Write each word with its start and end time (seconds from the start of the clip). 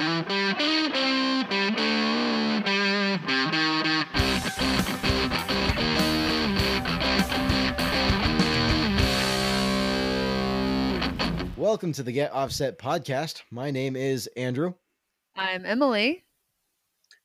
Welcome 0.00 0.22
to 11.92 12.02
the 12.02 12.12
Get 12.12 12.32
Offset 12.32 12.78
podcast. 12.78 13.42
My 13.50 13.70
name 13.70 13.94
is 13.94 14.26
Andrew. 14.38 14.72
I'm 15.36 15.66
Emily. 15.66 16.24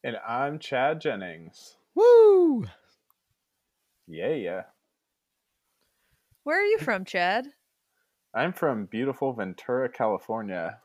And 0.04 0.18
I'm 0.28 0.60
Chad 0.60 1.00
Jennings. 1.00 1.78
Woo! 1.96 2.66
Yeah, 4.06 4.34
yeah. 4.34 4.62
Where 6.44 6.60
are 6.60 6.66
you 6.66 6.80
from, 6.80 7.06
Chad? 7.06 7.48
I'm 8.34 8.52
from 8.52 8.88
beautiful 8.88 9.32
Ventura, 9.32 9.88
California. 9.88 10.80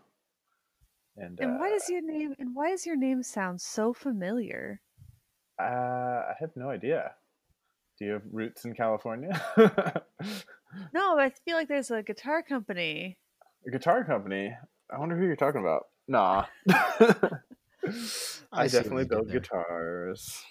And, 1.21 1.39
And 1.41 1.59
why 1.61 1.69
uh, 1.69 1.75
does 1.75 1.89
your 1.89 2.03
name 2.03 2.35
and 2.39 2.55
why 2.55 2.71
does 2.71 2.87
your 2.87 2.97
name 2.97 3.23
sound 3.23 3.61
so 3.61 3.93
familiar? 3.93 4.81
uh, 5.61 5.63
I 5.63 6.33
have 6.41 6.51
no 6.57 6.71
idea. 6.71 7.13
Do 7.99 8.07
you 8.07 8.13
have 8.13 8.23
roots 8.33 8.65
in 8.65 8.75
California? 8.75 9.41
No, 10.93 11.19
I 11.19 11.31
feel 11.45 11.57
like 11.57 11.69
there's 11.69 11.91
a 11.91 12.03
guitar 12.03 12.43
company. 12.43 13.19
A 13.67 13.71
guitar 13.71 14.05
company. 14.05 14.55
I 14.91 14.99
wonder 14.99 15.17
who 15.17 15.25
you're 15.27 15.37
talking 15.37 15.61
about. 15.61 15.87
Nah. 16.09 16.47
I, 16.69 17.33
see 17.91 18.43
what 18.51 18.71
definitely 18.71 19.05
build 19.07 19.31
guitars. 19.31 20.43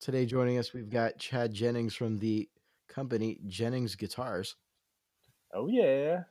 Today 0.00 0.26
joining 0.26 0.58
us, 0.58 0.72
we've 0.72 0.90
got 0.90 1.18
Chad 1.18 1.52
Jennings 1.52 1.94
from 1.94 2.18
the 2.18 2.48
company 2.88 3.38
Jennings 3.46 3.94
Guitars. 3.94 4.56
Oh 5.52 5.68
yeah. 5.68 6.24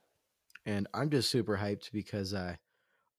And 0.66 0.88
I'm 0.94 1.10
just 1.10 1.30
super 1.30 1.58
hyped 1.58 1.92
because 1.92 2.34
uh, 2.34 2.56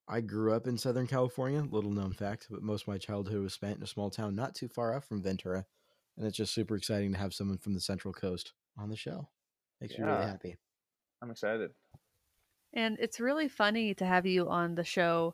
I 0.07 0.21
grew 0.21 0.53
up 0.53 0.67
in 0.67 0.77
Southern 0.77 1.07
California, 1.07 1.63
little 1.69 1.91
known 1.91 2.13
fact, 2.13 2.47
but 2.49 2.61
most 2.61 2.83
of 2.83 2.87
my 2.89 2.97
childhood 2.97 3.41
was 3.41 3.53
spent 3.53 3.77
in 3.77 3.83
a 3.83 3.87
small 3.87 4.09
town 4.09 4.35
not 4.35 4.53
too 4.53 4.67
far 4.67 4.95
off 4.95 5.05
from 5.07 5.23
Ventura. 5.23 5.65
And 6.17 6.25
it's 6.25 6.37
just 6.37 6.53
super 6.53 6.75
exciting 6.75 7.11
to 7.13 7.17
have 7.17 7.33
someone 7.33 7.57
from 7.57 7.73
the 7.73 7.81
Central 7.81 8.13
Coast 8.13 8.53
on 8.77 8.89
the 8.89 8.95
show. 8.95 9.27
Makes 9.81 9.97
me 9.97 10.05
really 10.05 10.25
happy. 10.25 10.57
I'm 11.21 11.31
excited. 11.31 11.71
And 12.73 12.97
it's 12.99 13.19
really 13.19 13.47
funny 13.47 13.93
to 13.95 14.05
have 14.05 14.25
you 14.25 14.47
on 14.47 14.75
the 14.75 14.83
show 14.83 15.33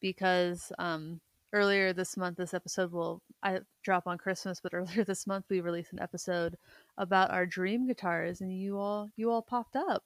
because 0.00 0.70
um, 0.78 1.20
earlier 1.52 1.92
this 1.92 2.16
month, 2.16 2.36
this 2.36 2.54
episode 2.54 2.92
will 2.92 3.22
I 3.42 3.60
drop 3.82 4.06
on 4.06 4.18
Christmas, 4.18 4.60
but 4.60 4.74
earlier 4.74 5.04
this 5.04 5.26
month 5.26 5.46
we 5.48 5.60
released 5.60 5.92
an 5.92 6.00
episode 6.00 6.56
about 6.98 7.30
our 7.30 7.46
dream 7.46 7.86
guitars, 7.86 8.40
and 8.40 8.52
you 8.52 8.78
all 8.78 9.08
you 9.16 9.30
all 9.30 9.42
popped 9.42 9.76
up. 9.76 10.04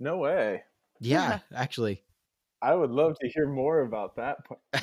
No 0.00 0.18
way. 0.18 0.62
Yeah, 1.00 1.40
actually. 1.54 2.02
I 2.64 2.74
would 2.74 2.90
love 2.90 3.18
to 3.20 3.28
hear 3.28 3.46
more 3.46 3.80
about 3.80 4.16
that 4.16 4.38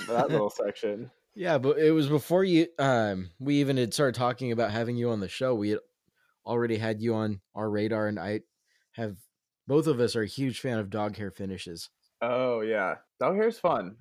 that 0.08 0.30
little 0.30 0.50
section. 0.56 1.10
Yeah, 1.34 1.58
but 1.58 1.80
it 1.80 1.92
was 1.92 2.08
before 2.08 2.44
you 2.44 2.68
um 2.78 3.32
we 3.40 3.56
even 3.56 3.78
had 3.78 3.94
started 3.94 4.16
talking 4.16 4.52
about 4.52 4.72
having 4.72 4.98
you 4.98 5.10
on 5.10 5.20
the 5.20 5.28
show. 5.28 5.56
We 5.56 5.72
had 5.72 5.80
already 6.46 6.78
had 6.78 7.02
you 7.02 7.16
on 7.16 7.42
our 7.56 7.70
radar 7.70 8.08
and 8.08 8.20
I 8.20 8.42
have 8.94 9.18
both 9.68 9.88
of 9.88 10.00
us 10.00 10.16
are 10.16 10.24
a 10.24 10.28
huge 10.28 10.60
fan 10.60 10.78
of 10.78 10.90
dog 10.90 11.18
hair 11.18 11.32
finishes. 11.32 11.90
Oh 12.22 12.62
yeah, 12.62 12.96
dog 13.20 13.36
hair 13.36 13.48
is 13.48 13.60
fun. 13.60 13.98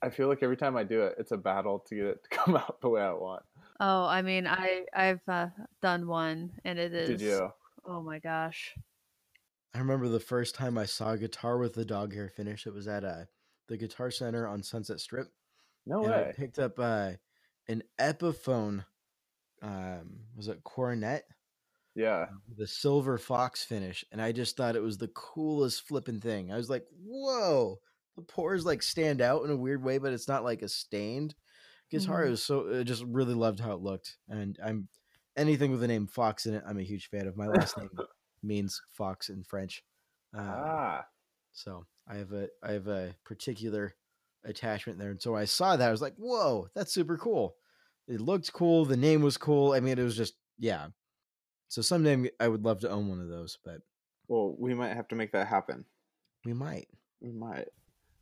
I 0.00 0.10
feel 0.10 0.28
like 0.28 0.42
every 0.42 0.56
time 0.56 0.76
I 0.76 0.84
do 0.84 1.02
it, 1.02 1.16
it's 1.18 1.32
a 1.32 1.36
battle 1.36 1.80
to 1.88 1.94
get 1.94 2.04
it 2.04 2.22
to 2.24 2.28
come 2.36 2.56
out 2.56 2.80
the 2.80 2.88
way 2.88 3.02
I 3.02 3.12
want. 3.12 3.42
Oh, 3.80 4.04
I 4.04 4.22
mean, 4.22 4.46
I 4.46 4.84
I've 4.94 5.26
uh, 5.28 5.48
done 5.82 6.06
one, 6.06 6.52
and 6.64 6.78
it 6.78 6.94
is. 6.94 7.08
Did 7.08 7.20
you? 7.22 7.50
Oh 7.84 8.02
my 8.02 8.18
gosh. 8.18 8.74
I 9.74 9.78
remember 9.78 10.08
the 10.08 10.20
first 10.20 10.54
time 10.54 10.78
I 10.78 10.84
saw 10.86 11.12
a 11.12 11.18
guitar 11.18 11.58
with 11.58 11.74
the 11.74 11.84
dog 11.84 12.14
hair 12.14 12.28
finish. 12.28 12.66
It 12.66 12.74
was 12.74 12.86
at 12.88 13.04
uh 13.04 13.24
the 13.68 13.76
Guitar 13.76 14.10
Center 14.10 14.46
on 14.46 14.62
Sunset 14.62 15.00
Strip. 15.00 15.28
No 15.86 16.04
and 16.04 16.14
I 16.14 16.22
way. 16.22 16.32
picked 16.36 16.58
up 16.58 16.78
uh 16.78 17.12
an 17.68 17.82
Epiphone 17.98 18.84
um 19.62 20.20
was 20.36 20.48
it 20.48 20.62
coronet 20.64 21.24
Yeah. 21.94 22.26
the 22.56 22.66
silver 22.66 23.16
fox 23.16 23.64
finish 23.64 24.04
and 24.12 24.20
i 24.20 24.30
just 24.32 24.56
thought 24.56 24.76
it 24.76 24.82
was 24.82 24.98
the 24.98 25.08
coolest 25.08 25.86
flipping 25.88 26.20
thing 26.20 26.52
i 26.52 26.56
was 26.56 26.68
like 26.68 26.84
whoa 27.02 27.78
the 28.16 28.22
pores 28.22 28.66
like 28.66 28.82
stand 28.82 29.22
out 29.22 29.44
in 29.44 29.50
a 29.50 29.56
weird 29.56 29.82
way 29.82 29.96
but 29.98 30.12
it's 30.12 30.28
not 30.28 30.44
like 30.44 30.60
a 30.60 30.68
stained 30.68 31.34
guitar 31.90 32.22
Mhm. 32.24 32.26
it 32.26 32.30
was 32.30 32.42
so 32.44 32.80
i 32.80 32.82
just 32.82 33.04
really 33.04 33.32
loved 33.34 33.60
how 33.60 33.72
it 33.72 33.80
looked 33.80 34.18
and 34.28 34.58
i'm 34.62 34.88
anything 35.36 35.70
with 35.70 35.80
the 35.80 35.88
name 35.88 36.06
fox 36.08 36.44
in 36.44 36.54
it 36.54 36.64
i'm 36.66 36.78
a 36.78 36.82
huge 36.82 37.08
fan 37.08 37.26
of 37.26 37.36
my 37.38 37.46
last 37.46 37.78
name 37.78 37.88
means 38.44 38.80
fox 38.92 39.28
in 39.28 39.42
french 39.42 39.82
um, 40.34 40.46
Ah. 40.48 41.06
so 41.52 41.86
i 42.08 42.16
have 42.16 42.32
a 42.32 42.48
i 42.62 42.72
have 42.72 42.86
a 42.88 43.14
particular 43.24 43.94
attachment 44.44 44.98
there 44.98 45.10
and 45.10 45.20
so 45.22 45.34
i 45.34 45.44
saw 45.44 45.76
that 45.76 45.88
i 45.88 45.90
was 45.90 46.02
like 46.02 46.14
whoa 46.16 46.68
that's 46.74 46.92
super 46.92 47.16
cool 47.16 47.56
it 48.06 48.20
looked 48.20 48.52
cool 48.52 48.84
the 48.84 48.96
name 48.96 49.22
was 49.22 49.36
cool 49.38 49.72
i 49.72 49.80
mean 49.80 49.98
it 49.98 50.02
was 50.04 50.16
just 50.16 50.34
yeah 50.58 50.88
so 51.68 51.80
someday 51.82 52.30
i 52.40 52.46
would 52.48 52.64
love 52.64 52.80
to 52.80 52.90
own 52.90 53.08
one 53.08 53.20
of 53.20 53.28
those 53.28 53.56
but 53.64 53.80
Well, 54.28 54.54
we 54.58 54.74
might 54.74 54.94
have 54.94 55.08
to 55.08 55.14
make 55.16 55.32
that 55.32 55.46
happen. 55.48 55.84
we 56.44 56.52
might 56.52 56.88
We 57.22 57.32
might. 57.32 57.68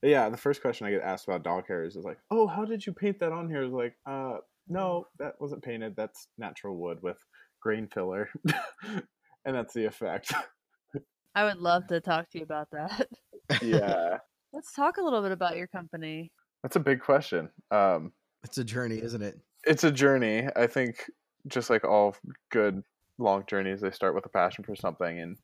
But 0.00 0.10
yeah, 0.10 0.28
the 0.30 0.36
first 0.36 0.60
question 0.62 0.86
I 0.86 0.90
get 0.90 1.02
asked 1.02 1.26
about 1.28 1.44
dog 1.44 1.64
hairs 1.68 1.94
is 1.96 2.04
like, 2.04 2.18
"Oh, 2.28 2.46
how 2.48 2.64
did 2.64 2.84
you 2.84 2.92
paint 2.92 3.20
that 3.20 3.30
on 3.32 3.48
here?" 3.48 3.62
Is 3.62 3.72
like, 3.72 3.94
"Uh, 4.04 4.38
no, 4.66 5.06
that 5.20 5.40
wasn't 5.40 5.62
painted. 5.62 5.94
That's 5.96 6.26
natural 6.38 6.76
wood 6.76 6.98
with 7.02 7.18
grain 7.60 7.86
filler, 7.86 8.28
and 9.44 9.54
that's 9.54 9.74
the 9.74 9.84
effect." 9.84 10.32
I 11.34 11.44
would 11.44 11.58
love 11.58 11.86
to 11.86 12.00
talk 12.00 12.28
to 12.30 12.38
you 12.38 12.44
about 12.44 12.68
that. 12.72 13.08
yeah, 13.62 14.18
Let's 14.52 14.72
talk 14.72 14.98
a 14.98 15.02
little 15.02 15.22
bit 15.22 15.32
about 15.32 15.56
your 15.56 15.66
company. 15.66 16.30
that's 16.62 16.76
a 16.76 16.80
big 16.80 17.00
question. 17.00 17.48
Um, 17.70 18.12
it's 18.44 18.58
a 18.58 18.64
journey 18.64 18.98
isn't 18.98 19.22
it 19.22 19.38
it's 19.64 19.84
a 19.84 19.90
journey. 19.90 20.48
I 20.56 20.66
think 20.66 21.10
just 21.46 21.70
like 21.70 21.84
all 21.84 22.16
good 22.50 22.82
long 23.18 23.44
journeys, 23.48 23.80
they 23.80 23.90
start 23.90 24.14
with 24.14 24.26
a 24.26 24.30
passion 24.30 24.64
for 24.64 24.76
something, 24.76 25.20
and 25.20 25.36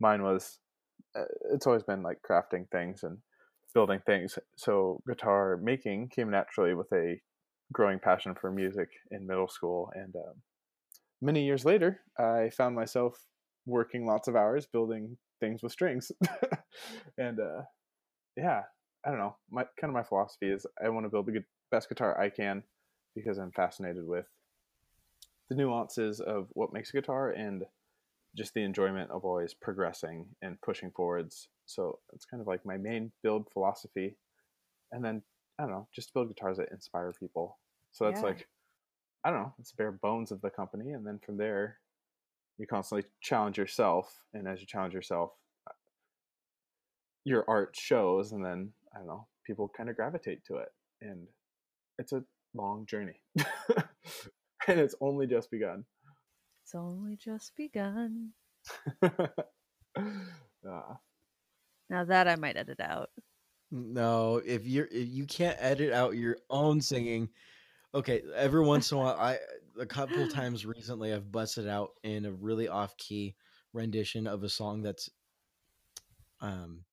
mine 0.00 0.22
was. 0.22 0.58
Uh, 1.14 1.24
it's 1.52 1.66
always 1.66 1.82
been 1.82 2.02
like 2.02 2.18
crafting 2.28 2.68
things 2.70 3.02
and 3.02 3.18
building 3.74 4.00
things. 4.06 4.38
So 4.56 5.00
guitar 5.06 5.58
making 5.62 6.08
came 6.08 6.30
naturally 6.30 6.74
with 6.74 6.90
a 6.92 7.20
growing 7.72 7.98
passion 7.98 8.34
for 8.34 8.50
music 8.50 8.88
in 9.10 9.26
middle 9.26 9.48
school, 9.48 9.90
and 9.94 10.14
um, 10.16 10.34
many 11.20 11.44
years 11.44 11.64
later, 11.64 12.00
I 12.18 12.50
found 12.50 12.74
myself 12.74 13.18
working 13.66 14.06
lots 14.06 14.28
of 14.28 14.36
hours 14.36 14.66
building 14.66 15.16
things 15.40 15.62
with 15.62 15.72
strings, 15.72 16.12
and 17.18 17.40
uh, 17.40 17.62
yeah, 18.36 18.62
I 19.04 19.10
don't 19.10 19.18
know. 19.18 19.36
My 19.50 19.64
kind 19.80 19.90
of 19.90 19.94
my 19.94 20.02
philosophy 20.02 20.50
is 20.50 20.66
I 20.82 20.88
want 20.88 21.04
to 21.06 21.10
build 21.10 21.26
the 21.26 21.32
good, 21.32 21.44
best 21.70 21.88
guitar 21.88 22.18
I 22.18 22.30
can 22.30 22.62
because 23.14 23.38
I'm 23.38 23.52
fascinated 23.52 24.06
with 24.06 24.26
the 25.48 25.54
nuances 25.54 26.20
of 26.20 26.48
what 26.52 26.72
makes 26.72 26.90
a 26.90 26.92
guitar 26.92 27.30
and 27.30 27.64
just 28.36 28.52
the 28.54 28.62
enjoyment 28.62 29.10
of 29.10 29.24
always 29.24 29.54
progressing 29.54 30.26
and 30.42 30.60
pushing 30.60 30.90
forwards. 30.90 31.48
So 31.64 31.98
it's 32.12 32.24
kind 32.26 32.40
of 32.40 32.46
like 32.46 32.66
my 32.66 32.76
main 32.76 33.12
build 33.22 33.48
philosophy. 33.52 34.16
And 34.92 35.04
then 35.04 35.22
I 35.58 35.62
don't 35.62 35.72
know, 35.72 35.88
just 35.94 36.12
build 36.12 36.28
guitars 36.28 36.58
that 36.58 36.70
inspire 36.70 37.12
people. 37.18 37.58
So 37.92 38.04
that's 38.04 38.22
Yeah. 38.22 38.28
like 38.28 38.46
I 39.24 39.30
don't 39.30 39.40
know, 39.40 39.54
it's 39.58 39.72
bare 39.72 39.92
bones 39.92 40.30
of 40.30 40.40
the 40.42 40.50
company 40.50 40.92
and 40.92 41.06
then 41.06 41.18
from 41.24 41.36
there 41.36 41.78
you 42.58 42.66
constantly 42.66 43.08
challenge 43.20 43.58
yourself 43.58 44.22
and 44.34 44.48
as 44.48 44.60
you 44.60 44.66
challenge 44.66 44.94
yourself 44.94 45.30
uh, 45.68 45.72
your 47.24 47.44
art 47.48 47.76
shows 47.78 48.32
and 48.32 48.44
then 48.44 48.72
I 48.94 48.98
don't 48.98 49.06
know, 49.08 49.26
people 49.46 49.70
kind 49.76 49.90
of 49.90 49.96
gravitate 49.96 50.44
to 50.46 50.56
it 50.56 50.68
and 51.02 51.26
it's 51.98 52.12
a 52.12 52.22
long 52.54 52.86
journey. 52.86 53.20
and 54.68 54.80
it's 54.80 54.94
only 55.00 55.26
just 55.26 55.50
begun. 55.50 55.84
It's 56.64 56.74
only 56.74 57.16
just 57.16 57.54
begun. 57.56 58.30
Ah, 60.68 60.98
Now 61.88 62.04
that 62.04 62.28
I 62.28 62.36
might 62.36 62.56
edit 62.56 62.80
out. 62.80 63.10
no 63.70 64.40
if 64.44 64.66
you're 64.66 64.88
if 64.90 65.08
you 65.08 65.24
can't 65.26 65.56
edit 65.60 65.92
out 65.92 66.16
your 66.16 66.36
own 66.50 66.80
singing 66.80 67.28
okay 67.94 68.22
every 68.34 68.62
once 68.64 68.90
in 68.92 68.98
a 68.98 69.00
while 69.00 69.16
i 69.18 69.38
a 69.78 69.86
couple 69.86 70.26
times 70.28 70.66
recently 70.66 71.12
i've 71.12 71.30
busted 71.30 71.68
out 71.68 71.90
in 72.02 72.24
a 72.24 72.32
really 72.32 72.68
off 72.68 72.96
key 72.96 73.34
rendition 73.72 74.26
of 74.26 74.42
a 74.42 74.48
song 74.48 74.82
that's 74.82 75.10
um 76.40 76.84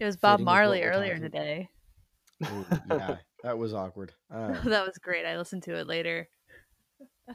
It 0.00 0.04
was 0.04 0.16
Bob 0.16 0.38
Fitting 0.38 0.46
with 0.46 0.48
what 0.48 0.54
Marley 0.54 0.82
earlier 0.82 1.18
today. 1.18 1.68
ooh, 2.44 2.66
yeah 2.90 3.16
that 3.42 3.58
was 3.58 3.74
awkward 3.74 4.12
um, 4.30 4.58
that 4.64 4.86
was 4.86 4.98
great. 4.98 5.24
I 5.26 5.36
listened 5.38 5.62
to 5.64 5.76
it 5.76 5.86
later. 5.86 6.28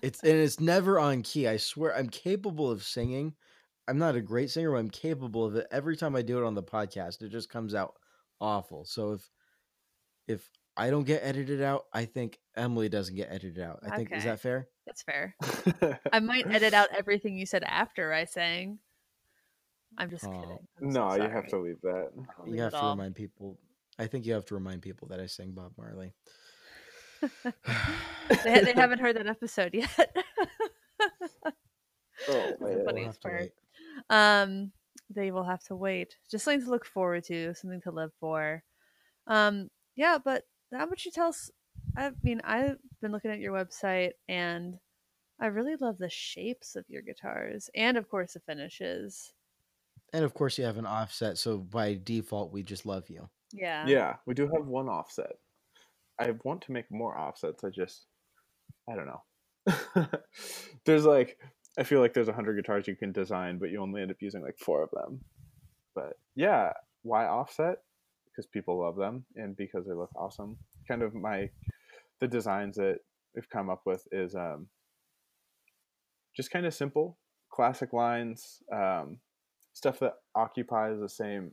It's 0.01 0.21
and 0.23 0.33
it's 0.33 0.59
never 0.59 0.99
on 0.99 1.21
key. 1.21 1.47
I 1.47 1.57
swear 1.57 1.95
I'm 1.95 2.09
capable 2.09 2.71
of 2.71 2.83
singing. 2.83 3.35
I'm 3.87 3.97
not 3.97 4.15
a 4.15 4.21
great 4.21 4.49
singer, 4.49 4.71
but 4.71 4.77
I'm 4.77 4.89
capable 4.89 5.45
of 5.45 5.55
it. 5.55 5.67
Every 5.71 5.97
time 5.97 6.15
I 6.15 6.21
do 6.21 6.37
it 6.37 6.45
on 6.45 6.55
the 6.55 6.63
podcast, 6.63 7.21
it 7.21 7.29
just 7.29 7.49
comes 7.49 7.75
out 7.75 7.95
awful. 8.39 8.85
So 8.85 9.13
if 9.13 9.29
if 10.27 10.49
I 10.77 10.89
don't 10.89 11.03
get 11.05 11.21
edited 11.23 11.61
out, 11.61 11.85
I 11.93 12.05
think 12.05 12.39
Emily 12.55 12.87
doesn't 12.89 13.15
get 13.15 13.27
edited 13.29 13.59
out. 13.59 13.79
I 13.83 13.95
think 13.97 14.11
is 14.13 14.23
that 14.23 14.39
fair? 14.39 14.67
That's 14.85 15.03
fair. 15.03 15.35
I 16.11 16.19
might 16.19 16.47
edit 16.47 16.73
out 16.73 16.89
everything 16.97 17.37
you 17.37 17.45
said 17.45 17.63
after 17.63 18.13
I 18.13 18.25
sang. 18.25 18.79
I'm 19.97 20.09
just 20.09 20.25
Oh. 20.25 20.31
kidding. 20.31 20.57
I'm 20.81 20.91
so 20.91 20.99
no, 21.09 21.15
you 21.23 21.29
have 21.29 21.47
to 21.47 21.57
leave 21.59 21.81
that. 21.83 22.09
I'll 22.39 22.47
You 22.47 22.61
have 22.61 22.71
to 22.71 22.77
all. 22.77 22.91
remind 22.95 23.15
people 23.15 23.59
I 23.99 24.07
think 24.07 24.25
you 24.25 24.33
have 24.33 24.45
to 24.45 24.55
remind 24.55 24.81
people 24.81 25.09
that 25.09 25.19
I 25.19 25.25
sing 25.27 25.51
Bob 25.51 25.73
Marley. 25.77 26.13
they, 28.43 28.61
they 28.61 28.73
haven't 28.73 28.99
heard 28.99 29.15
that 29.17 29.27
episode 29.27 29.73
yet. 29.73 30.15
Oh, 32.29 32.33
That's 32.33 32.59
the 32.59 32.65
man. 32.65 32.75
We'll 32.77 32.85
funniest 32.85 33.07
have 33.07 33.19
to 33.19 33.27
part. 33.29 33.41
wait. 33.41 33.51
Um, 34.09 34.71
they 35.09 35.31
will 35.31 35.43
have 35.43 35.63
to 35.65 35.75
wait. 35.75 36.15
Just 36.29 36.45
something 36.45 36.63
to 36.63 36.69
look 36.69 36.85
forward 36.85 37.23
to, 37.25 37.55
something 37.55 37.81
to 37.81 37.91
live 37.91 38.11
for. 38.19 38.63
Um, 39.27 39.69
yeah, 39.95 40.19
but 40.23 40.43
how 40.73 40.87
would 40.87 41.03
you 41.03 41.11
tell 41.11 41.27
us? 41.27 41.51
I 41.97 42.11
mean, 42.23 42.41
I've 42.43 42.77
been 43.01 43.11
looking 43.11 43.31
at 43.31 43.39
your 43.39 43.53
website 43.53 44.11
and 44.27 44.77
I 45.39 45.47
really 45.47 45.75
love 45.75 45.97
the 45.97 46.09
shapes 46.09 46.75
of 46.75 46.85
your 46.87 47.01
guitars 47.01 47.69
and, 47.75 47.97
of 47.97 48.09
course, 48.09 48.33
the 48.33 48.39
finishes. 48.41 49.33
And 50.13 50.23
of 50.23 50.33
course, 50.33 50.57
you 50.57 50.65
have 50.65 50.77
an 50.77 50.85
offset, 50.85 51.37
so 51.37 51.57
by 51.57 51.99
default, 52.03 52.51
we 52.51 52.63
just 52.63 52.85
love 52.85 53.09
you. 53.09 53.29
Yeah. 53.53 53.87
Yeah, 53.87 54.15
we 54.25 54.33
do 54.33 54.49
have 54.53 54.67
one 54.67 54.89
offset. 54.89 55.37
I 56.19 56.31
want 56.43 56.61
to 56.63 56.71
make 56.71 56.91
more 56.91 57.17
offsets. 57.17 57.63
I 57.63 57.69
just, 57.69 58.05
I 58.89 58.95
don't 58.95 59.07
know. 59.07 60.07
there's 60.85 61.05
like, 61.05 61.39
I 61.77 61.83
feel 61.83 62.01
like 62.01 62.13
there's 62.13 62.27
a 62.27 62.33
hundred 62.33 62.55
guitars 62.55 62.87
you 62.87 62.95
can 62.95 63.11
design, 63.11 63.57
but 63.57 63.69
you 63.69 63.81
only 63.81 64.01
end 64.01 64.11
up 64.11 64.17
using 64.21 64.41
like 64.41 64.57
four 64.59 64.83
of 64.83 64.91
them. 64.91 65.21
But 65.95 66.17
yeah, 66.35 66.73
why 67.03 67.25
offset? 67.25 67.79
Because 68.31 68.47
people 68.47 68.79
love 68.79 68.95
them 68.95 69.25
and 69.35 69.55
because 69.57 69.85
they 69.85 69.93
look 69.93 70.11
awesome. 70.15 70.57
Kind 70.87 71.01
of 71.01 71.13
my, 71.13 71.49
the 72.19 72.27
designs 72.27 72.77
that 72.77 72.99
we've 73.35 73.49
come 73.49 73.69
up 73.69 73.81
with 73.85 74.07
is 74.11 74.35
um, 74.35 74.67
just 76.35 76.51
kind 76.51 76.65
of 76.65 76.73
simple, 76.73 77.17
classic 77.51 77.91
lines, 77.93 78.59
um, 78.73 79.17
stuff 79.73 79.99
that 79.99 80.13
occupies 80.35 80.99
the 80.99 81.09
same 81.09 81.51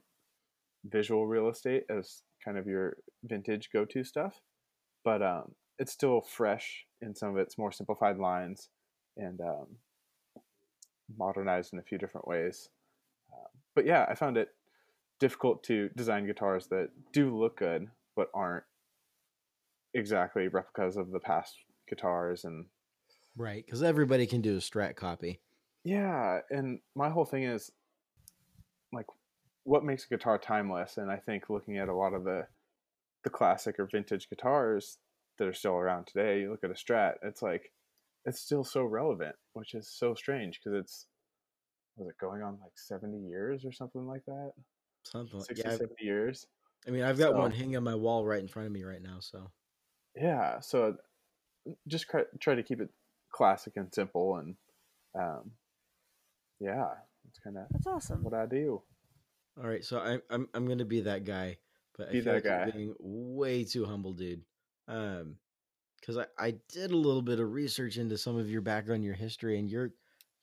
visual 0.84 1.26
real 1.26 1.48
estate 1.48 1.84
as 1.90 2.22
kind 2.44 2.56
of 2.56 2.66
your 2.66 2.96
vintage 3.24 3.68
go-to 3.72 4.04
stuff 4.04 4.40
but 5.04 5.22
um, 5.22 5.52
it's 5.78 5.92
still 5.92 6.20
fresh 6.20 6.84
in 7.02 7.14
some 7.14 7.30
of 7.30 7.36
its 7.36 7.58
more 7.58 7.72
simplified 7.72 8.18
lines 8.18 8.68
and 9.16 9.40
um, 9.40 9.66
modernized 11.16 11.72
in 11.72 11.78
a 11.78 11.82
few 11.82 11.98
different 11.98 12.26
ways 12.26 12.68
um, 13.32 13.46
but 13.74 13.86
yeah 13.86 14.06
i 14.08 14.14
found 14.14 14.36
it 14.36 14.48
difficult 15.18 15.62
to 15.64 15.88
design 15.96 16.26
guitars 16.26 16.66
that 16.68 16.88
do 17.12 17.36
look 17.36 17.58
good 17.58 17.88
but 18.16 18.28
aren't 18.34 18.64
exactly 19.94 20.48
replicas 20.48 20.96
of 20.96 21.10
the 21.10 21.20
past 21.20 21.54
guitars 21.88 22.44
and 22.44 22.66
Right. 23.36 23.64
Because 23.64 23.84
everybody 23.84 24.26
can 24.26 24.40
do 24.40 24.56
a 24.56 24.60
strat 24.60 24.96
copy. 24.96 25.40
Yeah, 25.84 26.40
and 26.50 26.80
my 26.96 27.08
whole 27.08 27.24
thing 27.24 27.44
is 27.44 27.70
like 28.92 29.06
what 29.62 29.84
makes 29.84 30.04
a 30.04 30.08
guitar 30.08 30.38
timeless 30.38 30.98
and 30.98 31.10
I 31.10 31.16
think 31.16 31.48
looking 31.48 31.78
at 31.78 31.88
a 31.88 31.94
lot 31.94 32.14
of 32.14 32.24
the 32.24 32.46
the 33.24 33.30
classic 33.30 33.78
or 33.78 33.86
vintage 33.86 34.28
guitars 34.28 34.98
that 35.38 35.46
are 35.46 35.52
still 35.52 35.74
around 35.74 36.06
today, 36.06 36.40
you 36.40 36.50
look 36.50 36.64
at 36.64 36.70
a 36.70 36.74
Strat, 36.74 37.14
it's 37.22 37.42
like 37.42 37.72
it's 38.24 38.40
still 38.40 38.64
so 38.64 38.84
relevant, 38.84 39.36
which 39.52 39.74
is 39.74 39.88
so 39.88 40.14
strange 40.14 40.58
because 40.58 40.78
it's 40.78 41.06
was 41.96 42.08
it 42.08 42.18
going 42.20 42.42
on 42.42 42.58
like 42.60 42.72
70 42.76 43.18
years 43.18 43.64
or 43.64 43.72
something 43.72 44.06
like 44.06 44.24
that? 44.26 44.52
Something 45.10 45.40
like 45.40 45.48
60 45.48 45.70
yeah. 45.70 45.76
70 45.76 46.04
years. 46.04 46.46
I 46.86 46.90
mean, 46.90 47.02
I've 47.02 47.18
got 47.18 47.34
one 47.36 47.50
hanging 47.52 47.76
on 47.76 47.84
my 47.84 47.94
wall 47.94 48.24
right 48.26 48.40
in 48.40 48.48
front 48.48 48.66
of 48.66 48.72
me 48.72 48.84
right 48.84 49.02
now. 49.02 49.20
So 49.20 49.52
Yeah, 50.14 50.60
so 50.60 50.96
just 51.88 52.08
try, 52.08 52.24
try 52.40 52.54
to 52.54 52.62
keep 52.62 52.80
it 52.80 52.90
classic 53.32 53.74
and 53.76 53.94
simple 53.94 54.36
and 54.36 54.56
um 55.18 55.52
yeah, 56.60 56.94
it's 57.28 57.38
kind 57.38 57.56
of 57.58 57.66
That's 57.70 57.86
awesome. 57.86 58.22
what 58.22 58.34
I 58.34 58.46
do. 58.46 58.82
all 59.56 59.68
right, 59.68 59.84
so 59.84 59.98
I, 59.98 60.18
I'm 60.30 60.48
I'm 60.54 60.66
gonna 60.68 60.84
be 60.84 61.00
that 61.02 61.24
guy, 61.24 61.58
but 61.96 62.08
Be 62.10 62.20
I 62.20 62.22
feel 62.22 62.34
that 62.34 62.34
like 62.34 62.48
you're 62.48 62.58
guy. 62.58 62.72
being 62.72 62.94
way 62.98 63.64
too 63.64 63.84
humble, 63.84 64.12
dude. 64.12 64.42
Um, 64.86 65.38
because 66.00 66.18
I 66.18 66.26
I 66.38 66.52
did 66.68 66.92
a 66.92 66.96
little 66.96 67.22
bit 67.22 67.40
of 67.40 67.52
research 67.52 67.98
into 67.98 68.18
some 68.18 68.36
of 68.38 68.50
your 68.50 68.62
background, 68.62 69.04
your 69.04 69.14
history, 69.14 69.58
and 69.58 69.70
you're 69.70 69.92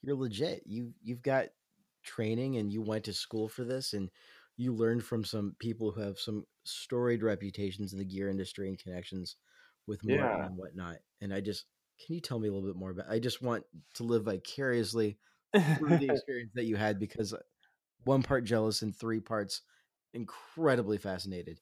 you're 0.01 0.15
legit. 0.15 0.63
You 0.67 0.93
you've 1.03 1.23
got 1.23 1.47
training, 2.03 2.57
and 2.57 2.71
you 2.71 2.81
went 2.81 3.05
to 3.05 3.13
school 3.13 3.49
for 3.49 3.63
this, 3.65 3.93
and 3.93 4.11
you 4.57 4.73
learned 4.73 5.03
from 5.03 5.23
some 5.23 5.55
people 5.59 5.91
who 5.91 6.01
have 6.01 6.17
some 6.19 6.45
storied 6.63 7.23
reputations 7.23 7.93
in 7.93 7.99
the 7.99 8.05
gear 8.05 8.29
industry 8.29 8.67
and 8.69 8.79
connections 8.79 9.35
with 9.87 10.03
Martin 10.03 10.41
Yeah. 10.41 10.45
and 10.45 10.57
whatnot. 10.57 10.97
And 11.21 11.33
I 11.33 11.41
just 11.41 11.65
can 12.05 12.15
you 12.15 12.21
tell 12.21 12.39
me 12.39 12.47
a 12.49 12.53
little 12.53 12.67
bit 12.67 12.77
more 12.77 12.91
about? 12.91 13.09
I 13.09 13.19
just 13.19 13.41
want 13.41 13.63
to 13.95 14.03
live 14.03 14.25
vicariously 14.25 15.17
through 15.77 15.97
the 15.97 16.09
experience 16.11 16.51
that 16.55 16.65
you 16.65 16.75
had 16.75 16.99
because 16.99 17.33
one 18.03 18.21
part 18.23 18.43
jealous 18.43 18.81
and 18.81 18.95
three 18.95 19.19
parts 19.21 19.61
incredibly 20.13 20.97
fascinated. 20.97 21.59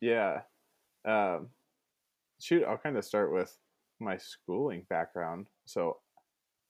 Yeah. 0.00 0.42
Um, 1.04 1.50
shoot, 2.40 2.64
I'll 2.64 2.78
kind 2.78 2.96
of 2.96 3.04
start 3.04 3.32
with 3.32 3.56
my 4.00 4.16
schooling 4.18 4.86
background. 4.88 5.46
So, 5.66 5.98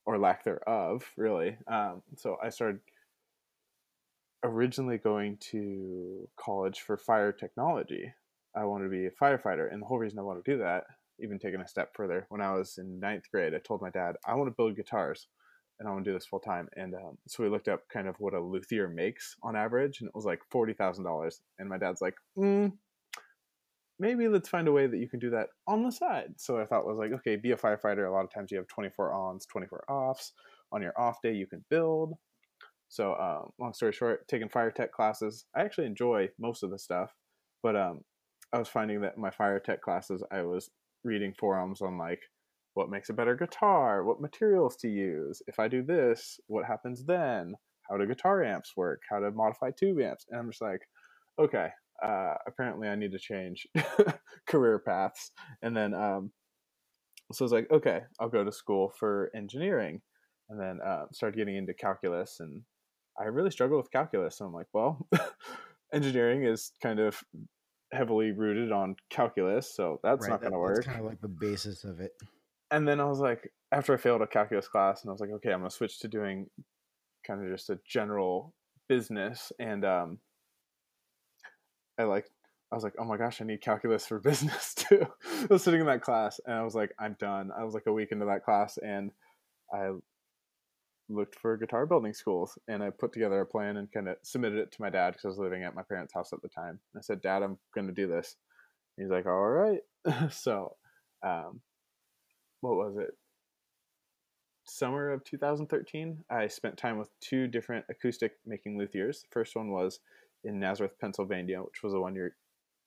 or 0.07 0.19
lack 0.19 0.45
thereof, 0.45 1.05
really. 1.17 1.57
Um, 1.67 2.03
so, 2.17 2.37
I 2.43 2.49
started 2.51 2.81
originally 4.43 4.99
going 4.99 5.39
to 5.53 6.29
college 6.39 6.81
for 6.81 6.97
fire 6.97 7.33
technology. 7.33 8.13
I 8.57 8.65
wanted 8.65 8.85
to 8.85 8.91
be 8.91 9.07
a 9.07 9.11
firefighter. 9.11 9.73
And 9.73 9.83
the 9.83 9.87
whole 9.87 9.99
reason 9.99 10.19
I 10.19 10.23
wanted 10.23 10.45
to 10.45 10.53
do 10.53 10.59
that, 10.59 10.85
even 11.21 11.39
taking 11.39 11.61
a 11.61 11.69
step 11.69 11.91
further, 11.95 12.27
when 12.31 12.41
I 12.41 12.53
was 12.55 12.79
in 12.79 12.99
ninth 12.99 13.25
grade, 13.31 13.55
I 13.55 13.59
told 13.59 13.83
my 13.83 13.91
dad, 13.91 14.17
I 14.27 14.35
want 14.35 14.49
to 14.49 14.55
build 14.57 14.77
guitars 14.77 15.29
and 15.81 15.89
I 15.89 15.93
want 15.93 16.05
to 16.05 16.11
do 16.11 16.15
this 16.15 16.27
full 16.27 16.41
time. 16.41 16.69
And 16.77 16.95
um, 16.95 17.19
so 17.27 17.43
we 17.43 17.49
looked 17.49 17.69
up 17.69 17.89
kind 17.93 18.07
of 18.07 18.17
what 18.19 18.35
a 18.35 18.41
luthier 18.41 18.89
makes 18.89 19.35
on 19.43 19.57
average, 19.57 20.01
and 20.01 20.09
it 20.09 20.15
was 20.15 20.27
like 20.27 20.41
forty 20.51 20.75
thousand 20.75 21.05
dollars. 21.05 21.41
And 21.59 21.69
my 21.69 21.79
dad's 21.79 22.03
like, 22.03 22.15
mm, 22.39 22.71
maybe 23.99 24.29
let's 24.29 24.49
find 24.49 24.69
a 24.69 24.73
way 24.73 24.87
that 24.87 24.99
you 24.99 25.09
can 25.09 25.21
do 25.21 25.31
that 25.31 25.49
on 25.67 25.83
the 25.83 25.91
side. 25.91 26.35
So 26.37 26.59
I 26.59 26.67
thought 26.67 26.87
was 26.87 26.99
like, 26.99 27.13
okay, 27.13 27.37
be 27.37 27.53
a 27.53 27.57
firefighter. 27.57 28.07
A 28.07 28.13
lot 28.13 28.25
of 28.25 28.33
times 28.33 28.51
you 28.51 28.59
have 28.59 28.69
twenty 28.69 28.91
four 28.91 29.13
ons, 29.13 29.47
twenty 29.47 29.67
four 29.67 29.91
offs. 29.91 30.33
On 30.73 30.83
your 30.83 30.99
off 31.01 31.23
day, 31.23 31.33
you 31.33 31.47
can 31.47 31.65
build. 31.71 32.15
So 32.91 33.15
um, 33.15 33.53
long 33.59 33.73
story 33.73 33.93
short, 33.93 34.27
taking 34.27 34.49
fire 34.49 34.73
tech 34.73 34.93
classes, 34.93 35.45
I 35.57 35.63
actually 35.63 35.87
enjoy 35.87 36.29
most 36.41 36.65
of 36.65 36.71
the 36.71 36.79
stuff, 36.79 37.15
but 37.63 37.77
um, 37.77 38.01
I 38.53 38.59
was 38.59 38.69
finding 38.69 39.01
that 39.03 39.17
my 39.17 39.31
fire 39.31 39.61
tech 39.61 39.81
classes, 39.81 40.25
I 40.33 40.43
was 40.43 40.71
reading 41.05 41.33
forums 41.39 41.81
on 41.81 41.97
like 41.97 42.21
what 42.75 42.91
makes 42.91 43.09
a 43.09 43.15
better 43.15 43.37
guitar, 43.37 44.05
what 44.05 44.21
materials 44.21 44.77
to 44.79 44.89
use. 44.89 45.41
If 45.47 45.61
I 45.61 45.69
do 45.69 45.85
this, 45.85 46.41
what 46.49 46.67
happens 46.67 47.05
then? 47.05 47.55
How 47.89 47.97
do 47.97 48.07
guitar 48.07 48.43
amps 48.43 48.73
work? 48.77 49.03
How 49.09 49.21
to 49.21 49.31
modify 49.31 49.71
tube 49.71 50.01
amps? 50.01 50.27
And 50.29 50.41
I'm 50.41 50.51
just 50.51 50.63
like, 50.63 50.81
okay, 51.39 51.69
uh, 52.05 52.35
apparently 52.49 52.89
I 52.89 52.97
need 52.97 53.13
to 53.13 53.19
change 53.21 53.69
career 54.49 54.81
paths. 54.81 55.31
And 55.63 55.77
then, 55.77 55.95
um, 55.95 56.33
so 57.33 57.45
I 57.45 57.47
was 57.47 57.53
like, 57.53 57.71
okay, 57.71 58.01
I'll 58.19 58.29
go 58.29 58.43
to 58.43 58.51
school 58.51 58.93
for 58.99 59.31
engineering. 59.35 60.01
And 60.49 60.61
then 60.61 60.81
uh, 60.85 61.05
started 61.13 61.37
getting 61.37 61.57
into 61.57 61.75
calculus. 61.75 62.39
And 62.41 62.63
I 63.19 63.25
really 63.25 63.51
struggle 63.51 63.77
with 63.77 63.91
calculus. 63.91 64.39
So 64.39 64.47
I'm 64.47 64.53
like, 64.53 64.69
well, 64.73 65.07
engineering 65.93 66.45
is 66.45 66.73
kind 66.83 66.99
of 67.01 67.23
heavily 67.93 68.33
rooted 68.33 68.73
on 68.73 68.97
calculus. 69.11 69.75
So 69.75 69.99
that's 70.03 70.29
not 70.29 70.41
going 70.41 70.53
to 70.53 70.59
work 70.59 70.85
kind 70.85 71.01
of 71.01 71.07
like 71.07 71.21
the 71.21 71.29
basis 71.29 71.85
of 71.85 72.01
it. 72.01 72.13
and 72.71 72.87
then 72.87 73.01
I 73.01 73.05
was 73.05 73.19
like, 73.19 73.51
after 73.73 73.95
I 73.95 73.97
failed 73.97 74.23
a 74.23 74.27
calculus 74.27 74.69
class, 74.69 75.03
and 75.03 75.11
I 75.11 75.13
was 75.13 75.21
like, 75.21 75.31
okay, 75.31 75.53
I'm 75.53 75.61
gonna 75.61 75.71
switch 75.71 75.99
to 76.01 76.09
doing 76.09 76.47
kind 77.27 77.45
of 77.45 77.51
just 77.51 77.71
a 77.71 77.79
general 77.87 78.55
business. 78.89 79.53
And 79.59 79.85
um, 79.85 80.19
I 81.99 82.05
like, 82.05 82.27
I 82.73 82.75
was 82.75 82.85
like, 82.85 82.95
oh 82.99 83.05
my 83.05 83.17
gosh, 83.17 83.41
I 83.41 83.45
need 83.45 83.61
calculus 83.61 84.07
for 84.07 84.19
business 84.31 84.75
too. 84.75 85.07
I 85.25 85.47
was 85.51 85.63
sitting 85.63 85.81
in 85.81 85.87
that 85.87 86.03
class, 86.03 86.41
and 86.47 86.55
I 86.55 86.63
was 86.63 86.75
like, 86.75 86.91
I'm 86.99 87.17
done. 87.19 87.51
I 87.57 87.65
was 87.65 87.75
like 87.75 87.85
a 87.87 87.93
week 87.93 88.13
into 88.13 88.27
that 88.27 88.45
class, 88.45 88.79
and 88.79 89.11
I 89.73 89.91
looked 91.11 91.39
for 91.39 91.57
guitar 91.57 91.87
building 91.87 92.15
schools, 92.15 92.59
and 92.69 92.83
I 92.83 92.91
put 92.91 93.13
together 93.13 93.41
a 93.41 93.47
plan 93.47 93.77
and 93.77 93.91
kind 93.93 94.09
of 94.09 94.17
submitted 94.23 94.59
it 94.59 94.73
to 94.73 94.83
my 94.83 94.91
dad 94.91 95.11
because 95.11 95.25
I 95.25 95.29
was 95.29 95.39
living 95.39 95.65
at 95.65 95.75
my 95.75 95.83
parents' 95.83 96.15
house 96.15 96.33
at 96.33 96.43
the 96.43 96.49
time. 96.49 96.79
I 96.97 97.01
said, 97.03 97.21
Dad, 97.21 97.43
I'm 97.43 97.59
gonna 97.75 97.93
do 97.93 98.07
this. 98.07 98.37
He's 98.97 99.11
like, 99.11 99.27
all 99.27 99.49
right. 99.49 99.81
so. 100.31 100.77
Um, 101.23 101.61
what 102.61 102.77
was 102.77 102.97
it? 102.99 103.11
Summer 104.65 105.11
of 105.11 105.25
2013, 105.25 106.25
I 106.31 106.47
spent 106.47 106.77
time 106.77 106.99
with 106.99 107.09
two 107.21 107.47
different 107.49 107.87
acoustic 107.91 108.33
making 108.47 108.79
luthiers. 108.79 109.23
The 109.23 109.29
first 109.33 109.57
one 109.57 109.71
was 109.71 110.01
in 110.45 110.61
Nazareth, 110.61 110.93
Pennsylvania, 111.01 111.61
which 111.61 111.83
was 111.83 111.93
the 111.93 112.01
one 112.01 112.15
you're 112.15 112.37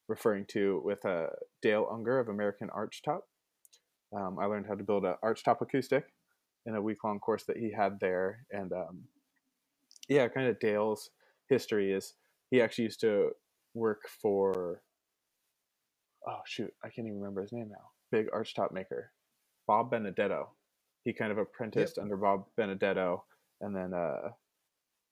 referring 0.08 0.46
to 0.50 0.82
with 0.84 1.06
uh, 1.06 1.28
Dale 1.62 1.88
Unger 1.92 2.20
of 2.20 2.30
American 2.30 2.70
Archtop. 2.70 3.22
Um, 4.16 4.38
I 4.40 4.46
learned 4.46 4.68
how 4.68 4.76
to 4.76 4.84
build 4.84 5.06
an 5.06 5.16
archtop 5.24 5.62
acoustic 5.62 6.06
in 6.66 6.76
a 6.76 6.82
week 6.82 7.04
long 7.04 7.20
course 7.20 7.44
that 7.46 7.58
he 7.58 7.72
had 7.72 8.00
there. 8.00 8.46
And 8.52 8.72
um, 8.72 9.04
yeah, 10.08 10.28
kind 10.28 10.48
of 10.48 10.60
Dale's 10.60 11.10
history 11.50 11.92
is 11.92 12.14
he 12.50 12.62
actually 12.62 12.86
used 12.86 13.02
to 13.02 13.32
work 13.74 14.02
for, 14.22 14.82
oh 16.28 16.40
shoot, 16.46 16.74
I 16.84 16.90
can't 16.90 17.08
even 17.08 17.20
remember 17.20 17.42
his 17.42 17.52
name 17.52 17.70
now. 17.70 17.90
Big 18.12 18.30
archtop 18.32 18.72
maker. 18.72 19.12
Bob 19.68 19.92
Benedetto. 19.92 20.50
He 21.04 21.14
kind 21.14 21.32
of 21.32 21.38
apprenticed 21.38 21.98
under 21.98 22.16
Bob 22.16 22.46
Benedetto, 22.56 23.26
and 23.60 23.76
then 23.76 23.94
uh, 23.94 24.30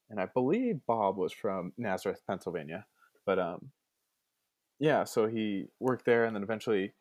and 0.09 0.21
I 0.21 0.25
believe 0.25 0.79
Bob 0.87 1.17
was 1.17 1.33
from 1.33 1.73
Nazareth, 1.77 2.21
Pennsylvania. 2.25 2.85
But 3.25 3.39
um, 3.39 3.71
yeah, 4.79 5.03
so 5.03 5.27
he 5.27 5.65
worked 5.79 6.05
there, 6.05 6.23
and 6.25 6.35
then 6.35 6.43
eventually 6.43 6.93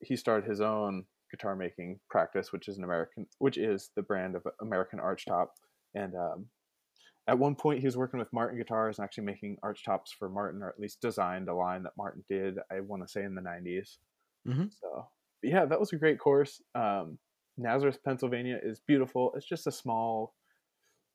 he 0.00 0.16
started 0.16 0.48
his 0.48 0.60
own 0.60 1.04
guitar 1.30 1.56
making 1.56 2.00
practice, 2.10 2.52
which 2.52 2.68
is 2.68 2.78
an 2.78 2.84
American, 2.84 3.26
which 3.38 3.58
is 3.58 3.90
the 3.96 4.02
brand 4.02 4.36
of 4.36 4.46
American 4.60 4.98
Archtop. 4.98 5.48
And 5.94 6.14
um, 6.14 6.50
at 7.26 7.38
one 7.38 7.54
point, 7.56 7.80
he 7.80 7.86
was 7.86 7.96
working 7.96 8.18
with 8.18 8.32
Martin 8.32 8.58
Guitars 8.58 8.98
and 8.98 9.04
actually 9.04 9.24
making 9.24 9.58
archtops 9.64 10.08
for 10.18 10.28
Martin, 10.30 10.62
or 10.62 10.68
at 10.70 10.80
least 10.80 11.00
designed 11.02 11.48
a 11.48 11.54
line 11.54 11.82
that 11.84 11.92
Martin 11.96 12.24
did. 12.28 12.58
I 12.72 12.80
want 12.80 13.02
to 13.02 13.08
say 13.08 13.24
in 13.24 13.34
the 13.34 13.42
'90s. 13.42 13.98
Mhm. 14.46 14.70
So, 14.70 15.08
yeah, 15.42 15.66
that 15.66 15.80
was 15.80 15.92
a 15.92 15.98
great 15.98 16.18
course. 16.20 16.62
Um, 16.74 17.18
Nazareth, 17.56 18.02
Pennsylvania, 18.04 18.58
is 18.62 18.80
beautiful. 18.80 19.34
It's 19.34 19.46
just 19.46 19.66
a 19.66 19.72
small 19.72 20.34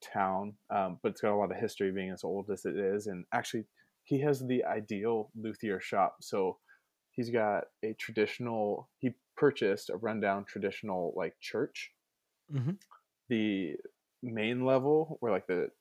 town, 0.01 0.57
um, 0.69 0.99
but 1.01 1.11
it's 1.11 1.21
got 1.21 1.33
a 1.33 1.37
lot 1.37 1.51
of 1.51 1.57
history, 1.57 1.91
being 1.91 2.11
as 2.11 2.23
old 2.23 2.49
as 2.51 2.65
it 2.65 2.77
is. 2.77 3.07
And 3.07 3.25
actually, 3.33 3.65
he 4.03 4.19
has 4.21 4.45
the 4.45 4.63
ideal 4.65 5.31
luthier 5.35 5.79
shop. 5.79 6.17
So 6.21 6.59
he's 7.11 7.29
got 7.29 7.65
a 7.83 7.93
traditional. 7.93 8.89
He 8.97 9.15
purchased 9.35 9.89
a 9.89 9.97
rundown 9.97 10.45
traditional 10.45 11.13
like 11.15 11.39
church. 11.39 11.93
Mhm. 12.49 12.77
The 13.29 13.77
main 14.21 14.65
level, 14.65 15.17
where 15.19 15.31
like 15.31 15.47
the 15.47 15.71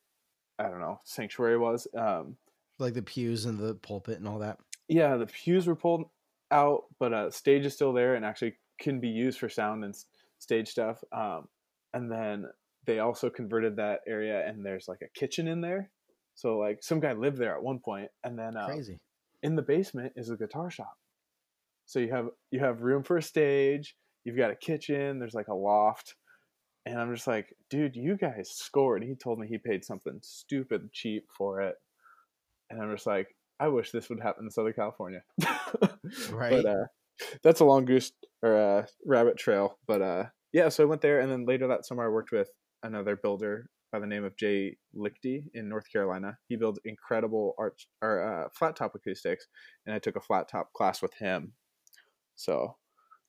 I 0.59 0.65
don't 0.69 0.81
know 0.81 1.01
sanctuary 1.05 1.59
was. 1.59 1.89
Um, 1.97 2.39
Like 2.79 2.95
the 2.95 3.03
pews 3.03 3.45
and 3.47 3.59
the 3.59 3.75
pulpit 3.77 4.19
and 4.19 4.29
all 4.29 4.39
that. 4.41 4.59
yeah, 4.89 5.17
the 5.17 5.27
pews 5.27 5.67
were 5.67 5.77
pulled 5.77 6.11
out, 6.51 6.85
but 6.99 7.13
uh, 7.13 7.31
stage 7.31 7.65
is 7.67 7.75
still 7.75 7.93
there 7.93 8.15
and 8.15 8.25
actually 8.25 8.59
can 8.79 9.01
be 9.01 9.09
used 9.09 9.39
for 9.39 9.49
sound 9.49 9.85
and 9.85 9.95
s- 9.95 10.07
stage 10.39 10.69
stuff. 10.69 11.03
Um, 11.13 11.49
and 11.95 12.11
then 12.11 12.47
they 12.85 12.99
also 12.99 13.31
converted 13.31 13.77
that 13.77 14.01
area, 14.07 14.47
and 14.47 14.65
there's 14.65 14.89
like 14.89 15.03
a 15.03 15.09
kitchen 15.09 15.49
in 15.49 15.61
there. 15.61 15.91
So 16.35 16.59
like 16.59 16.83
some 16.83 17.01
guy 17.01 17.13
lived 17.13 17.39
there 17.39 17.55
at 17.57 17.63
one 17.63 17.79
point, 17.81 18.11
and 18.25 18.39
then 18.39 18.57
uh, 18.57 18.67
Crazy. 18.67 18.99
in 19.43 19.55
the 19.57 19.63
basement 19.63 20.13
is 20.17 20.31
a 20.31 20.37
guitar 20.37 20.71
shop. 20.71 20.99
So 21.93 21.99
you 21.99 22.11
have 22.11 22.29
you 22.51 22.61
have 22.61 22.81
room 22.81 23.03
for 23.03 23.19
a 23.19 23.23
stage. 23.23 23.95
You've 24.25 24.39
got 24.39 24.51
a 24.51 24.57
kitchen. 24.57 25.19
There's 25.19 25.35
like 25.35 25.49
a 25.49 25.55
loft, 25.55 26.15
and 26.87 26.99
I'm 26.99 27.15
just 27.15 27.27
like, 27.27 27.55
dude, 27.69 27.97
you 27.97 28.17
guys 28.17 28.51
scored. 28.51 29.05
He 29.05 29.15
told 29.15 29.39
me 29.39 29.47
he 29.47 29.59
paid 29.59 29.85
something 29.85 30.19
stupid 30.23 30.91
cheap 30.95 31.25
for 31.37 31.61
it, 31.61 31.75
and 32.71 32.81
I'm 32.81 32.91
just 32.95 33.07
like, 33.07 33.29
I 33.61 33.69
wish 33.69 33.91
this 33.91 34.09
would 34.09 34.23
happen 34.23 34.47
in 34.47 34.51
Southern 34.51 34.73
California. 34.73 35.21
Right. 36.31 36.51
But 36.51 36.67
uh, 36.67 36.85
that's 37.43 37.61
a 37.61 37.65
long 37.65 37.85
goose 37.85 38.13
or 38.43 38.57
uh, 38.57 38.87
rabbit 39.07 39.37
trail. 39.37 39.79
But 39.87 40.03
uh, 40.03 40.25
yeah, 40.53 40.71
so 40.71 40.83
I 40.83 40.87
went 40.87 41.03
there, 41.03 41.21
and 41.21 41.31
then 41.31 41.45
later 41.45 41.69
that 41.69 41.85
summer 41.85 42.07
I 42.07 42.09
worked 42.09 42.33
with 42.33 42.49
another 42.83 43.17
builder 43.17 43.67
by 43.93 43.99
the 43.99 44.07
name 44.07 44.25
of 44.25 44.37
Jay 44.39 44.79
Lichty 44.97 45.45
in 45.53 45.69
North 45.69 45.85
Carolina. 45.93 46.39
He 46.49 46.57
builds 46.57 46.81
incredible 46.87 47.55
arch 47.59 47.87
or 48.01 48.45
uh, 48.45 48.49
flat 48.59 48.77
top 48.77 48.95
acoustics, 48.95 49.47
and 49.85 49.95
I 49.95 49.99
took 49.99 50.17
a 50.17 50.21
flat 50.21 50.49
top 50.49 50.73
class 50.73 51.03
with 51.03 51.13
him. 51.19 51.53
So 52.35 52.77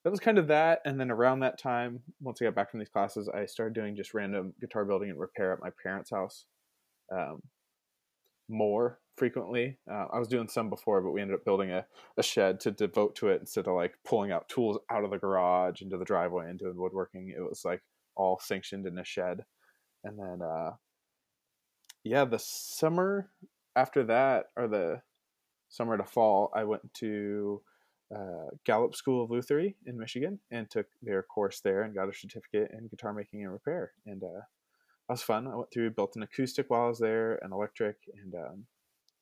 that 0.04 0.10
was 0.10 0.20
kind 0.20 0.38
of 0.38 0.48
that. 0.48 0.82
And 0.86 1.00
then 1.00 1.12
around 1.12 1.40
that 1.40 1.60
time, 1.60 2.02
once 2.22 2.42
I 2.42 2.46
got 2.46 2.56
back 2.56 2.72
from 2.72 2.80
these 2.80 2.90
classes, 2.90 3.30
I 3.30 3.46
started 3.46 3.74
doing 3.74 3.96
just 3.96 4.14
random 4.14 4.54
guitar 4.60 4.86
building 4.86 5.10
and 5.10 5.20
repair 5.20 5.54
at 5.54 5.62
my 5.62 5.70
parents' 5.82 6.12
house. 6.12 6.46
Um, 7.12 7.42
more 8.50 9.00
frequently. 9.16 9.78
Uh, 9.90 10.06
I 10.12 10.20
was 10.20 10.28
doing 10.28 10.48
some 10.48 10.70
before, 10.70 11.02
but 11.02 11.12
we 11.12 11.22
ended 11.22 11.36
up 11.36 11.46
building 11.46 11.72
a, 11.72 11.86
a 12.18 12.24
shed 12.24 12.60
to 12.62 12.72
devote 12.72 13.16
to 13.18 13.30
it 13.30 13.40
instead 13.40 13.68
of 13.68 13.76
like 13.76 13.94
pulling 14.06 14.32
out 14.32 14.50
tools 14.50 14.78
out 14.92 15.04
of 15.04 15.12
the 15.12 15.18
garage 15.18 15.82
into 15.82 15.98
the 15.98 16.06
driveway 16.06 16.50
and 16.50 16.60
doing 16.60 16.76
woodworking. 16.76 17.34
It 17.36 17.42
was 17.42 17.64
like 17.64 17.82
all 18.16 18.40
sanctioned 18.42 18.86
in 18.86 18.98
a 18.98 19.06
shed. 19.06 19.46
And 20.04 20.20
then, 20.20 20.42
uh, 20.42 20.72
yeah, 22.04 22.26
the 22.26 22.40
summer 22.40 23.30
after 23.76 24.04
that, 24.04 24.48
or 24.58 24.68
the 24.68 25.02
summer 25.70 25.98
to 25.98 26.04
fall, 26.04 26.52
I 26.54 26.66
went 26.66 26.94
to 26.96 27.62
uh, 28.14 28.50
Galloup 28.68 28.96
School 28.96 29.24
of 29.24 29.30
Lutherie 29.30 29.76
in 29.86 29.98
Michigan 29.98 30.40
and 30.52 30.70
took 30.70 30.88
their 31.02 31.24
course 31.24 31.62
there 31.62 31.84
and 31.84 31.96
got 31.96 32.10
a 32.10 32.14
certificate 32.14 32.72
in 32.78 32.88
guitar 32.88 33.14
making 33.14 33.44
and 33.44 33.52
repair. 33.52 33.92
And 34.06 34.24
uh, 34.24 34.42
that 35.08 35.14
was 35.14 35.24
fun. 35.24 35.48
I 35.48 35.56
went 35.56 35.72
through, 35.72 35.92
built 35.92 36.16
an 36.16 36.24
acoustic 36.24 36.70
while 36.70 36.86
I 36.86 36.88
was 36.90 37.00
there, 37.00 37.36
an 37.44 37.52
electric, 37.52 37.98
and 38.22 38.36
um, 38.36 38.66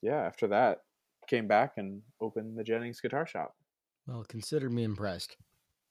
yeah, 0.02 0.22
after 0.22 0.48
that, 0.48 0.82
came 1.28 1.48
back 1.48 1.74
and 1.78 2.02
opened 2.20 2.58
the 2.58 2.64
Jennings 2.64 3.02
Guitar 3.02 3.26
Shop. 3.26 3.56
Well, 4.08 4.26
consider 4.28 4.70
me 4.70 4.84
impressed. 4.84 5.38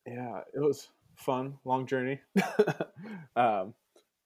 Yeah, 0.06 0.40
it 0.54 0.60
was 0.60 0.88
fun, 1.16 1.58
long 1.64 1.86
journey. 1.86 2.20
um, 3.36 3.74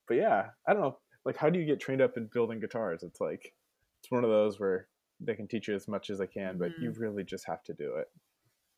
but 0.09 0.14
yeah, 0.14 0.50
I 0.66 0.73
don't 0.73 0.83
know. 0.83 0.99
Like, 1.25 1.37
how 1.37 1.50
do 1.50 1.59
you 1.59 1.66
get 1.66 1.81
trained 1.81 2.02
up 2.02 2.16
in 2.16 2.28
building 2.33 2.61
guitars? 2.61 3.02
It's 3.02 3.21
like 3.21 3.54
it's 4.00 4.11
one 4.11 4.25
of 4.25 4.31
those 4.31 4.61
where 4.61 4.88
they 5.21 5.35
can 5.35 5.49
teach 5.49 5.69
you 5.69 5.75
as 5.75 5.88
much 5.88 6.11
as 6.11 6.19
they 6.19 6.26
can, 6.26 6.59
but 6.59 6.73
you 6.78 6.93
really 6.99 7.25
just 7.25 7.47
have 7.47 7.62
to 7.64 7.73
do 7.73 7.95
it, 7.97 8.09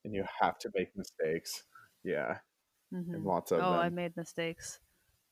and 0.07 0.15
you 0.15 0.27
have 0.41 0.59
to 0.61 0.73
make 0.77 0.97
mistakes. 0.97 1.65
Yeah, 2.05 2.41
Mhm. 2.93 3.15
and 3.15 3.25
lots 3.25 3.53
of 3.53 3.65
Oh, 3.65 3.77
I 3.77 3.91
made 3.91 4.17
mistakes 4.17 4.81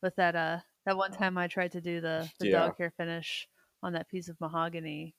with 0.02 0.16
that. 0.16 0.36
Uh, 0.36 0.62
that 0.84 0.96
one 0.96 1.12
time 1.12 1.38
I 1.38 1.48
tried 1.48 1.72
to 1.72 1.80
do 1.80 2.00
the 2.00 2.32
the 2.38 2.46
Yeah. 2.46 2.48
dog 2.48 2.76
hair 2.78 2.90
finish 2.92 3.48
on 3.82 3.92
that 3.94 4.08
piece 4.08 4.28
of 4.28 4.40
mahogany, 4.40 5.16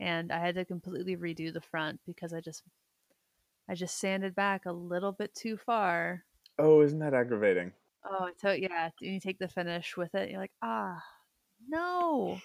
and 0.00 0.32
I 0.32 0.40
had 0.40 0.56
to 0.56 0.64
completely 0.66 1.16
redo 1.16 1.52
the 1.52 1.60
front 1.62 2.02
because 2.06 2.32
I 2.34 2.40
just 2.40 2.64
I 3.66 3.74
just 3.74 3.98
sanded 3.98 4.36
back 4.36 4.66
a 4.66 4.70
little 4.72 5.10
bit 5.10 5.34
too 5.34 5.56
far. 5.56 6.26
Oh, 6.58 6.80
isn't 6.80 7.00
that 7.00 7.12
aggravating? 7.12 7.74
Oh, 8.04 8.30
tell 8.38 8.54
yeah, 8.56 8.90
and 9.00 9.14
you 9.14 9.20
take 9.20 9.38
the 9.38 9.48
finish 9.48 9.96
with 9.96 10.14
it. 10.14 10.30
You're 10.30 10.40
like, 10.40 10.52
ah, 10.62 11.04
no, 11.66 12.40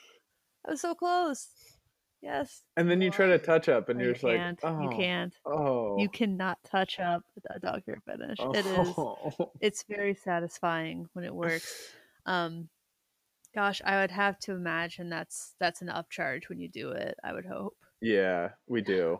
I 0.66 0.72
was 0.72 0.82
so 0.82 0.96
close. 0.96 1.77
Yes, 2.22 2.64
And 2.76 2.90
then 2.90 3.02
you 3.02 3.12
try 3.12 3.28
to 3.28 3.38
touch 3.38 3.70
up, 3.70 3.90
and 3.90 4.00
No, 4.00 4.04
you're 4.06 4.10
you 4.10 4.14
just 4.16 4.24
like, 4.24 4.42
oh, 4.64 4.82
You 4.84 4.90
can't. 4.90 5.34
oh, 5.46 5.98
You 6.02 6.10
cannot 6.10 6.64
touch 6.64 7.00
up 7.00 7.24
a 7.50 7.60
dog 7.60 7.84
hair 7.86 8.02
finish. 8.06 8.40
It 8.40 8.66
is. 8.66 8.96
oh. 8.98 9.52
it's 9.62 9.84
very 9.88 10.16
satisfying 10.16 11.08
when 11.14 11.26
it 11.26 11.34
works. 11.34 11.94
Um, 12.26 12.70
gosh, 13.56 13.82
I 13.86 14.02
would 14.02 14.12
have 14.12 14.40
to 14.42 14.54
imagine 14.54 15.10
that's 15.10 15.56
that's 15.60 15.82
an 15.82 15.88
upcharge 15.90 16.50
when 16.50 16.60
you 16.60 16.70
do 16.70 16.92
it. 16.92 17.16
I 17.24 17.34
would 17.34 17.46
hope. 17.46 17.76
Yeah, 18.02 18.50
we 18.68 18.82
do. 18.82 19.20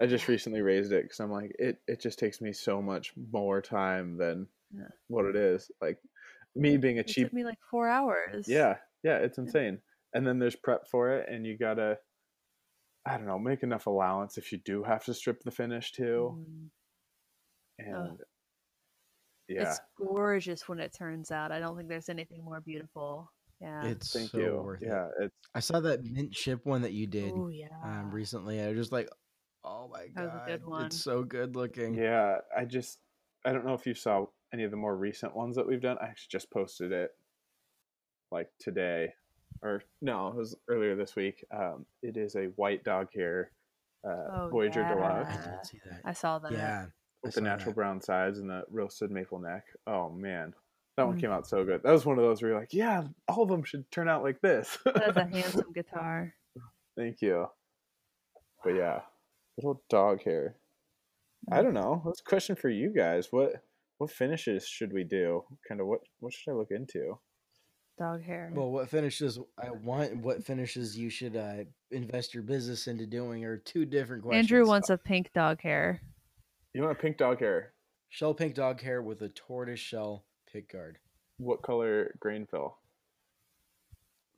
I 0.00 0.06
just 0.06 0.28
recently 0.28 0.60
raised 0.60 0.92
it 0.92 1.02
because 1.02 1.20
I'm 1.20 1.30
like, 1.32 1.54
it, 1.58 1.80
it 1.88 2.00
just 2.00 2.18
takes 2.18 2.40
me 2.40 2.52
so 2.52 2.80
much 2.80 3.12
more 3.32 3.60
time 3.60 4.16
than 4.16 4.46
Yeah. 4.72 4.88
what 5.08 5.24
it 5.24 5.34
is. 5.36 5.70
Like 5.80 5.98
me 6.54 6.76
being 6.76 6.98
a 6.98 7.00
It 7.00 7.08
cheap, 7.08 7.26
took 7.26 7.32
me 7.32 7.44
like 7.44 7.58
four 7.70 7.88
hours. 7.88 8.48
yeah, 8.48 8.76
yeah, 9.02 9.18
it's 9.18 9.38
insane. 9.38 9.80
And 10.14 10.26
then 10.26 10.38
there's 10.38 10.56
prep 10.56 10.86
for 10.88 11.12
it, 11.12 11.28
and 11.28 11.46
you 11.46 11.56
gotta, 11.58 11.98
I 13.06 13.16
don't 13.16 13.26
know, 13.26 13.38
make 13.38 13.62
enough 13.62 13.86
allowance 13.86 14.38
if 14.38 14.52
you 14.52 14.58
do 14.64 14.82
have 14.82 15.04
to 15.04 15.14
strip 15.14 15.42
the 15.42 15.50
finish 15.50 15.92
too. 15.92 16.38
Mm, 16.38 16.68
And 17.78 18.18
yeah, 19.48 19.62
It's 19.70 19.80
gorgeous 19.98 20.68
when 20.68 20.78
it 20.80 20.92
turns 20.96 21.30
out. 21.30 21.52
I 21.52 21.58
don't 21.60 21.76
think 21.76 21.88
there's 21.88 22.08
anything 22.08 22.42
more 22.44 22.60
beautiful. 22.60 23.30
Yeah. 23.60 23.84
It's 23.86 24.12
thank 24.12 24.30
so 24.30 24.38
you. 24.38 24.60
worth 24.62 24.82
it. 24.82 24.88
Yeah, 24.88 25.08
it's 25.20 25.34
I 25.54 25.60
saw 25.60 25.80
that 25.80 26.04
mint 26.04 26.32
chip 26.32 26.64
one 26.64 26.82
that 26.82 26.92
you 26.92 27.06
did 27.06 27.32
Oh 27.34 27.48
yeah. 27.48 27.66
um, 27.84 28.10
recently. 28.10 28.60
I 28.60 28.68
was 28.68 28.76
just 28.76 28.92
like, 28.92 29.08
oh 29.64 29.88
my 29.92 30.06
That 30.14 30.32
god, 30.32 30.46
good 30.46 30.66
one. 30.66 30.86
it's 30.86 31.02
so 31.02 31.22
good 31.22 31.56
looking. 31.56 31.94
yeah. 31.94 32.36
I 32.56 32.64
just, 32.64 32.98
I 33.44 33.52
don't 33.52 33.64
know 33.66 33.74
if 33.74 33.86
you 33.86 33.94
saw 33.94 34.26
any 34.52 34.64
of 34.64 34.70
the 34.70 34.76
more 34.76 34.96
recent 34.96 35.34
ones 35.36 35.56
that 35.56 35.66
we've 35.66 35.80
done. 35.82 35.96
I 36.00 36.06
actually 36.06 36.28
just 36.30 36.50
posted 36.50 36.92
it 36.92 37.10
like 38.30 38.48
today, 38.60 39.14
or 39.62 39.82
no, 40.00 40.28
it 40.28 40.34
was 40.36 40.56
earlier 40.68 40.94
this 40.96 41.16
week. 41.16 41.44
Um, 41.54 41.86
it 42.02 42.16
is 42.16 42.36
a 42.36 42.46
white 42.56 42.84
dog 42.84 43.08
hair 43.14 43.50
uh, 44.06 44.10
Oh, 44.32 44.48
Voyager 44.50 44.84
I 44.84 44.94
Deluxe 44.94 45.34
yeah. 45.34 45.50
did 45.56 45.66
see 45.66 45.80
that. 45.90 46.00
I 46.04 46.12
saw 46.12 46.38
that. 46.38 46.52
Yeah, 46.52 46.86
with 47.22 47.34
the 47.34 47.40
natural 47.40 47.72
that. 47.72 47.76
brown 47.76 48.00
sides 48.00 48.38
and 48.38 48.48
the 48.50 48.62
roasted 48.70 49.10
maple 49.10 49.38
neck. 49.40 49.64
Oh 49.86 50.10
man, 50.10 50.54
that 50.96 51.06
one 51.06 51.16
Mm. 51.16 51.20
came 51.20 51.30
out 51.32 51.46
so 51.48 51.64
good. 51.64 51.82
That 51.82 51.92
was 51.92 52.06
one 52.06 52.18
of 52.18 52.24
those 52.24 52.40
where 52.40 52.52
you're 52.52 52.60
like, 52.60 52.72
yeah, 52.72 53.04
all 53.26 53.42
of 53.42 53.48
them 53.48 53.64
should 53.64 53.90
turn 53.90 54.08
out 54.08 54.22
like 54.22 54.40
this. 54.40 54.78
That 54.84 55.10
is 55.10 55.16
a 55.16 55.24
handsome 55.32 55.72
guitar. 55.72 56.34
Thank 56.96 57.20
you. 57.22 57.46
But 58.64 58.74
yeah, 58.76 59.00
little 59.56 59.82
dog 59.88 60.22
hair. 60.22 60.56
I 61.50 61.62
don't 61.62 61.74
know. 61.74 62.02
That's 62.04 62.20
a 62.20 62.24
question 62.24 62.56
for 62.56 62.68
you 62.68 62.92
guys. 62.94 63.28
What 63.30 63.62
what 63.98 64.10
finishes 64.10 64.66
should 64.66 64.92
we 64.92 65.04
do? 65.04 65.42
Kind 65.66 65.80
of 65.80 65.86
what 65.86 66.00
what 66.20 66.32
should 66.32 66.50
I 66.52 66.54
look 66.54 66.70
into? 66.70 67.18
Dog 67.98 68.22
hair. 68.22 68.50
Well, 68.54 68.70
what 68.70 68.88
finishes 68.88 69.40
I 69.58 69.70
want, 69.70 70.18
what 70.18 70.44
finishes 70.44 70.96
you 70.96 71.10
should 71.10 71.34
uh, 71.36 71.64
invest 71.90 72.32
your 72.32 72.44
business 72.44 72.86
into 72.86 73.06
doing 73.06 73.44
are 73.44 73.56
two 73.56 73.84
different 73.84 74.22
questions. 74.22 74.44
Andrew 74.44 74.66
wants 74.66 74.88
a 74.88 74.96
pink 74.96 75.32
dog 75.32 75.60
hair. 75.60 76.00
You 76.74 76.82
want 76.82 76.96
a 76.96 77.00
pink 77.00 77.16
dog 77.16 77.40
hair? 77.40 77.72
shell 78.08 78.34
pink 78.34 78.54
dog 78.54 78.80
hair 78.80 79.02
with 79.02 79.22
a 79.22 79.28
tortoise 79.28 79.80
shell 79.80 80.24
pick 80.50 80.72
guard. 80.72 80.98
What 81.38 81.62
color 81.62 82.14
grain 82.20 82.46
fill? 82.50 82.76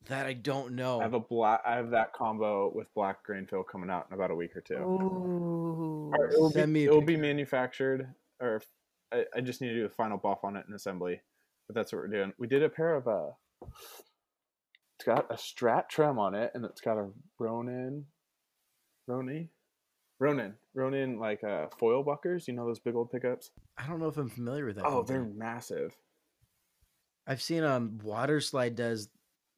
That 0.07 0.25
I 0.25 0.33
don't 0.33 0.73
know. 0.73 0.99
I 0.99 1.03
have 1.03 1.13
a 1.13 1.19
black. 1.19 1.61
I 1.65 1.75
have 1.75 1.91
that 1.91 2.13
combo 2.13 2.71
with 2.73 2.93
black 2.95 3.23
grain 3.23 3.45
fill 3.45 3.63
coming 3.63 3.89
out 3.89 4.07
in 4.09 4.15
about 4.15 4.31
a 4.31 4.35
week 4.35 4.55
or 4.55 4.61
two. 4.61 4.75
Ooh. 4.75 6.11
Or 6.13 6.25
it 6.25 6.39
will 6.39 6.51
Send 6.51 6.73
me 6.73 6.81
be, 6.81 6.85
it 6.85 6.91
will 6.91 7.01
be 7.01 7.17
manufactured, 7.17 8.11
or 8.39 8.61
I, 9.11 9.25
I 9.35 9.41
just 9.41 9.61
need 9.61 9.69
to 9.69 9.75
do 9.75 9.85
a 9.85 9.89
final 9.89 10.17
buff 10.17 10.39
on 10.43 10.55
it 10.55 10.65
in 10.67 10.73
assembly. 10.73 11.21
But 11.67 11.75
that's 11.75 11.93
what 11.93 11.99
we're 11.99 12.07
doing. 12.07 12.33
We 12.39 12.47
did 12.47 12.63
a 12.63 12.69
pair 12.69 12.95
of 12.95 13.07
uh 13.07 13.29
It's 13.63 15.05
got 15.05 15.31
a 15.31 15.35
Strat 15.35 15.89
trim 15.89 16.19
on 16.19 16.35
it, 16.35 16.51
and 16.53 16.63
it's 16.65 16.81
got 16.81 16.97
a 16.97 17.09
Ronin, 17.39 18.05
Roni, 19.09 19.47
Ronin, 20.19 20.53
Ronin, 20.75 21.17
like 21.19 21.43
uh, 21.43 21.67
foil 21.79 22.03
buckers. 22.03 22.47
You 22.47 22.53
know 22.53 22.65
those 22.67 22.79
big 22.79 22.95
old 22.95 23.11
pickups? 23.11 23.51
I 23.77 23.87
don't 23.87 23.99
know 23.99 24.07
if 24.07 24.17
I'm 24.17 24.29
familiar 24.29 24.65
with 24.65 24.75
that. 24.75 24.85
Oh, 24.85 24.97
company. 24.97 25.19
they're 25.19 25.27
massive. 25.33 25.95
I've 27.27 27.41
seen 27.41 27.63
um 27.63 27.99
water 28.03 28.41
slide 28.41 28.75
does 28.75 29.09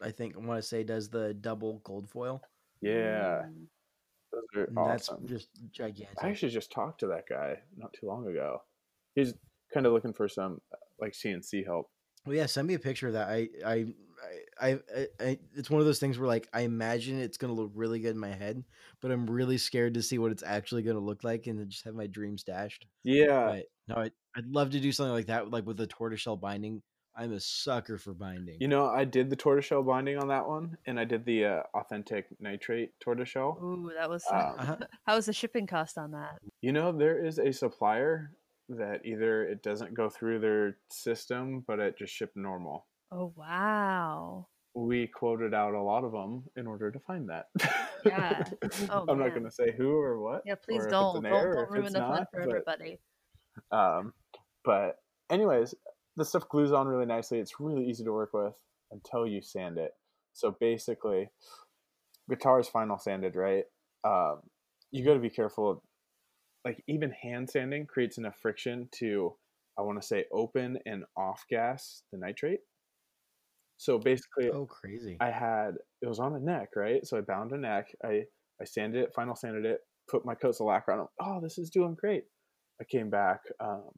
I 0.02 0.12
think 0.12 0.36
I 0.36 0.40
want 0.40 0.62
to 0.62 0.68
say 0.68 0.84
does 0.84 1.10
the 1.10 1.34
double 1.34 1.80
gold 1.84 2.10
foil. 2.10 2.42
Yeah, 2.82 3.44
Mm. 3.46 3.66
those 4.32 4.44
are 4.56 4.64
and 4.66 4.78
That's 4.78 5.10
just 5.26 5.50
gigantic. 5.72 6.18
I 6.22 6.30
actually 6.30 6.52
just 6.52 6.72
talked 6.72 7.00
to 7.02 7.08
that 7.08 7.24
guy 7.30 7.60
not 7.78 7.94
too 7.94 8.08
long 8.08 8.28
ago. 8.28 8.62
He's 9.16 9.34
kind 9.74 9.86
of 9.86 9.94
looking 9.94 10.14
for 10.14 10.28
some 10.28 10.60
uh, 10.74 10.78
like 11.00 11.14
CNC 11.14 11.66
help. 11.66 11.90
Well, 12.26 12.36
yeah, 12.36 12.46
send 12.46 12.68
me 12.68 12.74
a 12.74 12.80
picture 12.80 13.08
of 13.08 13.14
that. 13.14 13.28
I, 13.30 13.50
I, 13.66 13.86
I, 14.60 14.80
I, 14.96 15.08
I, 15.20 15.40
it's 15.56 15.70
one 15.70 15.82
of 15.82 15.86
those 15.86 16.00
things 16.00 16.18
where 16.18 16.28
like 16.28 16.48
I 16.54 16.62
imagine 16.62 17.20
it's 17.20 17.38
gonna 17.38 17.54
look 17.54 17.72
really 17.76 18.00
good 18.00 18.12
in 18.12 18.20
my 18.20 18.34
head, 18.34 18.64
but 19.02 19.12
I'm 19.12 19.30
really 19.30 19.58
scared 19.58 19.96
to 19.96 20.02
see 20.04 20.18
what 20.18 20.32
it's 20.32 20.44
actually 20.44 20.84
gonna 20.84 21.00
look 21.00 21.24
like 21.24 21.48
and 21.48 21.70
just 21.70 21.84
have 21.86 21.96
my 21.96 22.08
dreams 22.08 22.44
dashed. 22.44 22.88
Yeah, 23.04 23.48
But 23.48 23.66
no, 23.88 23.96
I, 23.96 24.12
I'd 24.36 24.48
love 24.48 24.72
to 24.72 24.80
do 24.80 24.92
something 24.92 25.14
like 25.14 25.28
that, 25.28 25.52
like 25.52 25.66
with 25.66 25.78
the 25.78 25.88
tortoiseshell 25.88 26.38
binding. 26.38 26.82
I'm 27.16 27.34
a 27.34 27.40
sucker 27.40 27.98
for 28.00 28.14
binding. 28.14 28.58
you 28.60 28.68
know, 28.68 28.88
I 28.88 29.06
did 29.06 29.30
the 29.30 29.36
tortoiseshell 29.36 29.84
binding 29.84 30.18
on 30.18 30.30
that 30.30 30.48
one, 30.48 30.78
and 30.88 31.00
I 31.00 31.04
did 31.06 31.26
the 31.26 31.46
uh, 31.46 31.64
authentic 31.76 32.26
nitrate 32.40 33.00
tortoiseshell. 33.00 33.60
Ooh, 33.62 33.92
that 33.96 34.10
was. 34.10 34.24
Um, 34.32 34.56
Uh-huh. 34.58 34.78
how 35.06 35.16
was 35.16 35.26
the 35.28 35.34
shipping 35.34 35.68
cost 35.68 35.98
on 35.98 36.12
that? 36.12 36.40
You 36.62 36.72
know, 36.72 36.92
there 36.92 37.24
is 37.24 37.38
a 37.38 37.52
supplier 37.52 38.32
that 38.78 39.06
either 39.06 39.44
it 39.44 39.64
doesn't 39.64 39.94
go 39.94 40.10
through 40.10 40.40
their 40.40 40.78
system, 40.90 41.64
but 41.68 41.80
it 41.80 41.98
just 41.98 42.14
shipped 42.14 42.36
normal. 42.36 42.86
Oh 43.12 43.34
wow. 43.36 44.48
We 44.76 45.08
quoted 45.08 45.54
out 45.54 45.76
a 45.76 45.82
lot 45.82 46.04
of 46.04 46.12
them 46.12 46.46
in 46.56 46.66
order 46.66 46.90
to 46.92 47.00
find 47.00 47.30
that. 47.30 47.46
Yeah. 48.06 48.44
Oh, 48.90 49.06
I'm 49.08 49.20
not 49.20 49.30
going 49.30 49.46
to 49.46 49.52
say 49.52 49.74
who 49.78 49.92
or 49.92 50.20
what. 50.22 50.42
Yeah, 50.46 50.56
please 50.56 50.82
or 50.82 50.82
if 50.82 50.86
it's 50.88 50.92
don't 50.92 51.24
don't, 51.24 51.32
don't 51.32 51.72
ruin 51.72 51.94
the 51.94 52.00
fun 52.00 52.10
not, 52.10 52.28
for 52.32 52.42
but- 52.42 52.50
everybody. 52.50 53.00
Um, 53.72 54.14
but 54.66 54.98
anyways, 55.30 55.76
the 56.18 56.26
stuff 56.26 56.50
glues 56.50 56.72
on 56.72 56.88
really 56.88 57.06
nicely. 57.06 57.40
It's 57.40 57.60
really 57.60 57.88
easy 57.88 58.04
to 58.04 58.12
work 58.12 58.34
with 58.34 58.54
until 58.92 59.26
you 59.26 59.42
sand 59.42 59.78
it. 59.78 59.92
So 60.34 60.56
basically, 60.60 61.30
guitar 62.30 62.60
is 62.60 62.68
final 62.68 62.98
sanded, 62.98 63.36
right? 63.36 63.66
Um, 64.04 64.40
you 64.92 65.06
got 65.06 65.14
to 65.14 65.20
be 65.20 65.30
careful. 65.30 65.84
Like 66.66 66.84
even 66.88 67.12
hand 67.12 67.50
sanding 67.50 67.86
creates 67.86 68.18
enough 68.18 68.38
friction 68.42 68.88
to, 69.00 69.36
I 69.78 69.82
want 69.82 70.02
to 70.02 70.08
say, 70.08 70.26
open 70.32 70.78
and 70.86 71.04
off 71.18 71.44
gas 71.50 72.04
the 72.12 72.18
nitrate. 72.18 72.60
So 73.78 73.98
basically, 73.98 74.50
oh, 74.50 74.66
crazy. 74.66 75.18
I 75.20 75.30
had 75.32 75.72
it 76.02 76.08
was 76.08 76.20
on 76.20 76.36
a 76.36 76.40
neck, 76.40 76.70
right? 76.76 77.06
So 77.06 77.18
I 77.18 77.22
bound 77.22 77.52
a 77.52 77.58
neck. 77.58 77.88
I 78.04 78.24
I 78.62 78.66
sanded 78.66 79.04
it, 79.04 79.14
final 79.14 79.36
sanded 79.36 79.66
it, 79.66 79.80
put 80.10 80.26
my 80.26 80.36
coats 80.36 80.62
of 80.62 80.68
lacquer 80.68 80.94
on. 80.94 81.00
it. 81.02 81.08
Oh, 81.20 81.42
this 81.42 81.58
is 81.58 81.70
doing 81.70 81.96
great. 82.00 82.24
I 82.82 82.86
came 82.86 83.10
back 83.10 83.40
um, 83.60 83.90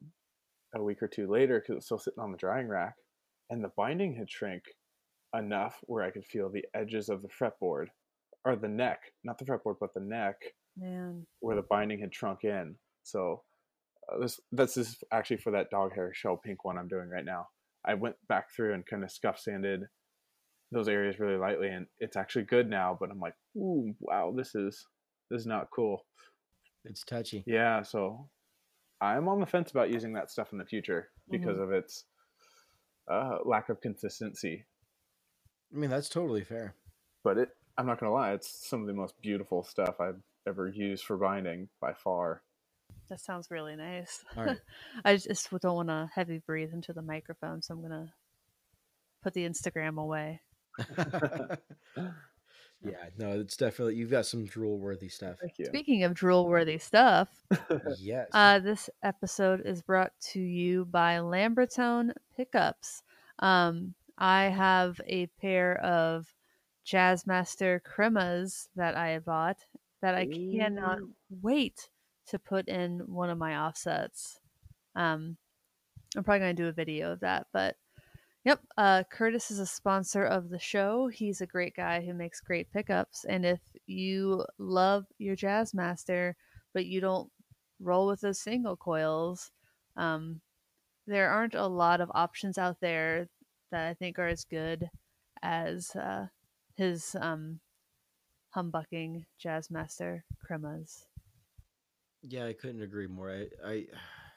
a 0.74 0.82
week 0.82 1.02
or 1.02 1.08
two 1.08 1.30
later 1.30 1.60
because 1.60 1.70
it 1.70 1.76
was 1.76 1.84
still 1.84 1.98
sitting 1.98 2.22
on 2.22 2.32
the 2.32 2.38
drying 2.38 2.68
rack, 2.68 2.94
and 3.50 3.62
the 3.62 3.70
binding 3.76 4.14
had 4.16 4.30
shrank 4.30 4.62
enough 5.36 5.78
where 5.82 6.02
I 6.02 6.10
could 6.10 6.24
feel 6.24 6.50
the 6.50 6.64
edges 6.74 7.08
of 7.08 7.22
the 7.22 7.28
fretboard, 7.28 7.86
or 8.44 8.56
the 8.56 8.68
neck, 8.68 9.00
not 9.24 9.38
the 9.38 9.44
fretboard, 9.44 9.76
but 9.80 9.94
the 9.94 10.00
neck 10.00 10.36
Man. 10.76 11.26
where 11.40 11.56
the 11.56 11.62
binding 11.62 12.00
had 12.00 12.14
shrunk 12.14 12.44
in. 12.44 12.76
So 13.02 13.42
uh, 14.12 14.20
this 14.20 14.40
this 14.52 14.76
is 14.76 15.02
actually 15.12 15.38
for 15.38 15.52
that 15.52 15.70
dog 15.70 15.94
hair 15.94 16.12
shell 16.14 16.36
pink 16.36 16.64
one 16.64 16.78
I'm 16.78 16.88
doing 16.88 17.08
right 17.08 17.24
now. 17.24 17.48
I 17.84 17.94
went 17.94 18.16
back 18.28 18.50
through 18.54 18.74
and 18.74 18.84
kind 18.84 19.04
of 19.04 19.10
scuff 19.10 19.38
sanded 19.38 19.82
those 20.72 20.88
areas 20.88 21.20
really 21.20 21.36
lightly, 21.36 21.68
and 21.68 21.86
it's 21.98 22.16
actually 22.16 22.44
good 22.44 22.68
now. 22.68 22.96
But 22.98 23.10
I'm 23.10 23.20
like, 23.20 23.34
ooh, 23.56 23.94
wow, 24.00 24.34
this 24.36 24.54
is 24.54 24.86
this 25.30 25.40
is 25.40 25.46
not 25.46 25.70
cool. 25.70 26.04
It's 26.84 27.02
touchy. 27.04 27.42
Yeah, 27.46 27.82
so 27.82 28.28
I'm 29.00 29.28
on 29.28 29.40
the 29.40 29.46
fence 29.46 29.70
about 29.70 29.92
using 29.92 30.12
that 30.14 30.30
stuff 30.30 30.52
in 30.52 30.58
the 30.58 30.64
future 30.64 31.10
because 31.30 31.58
of 31.58 31.72
its 31.72 32.04
uh, 33.10 33.38
lack 33.44 33.68
of 33.68 33.80
consistency. 33.80 34.64
I 35.74 35.78
mean, 35.78 35.90
that's 35.90 36.08
totally 36.08 36.44
fair. 36.44 36.74
But 37.24 37.38
it, 37.38 37.48
I'm 37.76 37.86
not 37.86 37.98
gonna 37.98 38.12
lie, 38.12 38.32
it's 38.32 38.68
some 38.68 38.80
of 38.80 38.86
the 38.86 38.94
most 38.94 39.20
beautiful 39.20 39.64
stuff 39.64 40.00
I've 40.00 40.20
ever 40.46 40.68
used 40.68 41.04
for 41.04 41.16
binding 41.16 41.68
by 41.80 41.92
far. 41.92 42.42
That 43.08 43.20
sounds 43.20 43.50
really 43.50 43.76
nice. 43.76 44.24
All 44.36 44.44
right. 44.44 44.58
I 45.04 45.16
just 45.16 45.50
don't 45.50 45.74
want 45.74 45.88
to 45.88 46.10
heavy 46.14 46.42
breathe 46.44 46.72
into 46.72 46.92
the 46.92 47.02
microphone, 47.02 47.62
so 47.62 47.74
I'm 47.74 47.82
gonna 47.82 48.12
put 49.22 49.34
the 49.34 49.48
Instagram 49.48 49.98
away. 49.98 50.40
yeah, 52.82 53.06
no, 53.16 53.40
it's 53.40 53.56
definitely 53.56 53.94
you've 53.94 54.10
got 54.10 54.26
some 54.26 54.44
drool 54.44 54.78
worthy 54.78 55.08
stuff. 55.08 55.36
Thank 55.40 55.58
you. 55.58 55.66
Speaking 55.66 56.04
of 56.04 56.14
drool 56.14 56.48
worthy 56.48 56.78
stuff, 56.78 57.28
yes. 57.98 58.28
uh, 58.32 58.58
this 58.58 58.90
episode 59.02 59.62
is 59.64 59.82
brought 59.82 60.12
to 60.32 60.40
you 60.40 60.84
by 60.84 61.16
Lambertone 61.18 62.12
Pickups. 62.36 63.02
Um, 63.38 63.94
I 64.18 64.44
have 64.44 65.00
a 65.06 65.26
pair 65.40 65.78
of 65.80 66.26
Jazzmaster 66.86 67.80
Cremas 67.82 68.68
that 68.76 68.96
I 68.96 69.18
bought 69.18 69.58
that 70.02 70.14
I 70.14 70.26
cannot 70.26 71.00
Ooh. 71.00 71.10
wait 71.42 71.88
to 72.28 72.38
put 72.38 72.68
in 72.68 73.00
one 73.06 73.30
of 73.30 73.38
my 73.38 73.56
offsets. 73.56 74.40
Um, 74.94 75.36
I'm 76.16 76.24
probably 76.24 76.40
going 76.40 76.56
to 76.56 76.62
do 76.62 76.68
a 76.68 76.72
video 76.72 77.12
of 77.12 77.20
that, 77.20 77.46
but 77.52 77.76
yep, 78.44 78.60
uh, 78.78 79.02
Curtis 79.10 79.50
is 79.50 79.58
a 79.58 79.66
sponsor 79.66 80.24
of 80.24 80.48
the 80.48 80.58
show. 80.58 81.08
He's 81.08 81.40
a 81.40 81.46
great 81.46 81.74
guy 81.74 82.00
who 82.00 82.14
makes 82.14 82.40
great 82.40 82.70
pickups. 82.70 83.24
And 83.24 83.44
if 83.44 83.60
you 83.86 84.44
love 84.58 85.04
your 85.18 85.36
jazz 85.36 85.74
master, 85.74 86.36
but 86.72 86.86
you 86.86 87.00
don't 87.00 87.30
roll 87.80 88.06
with 88.06 88.20
those 88.20 88.40
single 88.40 88.76
coils, 88.76 89.50
um, 89.96 90.40
there 91.06 91.30
aren't 91.30 91.54
a 91.54 91.66
lot 91.66 92.00
of 92.00 92.10
options 92.14 92.58
out 92.58 92.80
there 92.80 93.28
that 93.70 93.88
I 93.88 93.94
think 93.94 94.18
are 94.18 94.28
as 94.28 94.44
good 94.44 94.88
as 95.42 95.94
uh, 95.96 96.26
his 96.76 97.16
um, 97.20 97.60
humbucking 98.56 99.24
Jazzmaster 99.42 100.22
cremas. 100.48 101.04
Yeah, 102.22 102.46
I 102.46 102.54
couldn't 102.54 102.82
agree 102.82 103.06
more. 103.06 103.30
I, 103.30 103.46
I 103.64 103.84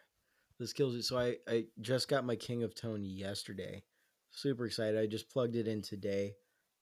this 0.60 0.73
kills 0.73 0.93
skills. 0.93 1.08
So 1.08 1.17
I, 1.17 1.38
I 1.47 1.65
just 1.82 2.08
got 2.08 2.25
my 2.25 2.36
King 2.36 2.63
of 2.63 2.75
Tone 2.75 3.03
yesterday. 3.03 3.84
Super 4.32 4.65
excited. 4.65 4.99
I 4.99 5.08
just 5.08 5.29
plugged 5.29 5.55
it 5.55 5.67
in 5.67 5.82
today, 5.82 6.34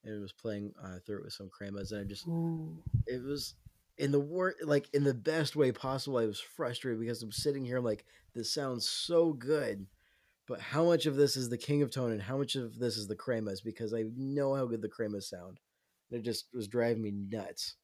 and 0.04 0.16
it 0.16 0.20
was 0.20 0.34
playing 0.34 0.74
uh, 0.84 0.98
through 1.06 1.20
it 1.20 1.24
with 1.26 1.34
some 1.34 1.50
cremas, 1.50 1.92
and 1.92 2.02
I 2.02 2.04
just 2.04 2.28
Ooh. 2.28 2.78
it 3.06 3.24
was 3.24 3.54
in 3.98 4.12
the 4.12 4.20
wor 4.20 4.56
like 4.64 4.90
in 4.94 5.04
the 5.04 5.14
best 5.14 5.56
way 5.56 5.72
possible. 5.72 6.18
I 6.18 6.26
was 6.26 6.40
frustrated 6.40 7.00
because 7.00 7.22
I'm 7.22 7.32
sitting 7.32 7.64
here 7.64 7.78
I'm 7.78 7.86
like 7.86 8.06
this 8.36 8.54
sounds 8.54 8.90
so 8.90 9.32
good, 9.32 9.86
but 10.48 10.60
how 10.60 10.84
much 10.86 11.06
of 11.06 11.16
this 11.16 11.38
is 11.38 11.50
the 11.50 11.58
King 11.58 11.84
of 11.84 11.92
Tone 11.92 12.12
and 12.12 12.22
how 12.22 12.38
much 12.38 12.56
of 12.56 12.78
this 12.80 12.98
is 12.98 13.08
the 13.08 13.16
cremas? 13.16 13.64
Because 13.64 13.94
I 13.94 14.04
know 14.16 14.56
how 14.56 14.66
good 14.66 14.82
the 14.82 14.90
cremas 14.90 15.24
sound. 15.24 15.60
It 16.12 16.24
just 16.24 16.48
was 16.54 16.68
driving 16.68 17.02
me 17.04 17.12
nuts. 17.12 17.76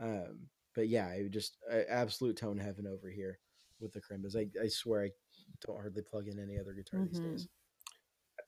Um, 0.00 0.46
but 0.74 0.88
yeah, 0.88 1.06
I 1.06 1.26
just 1.30 1.56
I, 1.70 1.82
absolute 1.88 2.36
tone 2.36 2.58
heaven 2.58 2.86
over 2.86 3.08
here 3.08 3.38
with 3.80 3.92
the 3.92 4.00
cremas. 4.00 4.36
I, 4.36 4.48
I 4.62 4.68
swear 4.68 5.04
I 5.04 5.10
don't 5.66 5.76
hardly 5.76 6.02
plug 6.02 6.28
in 6.28 6.38
any 6.40 6.58
other 6.58 6.72
guitar 6.72 7.04
these 7.06 7.20
Mhm. 7.20 7.30
days. 7.32 7.48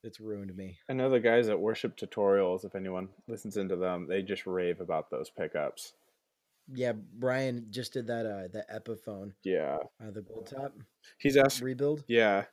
It's 0.02 0.20
ruined 0.20 0.54
me. 0.56 0.78
I 0.88 0.92
know 0.92 1.10
the 1.10 1.18
guys 1.20 1.48
at 1.48 1.58
Worship 1.58 1.96
Tutorials, 1.96 2.64
if 2.64 2.74
anyone 2.74 3.08
listens 3.26 3.56
into 3.56 3.76
them, 3.76 4.06
they 4.06 4.22
just 4.22 4.46
rave 4.46 4.80
about 4.80 5.10
those 5.10 5.30
pickups. 5.30 5.94
Yeah, 6.72 6.92
Brian 6.92 7.66
just 7.70 7.92
did 7.92 8.06
that 8.08 8.26
uh 8.26 8.48
that 8.52 8.68
Epiphone, 8.70 9.32
Yeah. 9.44 9.78
uh, 10.00 10.10
the 10.10 10.22
gold 10.22 10.48
top 10.48 10.74
He's 11.18 11.36
asked 11.36 11.60
rebuild. 11.60 12.04
Yeah. 12.08 12.46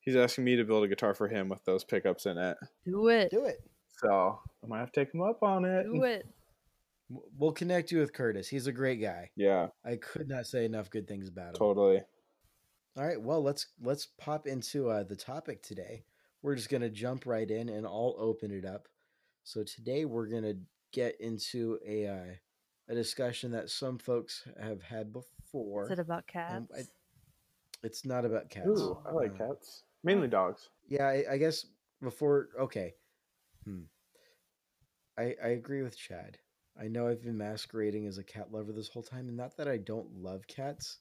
He's 0.00 0.16
asking 0.16 0.44
me 0.44 0.56
to 0.56 0.64
build 0.64 0.84
a 0.84 0.88
guitar 0.88 1.14
for 1.14 1.28
him 1.28 1.48
with 1.48 1.64
those 1.64 1.84
pickups 1.84 2.26
in 2.26 2.36
it. 2.36 2.56
Do 2.84 3.08
it. 3.08 3.30
Do 3.30 3.44
it. 3.44 3.60
So 4.02 4.40
I 4.62 4.66
might 4.66 4.78
have 4.80 4.92
to 4.92 5.04
take 5.04 5.14
him 5.14 5.22
up 5.22 5.42
on 5.42 5.64
it. 5.64 5.84
Do 5.84 6.02
it. 6.04 6.26
We'll 7.38 7.52
connect 7.52 7.92
you 7.92 7.98
with 7.98 8.12
Curtis. 8.14 8.48
He's 8.48 8.66
a 8.66 8.72
great 8.72 9.00
guy. 9.00 9.30
Yeah, 9.36 9.68
I 9.84 9.96
could 9.96 10.28
not 10.28 10.46
say 10.46 10.64
enough 10.64 10.88
good 10.90 11.06
things 11.06 11.28
about 11.28 11.48
him. 11.48 11.54
totally. 11.54 12.02
All 12.96 13.06
right, 13.06 13.20
well 13.20 13.42
let's 13.42 13.66
let's 13.82 14.06
pop 14.18 14.46
into 14.46 14.88
uh, 14.90 15.02
the 15.02 15.16
topic 15.16 15.62
today. 15.62 16.04
We're 16.42 16.56
just 16.56 16.68
gonna 16.70 16.90
jump 16.90 17.26
right 17.26 17.48
in 17.50 17.68
and 17.68 17.86
I'll 17.86 18.14
open 18.18 18.50
it 18.50 18.64
up. 18.64 18.88
So 19.44 19.62
today 19.62 20.04
we're 20.04 20.26
gonna 20.26 20.54
get 20.92 21.20
into 21.20 21.78
a 21.86 22.06
uh, 22.06 22.24
a 22.88 22.94
discussion 22.94 23.50
that 23.52 23.70
some 23.70 23.98
folks 23.98 24.46
have 24.60 24.82
had 24.82 25.12
before. 25.12 25.84
Is 25.84 25.90
it 25.92 25.98
about 25.98 26.26
cats? 26.26 26.54
Um, 26.56 26.68
I- 26.76 26.82
It's 27.84 28.04
not 28.06 28.24
about 28.24 28.48
cats. 28.48 28.68
Ooh, 28.68 28.96
I 29.06 29.12
like 29.12 29.34
Uh, 29.40 29.48
cats. 29.48 29.84
Mainly 30.04 30.28
dogs. 30.28 30.70
Yeah, 30.88 31.06
I, 31.06 31.24
I 31.32 31.36
guess 31.38 31.66
before. 32.02 32.48
Okay. 32.58 32.94
Hmm. 33.64 33.82
I 35.18 35.34
I 35.42 35.48
agree 35.48 35.82
with 35.82 35.96
Chad. 35.96 36.38
I 36.80 36.88
know 36.88 37.06
I've 37.06 37.22
been 37.22 37.36
masquerading 37.36 38.06
as 38.06 38.18
a 38.18 38.24
cat 38.24 38.50
lover 38.50 38.72
this 38.72 38.88
whole 38.88 39.02
time, 39.02 39.28
and 39.28 39.36
not 39.36 39.56
that 39.58 39.68
I 39.68 39.76
don't 39.76 40.22
love 40.22 40.46
cats, 40.46 40.98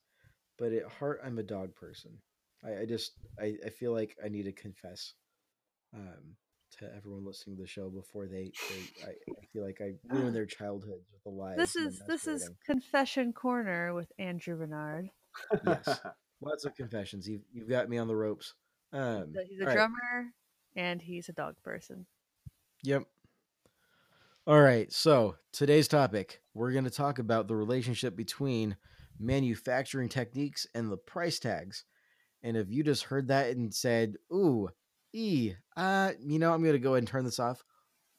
but 0.58 0.74
at 0.74 0.92
heart 0.92 1.22
I'm 1.24 1.40
a 1.40 1.44
dog 1.44 1.76
person. 1.76 2.18
I, 2.64 2.82
I 2.82 2.86
just 2.86 3.14
I, 3.40 3.56
I 3.66 3.70
feel 3.70 3.94
like 3.94 4.16
I 4.24 4.30
need 4.30 4.44
to 4.44 4.52
confess. 4.52 5.14
Um, 5.94 6.36
to 6.80 6.90
everyone 6.96 7.26
listening 7.26 7.58
to 7.58 7.62
the 7.62 7.68
show 7.68 7.90
before 7.90 8.28
they. 8.28 8.52
they 8.70 9.06
I, 9.06 9.10
I 9.10 9.46
feel 9.52 9.64
like 9.64 9.82
I 9.82 9.94
ruined 10.08 10.36
their 10.36 10.46
childhoods 10.46 11.06
with 11.12 11.24
the 11.24 11.30
lies. 11.30 11.58
This 11.58 11.76
is 11.76 12.02
this 12.08 12.28
is 12.28 12.50
confession 12.66 13.34
corner 13.34 13.94
with 13.94 14.12
Andrew 14.18 14.56
Renard. 14.56 15.10
Yes. 15.66 16.00
lots 16.42 16.66
of 16.66 16.76
confessions. 16.76 17.28
You've 17.28 17.44
you've 17.52 17.70
got 17.70 17.90
me 17.90 17.98
on 17.98 18.08
the 18.08 18.16
ropes. 18.16 18.54
Um, 18.94 19.34
that 19.34 19.46
he's 19.48 19.62
a 19.62 19.66
right. 19.66 19.76
drummer 19.76 20.34
and 20.76 21.02
he's 21.02 21.30
a 21.30 21.34
dog 21.34 21.56
person. 21.64 22.06
Yep. 22.84 23.04
All 24.48 24.62
right. 24.62 24.92
So 24.92 25.36
today's 25.52 25.88
topic, 25.88 26.42
we're 26.54 26.72
going 26.72 26.86
to 26.86 26.90
talk 26.90 27.20
about 27.20 27.48
the 27.48 27.56
relationship 27.56 28.16
between 28.16 28.76
manufacturing 29.20 30.10
techniques 30.10 30.66
and 30.74 30.92
the 30.92 30.98
price 30.98 31.40
tags. 31.40 31.86
And 32.44 32.58
if 32.58 32.72
you 32.72 32.84
just 32.84 33.04
heard 33.04 33.28
that 33.28 33.52
and 33.56 33.72
said, 33.74 34.16
"Ooh, 34.34 34.70
e, 35.14 35.54
uh, 35.78 36.14
you 36.20 36.40
know, 36.40 36.52
I'm 36.54 36.64
going 36.64 36.74
to 36.74 36.80
go 36.80 36.94
ahead 36.94 37.00
and 37.00 37.08
turn 37.08 37.24
this 37.24 37.40
off," 37.40 37.64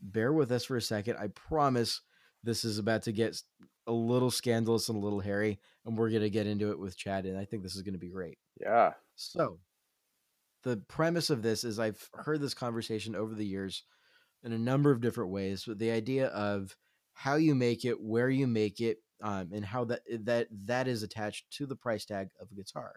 bear 0.01 0.33
with 0.33 0.53
us 0.53 0.64
for 0.64 0.77
a 0.77 0.83
second. 0.83 1.16
I 1.16 1.27
promise 1.29 2.01
this 2.44 2.64
is 2.64 2.79
about 2.79 3.03
to 3.03 3.12
get 3.12 3.40
a 3.88 3.92
little 3.92 4.31
scandalous 4.31 4.88
and 4.88 4.96
a 4.96 5.01
little 5.05 5.18
hairy, 5.20 5.59
and 5.85 5.98
we're 5.98 6.11
going 6.11 6.22
to 6.22 6.31
get 6.31 6.46
into 6.46 6.70
it 6.70 6.79
with 6.79 6.96
Chad. 6.96 7.27
And 7.27 7.37
I 7.37 7.44
think 7.44 7.64
this 7.64 7.75
is 7.75 7.83
going 7.83 7.94
to 7.94 7.98
be 7.98 8.11
great. 8.11 8.38
yeah. 8.61 8.92
So, 9.16 9.59
the 10.62 10.77
premise 10.77 11.31
of 11.31 11.42
this 11.42 11.64
is 11.64 11.81
I've 11.81 12.09
heard 12.14 12.40
this 12.40 12.55
conversation 12.55 13.16
over 13.16 13.35
the 13.35 13.46
years 13.46 13.83
in 14.44 14.52
a 14.52 14.59
number 14.59 14.90
of 14.90 15.00
different 15.00 15.31
ways, 15.31 15.64
but 15.66 15.78
the 15.78 15.90
idea 15.90 16.28
of 16.28 16.76
how 17.14 17.37
you 17.37 17.55
make 17.55 17.85
it, 17.85 18.00
where 18.00 18.31
you 18.31 18.46
make 18.46 18.81
it, 18.81 18.98
um, 19.22 19.50
and 19.52 19.64
how 19.64 19.85
that 19.85 20.00
that 20.24 20.48
that 20.64 20.88
is 20.88 21.02
attached 21.02 21.50
to 21.52 21.66
the 21.66 21.76
price 21.76 22.05
tag 22.05 22.28
of 22.40 22.48
a 22.50 22.55
guitar. 22.55 22.94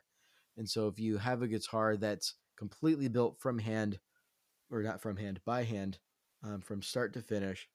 And 0.58 0.70
so, 0.70 0.88
if 0.88 1.00
you 1.00 1.18
have 1.18 1.42
a 1.42 1.48
guitar 1.48 1.98
that's 1.98 2.36
completely 2.58 3.08
built 3.08 3.40
from 3.40 3.60
hand, 3.60 4.00
or 4.72 4.82
not 4.82 5.02
from 5.02 5.18
hand, 5.18 5.42
by 5.46 5.64
hand, 5.64 6.00
um, 6.44 6.62
from 6.62 6.82
start 6.82 7.14
to 7.14 7.22
finish, 7.22 7.70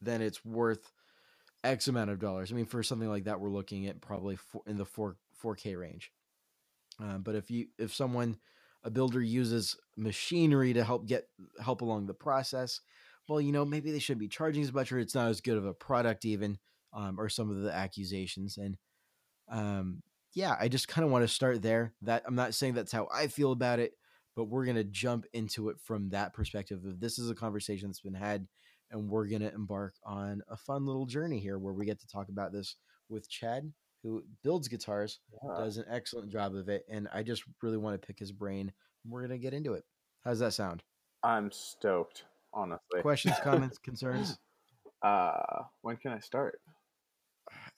then 0.00 0.22
it's 0.22 0.44
worth 0.44 0.92
X 1.62 1.88
amount 1.88 2.10
of 2.10 2.20
dollars. 2.20 2.50
I 2.50 2.54
mean, 2.54 2.66
for 2.66 2.82
something 2.82 3.08
like 3.08 3.24
that, 3.24 3.40
we're 3.40 3.50
looking 3.50 3.86
at 3.86 4.00
probably 4.00 4.36
four, 4.36 4.62
in 4.66 4.76
the 4.78 4.86
four 4.86 5.16
four 5.34 5.56
K 5.56 5.74
range. 5.74 6.10
Um, 6.98 7.22
but 7.22 7.34
if 7.34 7.50
you 7.50 7.66
if 7.78 7.94
someone 7.94 8.38
a 8.84 8.90
builder 8.90 9.20
uses 9.20 9.76
machinery 9.96 10.72
to 10.72 10.84
help 10.84 11.06
get 11.06 11.28
help 11.62 11.82
along 11.82 12.06
the 12.06 12.14
process, 12.14 12.80
well, 13.28 13.40
you 13.40 13.52
know 13.52 13.64
maybe 13.64 13.92
they 13.92 13.98
shouldn't 13.98 14.20
be 14.20 14.28
charging 14.28 14.62
as 14.62 14.72
much, 14.72 14.90
or 14.90 14.98
it's 14.98 15.14
not 15.14 15.28
as 15.28 15.40
good 15.40 15.56
of 15.56 15.66
a 15.66 15.74
product 15.74 16.24
even, 16.24 16.58
um, 16.92 17.18
or 17.20 17.28
some 17.28 17.50
of 17.50 17.62
the 17.62 17.72
accusations. 17.72 18.56
And 18.56 18.76
um, 19.50 20.02
yeah, 20.34 20.56
I 20.58 20.68
just 20.68 20.88
kind 20.88 21.04
of 21.04 21.10
want 21.10 21.22
to 21.24 21.28
start 21.28 21.62
there. 21.62 21.94
That 22.02 22.22
I'm 22.26 22.34
not 22.34 22.54
saying 22.54 22.74
that's 22.74 22.92
how 22.92 23.08
I 23.12 23.26
feel 23.26 23.52
about 23.52 23.78
it, 23.78 23.92
but 24.36 24.44
we're 24.44 24.66
gonna 24.66 24.84
jump 24.84 25.26
into 25.32 25.68
it 25.68 25.76
from 25.80 26.10
that 26.10 26.32
perspective. 26.32 26.84
Of 26.84 27.00
this 27.00 27.18
is 27.18 27.30
a 27.30 27.34
conversation 27.34 27.88
that's 27.88 28.00
been 28.00 28.14
had, 28.14 28.46
and 28.90 29.08
we're 29.08 29.26
gonna 29.26 29.52
embark 29.54 29.94
on 30.04 30.42
a 30.48 30.56
fun 30.56 30.86
little 30.86 31.06
journey 31.06 31.40
here 31.40 31.58
where 31.58 31.74
we 31.74 31.86
get 31.86 32.00
to 32.00 32.08
talk 32.08 32.28
about 32.28 32.52
this 32.52 32.76
with 33.08 33.28
Chad, 33.28 33.72
who 34.02 34.22
builds 34.42 34.68
guitars 34.68 35.20
Yeah. 35.42 35.56
does 35.56 35.76
an 35.76 35.84
excellent 35.90 36.30
job 36.30 36.54
of 36.54 36.68
it, 36.68 36.84
and 36.88 37.08
I 37.12 37.22
just 37.22 37.44
really 37.62 37.76
want 37.78 38.00
to 38.00 38.06
pick 38.06 38.18
his 38.18 38.32
brain. 38.32 38.72
We're 39.06 39.22
gonna 39.22 39.38
get 39.38 39.54
into 39.54 39.74
it. 39.74 39.84
How's 40.24 40.38
that 40.40 40.52
sound? 40.52 40.82
I'm 41.22 41.50
stoked, 41.52 42.24
honestly. 42.52 43.00
Questions, 43.02 43.36
comments, 43.42 43.78
concerns? 43.78 44.38
Uh, 45.02 45.62
when 45.80 45.96
can 45.96 46.12
I 46.12 46.18
start? 46.18 46.60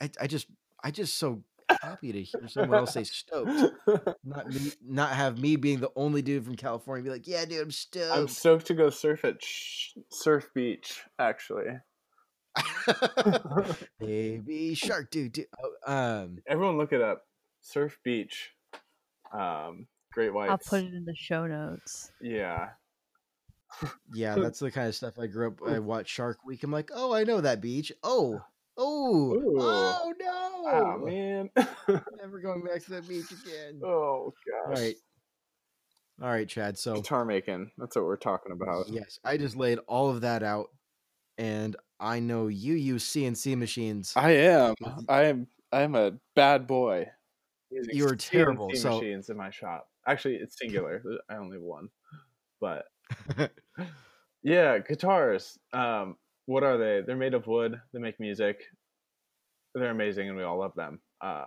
I, 0.01 0.11
I 0.21 0.27
just, 0.27 0.49
I 0.83 0.91
just 0.91 1.17
so 1.19 1.45
happy 1.81 2.11
to 2.11 2.21
hear 2.21 2.49
someone 2.49 2.77
else 2.77 2.95
say 2.95 3.05
stoked, 3.05 3.73
not 4.25 4.49
me, 4.49 4.73
not 4.85 5.11
have 5.13 5.39
me 5.39 5.55
being 5.55 5.79
the 5.79 5.93
only 5.95 6.21
dude 6.21 6.45
from 6.45 6.57
California 6.57 7.05
be 7.05 7.11
like, 7.11 7.29
yeah, 7.29 7.45
dude, 7.45 7.63
I'm 7.63 7.71
stoked. 7.71 8.13
I'm 8.19 8.27
stoked 8.27 8.67
to 8.67 8.75
go 8.75 8.91
surf 8.91 9.25
at 9.25 9.41
Sh- 9.41 9.91
Surf 10.11 10.49
Beach. 10.53 11.03
Actually, 11.21 11.67
Baby 14.01 14.75
shark, 14.75 15.11
dude. 15.11 15.33
dude. 15.33 15.47
Oh, 15.87 15.93
um, 15.93 16.39
everyone 16.47 16.79
look 16.79 16.93
it 16.93 17.01
up. 17.01 17.23
Surf 17.61 17.99
Beach. 18.05 18.51
Um, 19.33 19.87
Great 20.13 20.33
Whites. 20.35 20.51
I'll 20.51 20.59
put 20.59 20.85
it 20.85 20.95
in 20.95 21.05
the 21.05 21.15
show 21.17 21.47
notes. 21.47 22.11
Yeah. 22.21 22.71
yeah, 24.13 24.35
that's 24.39 24.59
the 24.59 24.71
kind 24.71 24.89
of 24.89 24.95
stuff 24.95 25.19
I 25.19 25.27
grew 25.27 25.49
up. 25.49 25.61
I 25.67 25.79
watched 25.79 26.11
Shark 26.11 26.39
Week. 26.45 26.63
I'm 26.63 26.73
like, 26.73 26.91
oh, 26.95 27.15
I 27.15 27.25
know 27.25 27.41
that 27.41 27.61
beach. 27.61 27.93
Oh, 28.03 28.41
oh, 28.77 29.35
Ooh. 29.35 29.57
oh 29.61 30.13
no! 30.21 30.39
Oh 30.65 30.99
man. 31.05 31.51
Never 32.21 32.41
going 32.41 32.63
back 32.63 32.83
to 32.85 32.91
that 32.93 33.09
beach 33.09 33.31
again. 33.31 33.81
oh 33.85 33.89
All 33.89 34.35
gosh. 34.69 34.79
right. 34.79 34.95
All 36.21 36.29
right, 36.29 36.49
Chad. 36.49 36.79
So 36.79 36.97
Guitar 36.97 37.25
making. 37.25 37.71
That's 37.79 37.97
what 37.97 38.05
we're 38.05 38.17
talking 38.17 38.53
about. 38.53 38.89
yes, 38.89 39.19
I 39.25 39.37
just 39.39 39.57
laid 39.57 39.79
all 39.89 40.11
of 40.11 40.21
that 40.21 40.43
out, 40.43 40.69
and 41.39 41.75
I 42.03 42.19
know 42.19 42.49
you 42.49 42.75
use 42.75 43.05
CNC 43.05 43.57
machines. 43.57 44.13
I 44.17 44.33
am. 44.33 44.75
I 45.09 45.25
am. 45.25 45.47
I 45.71 45.83
am 45.83 45.95
a 45.95 46.13
bad 46.35 46.67
boy. 46.67 47.07
You 47.71 48.07
are 48.09 48.17
terrible, 48.17 48.69
CNC 48.71 48.77
so- 48.77 48.97
machines 48.99 49.31
in 49.31 49.37
my 49.37 49.51
shop. 49.51 49.89
Actually, 50.07 50.35
it's 50.35 50.59
singular. 50.59 51.03
I 51.31 51.37
only 51.37 51.57
have 51.59 51.63
one. 51.63 51.89
But 52.61 52.87
yeah, 54.43 54.79
guitars. 54.79 55.59
Um, 55.73 56.17
what 56.47 56.65
are 56.65 56.77
they? 56.77 57.03
They're 57.07 57.17
made 57.17 57.35
of 57.35 57.47
wood. 57.47 57.81
They 57.93 58.01
make 58.01 58.19
music. 58.19 58.61
They're 59.75 59.91
amazing, 59.91 60.29
and 60.29 60.37
we 60.37 60.43
all 60.43 60.59
love 60.59 60.75
them. 60.75 61.01
Uh, 61.21 61.45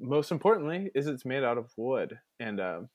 most 0.00 0.32
importantly, 0.32 0.90
is 0.94 1.06
it's 1.06 1.26
made 1.26 1.44
out 1.44 1.58
of 1.58 1.70
wood, 1.76 2.18
and 2.40 2.58
um, 2.58 2.88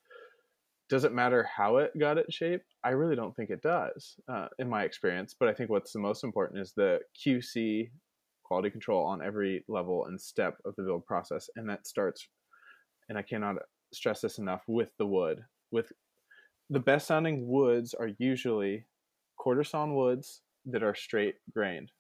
does 0.90 1.04
it 1.04 1.14
matter 1.14 1.44
how 1.44 1.78
it 1.78 1.92
got 2.00 2.18
its 2.18 2.34
shape? 2.36 2.62
I 2.84 2.90
really 2.90 3.16
don't 3.16 3.36
think 3.36 3.50
it 3.50 3.62
does, 3.62 4.16
uh, 4.28 4.48
in 4.60 4.70
my 4.70 4.84
experience. 4.84 5.36
But 5.38 5.50
I 5.50 5.54
think 5.54 5.70
what's 5.70 5.94
the 5.94 6.00
most 6.00 6.24
important 6.24 6.62
is 6.62 6.74
the 6.74 7.00
QC 7.26 7.90
quality 8.44 8.70
control 8.70 9.06
on 9.06 9.24
every 9.24 9.66
level 9.68 10.06
and 10.06 10.22
step 10.22 10.58
of 10.66 10.76
the 10.76 10.84
build 10.84 11.06
process, 11.06 11.50
and 11.56 11.68
that 11.70 11.88
starts. 11.88 12.28
And 13.10 13.18
I 13.18 13.24
cannot 13.24 13.56
stress 13.94 14.22
this 14.22 14.38
enough 14.38 14.64
with 14.68 14.90
the 14.98 15.08
wood. 15.08 15.42
With 15.72 15.92
the 16.70 16.80
best 16.80 17.08
sounding 17.08 17.48
woods 17.48 17.94
are 17.94 18.10
usually 18.20 18.86
quarter 19.38 19.64
sawn 19.64 19.96
woods 19.96 20.42
that 20.66 20.84
are 20.84 20.96
straight 20.96 21.36
grained. 21.54 21.92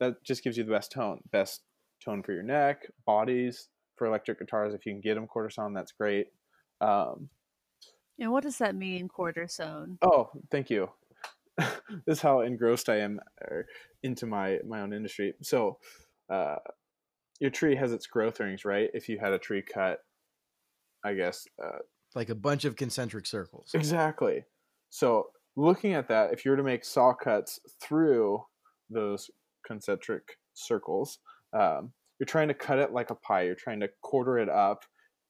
That 0.00 0.22
just 0.24 0.42
gives 0.42 0.56
you 0.56 0.64
the 0.64 0.72
best 0.72 0.92
tone. 0.92 1.20
Best 1.30 1.62
tone 2.04 2.22
for 2.22 2.32
your 2.32 2.42
neck, 2.42 2.82
bodies 3.06 3.68
for 3.96 4.06
electric 4.06 4.38
guitars. 4.38 4.74
If 4.74 4.84
you 4.84 4.92
can 4.92 5.00
get 5.00 5.14
them 5.14 5.26
quarter 5.26 5.50
sawn, 5.50 5.72
that's 5.72 5.92
great. 5.92 6.28
Um, 6.80 7.28
And 8.18 8.30
what 8.30 8.44
does 8.44 8.58
that 8.58 8.74
mean, 8.74 9.08
quarter 9.08 9.48
sawn? 9.48 9.98
oh, 10.02 10.30
thank 10.50 10.70
you. 10.70 10.88
this 11.58 11.68
is 12.06 12.20
how 12.20 12.40
engrossed 12.40 12.88
I 12.88 12.98
am 12.98 13.20
er, 13.42 13.66
into 14.02 14.26
my 14.26 14.58
my 14.66 14.80
own 14.80 14.92
industry. 14.92 15.34
So, 15.42 15.78
uh, 16.30 16.56
your 17.40 17.50
tree 17.50 17.76
has 17.76 17.92
its 17.92 18.06
growth 18.06 18.40
rings, 18.40 18.64
right? 18.64 18.90
If 18.94 19.08
you 19.08 19.18
had 19.18 19.32
a 19.32 19.38
tree 19.38 19.62
cut, 19.62 19.98
I 21.04 21.14
guess 21.14 21.46
uh, 21.62 21.78
like 22.14 22.28
a 22.28 22.34
bunch 22.34 22.64
of 22.64 22.76
concentric 22.76 23.26
circles. 23.26 23.70
Exactly. 23.74 24.44
So 24.90 25.28
looking 25.56 25.94
at 25.94 26.08
that, 26.08 26.32
if 26.32 26.44
you 26.44 26.50
were 26.50 26.56
to 26.56 26.62
make 26.62 26.84
saw 26.84 27.12
cuts 27.12 27.58
through 27.82 28.42
those 28.90 29.30
concentric 29.66 30.38
circles, 30.54 31.18
um, 31.52 31.92
you're 32.18 32.26
trying 32.26 32.48
to 32.48 32.54
cut 32.54 32.78
it 32.78 32.92
like 32.92 33.10
a 33.10 33.14
pie. 33.16 33.42
You're 33.42 33.56
trying 33.56 33.80
to 33.80 33.88
quarter 34.02 34.38
it 34.38 34.48
up, 34.48 34.84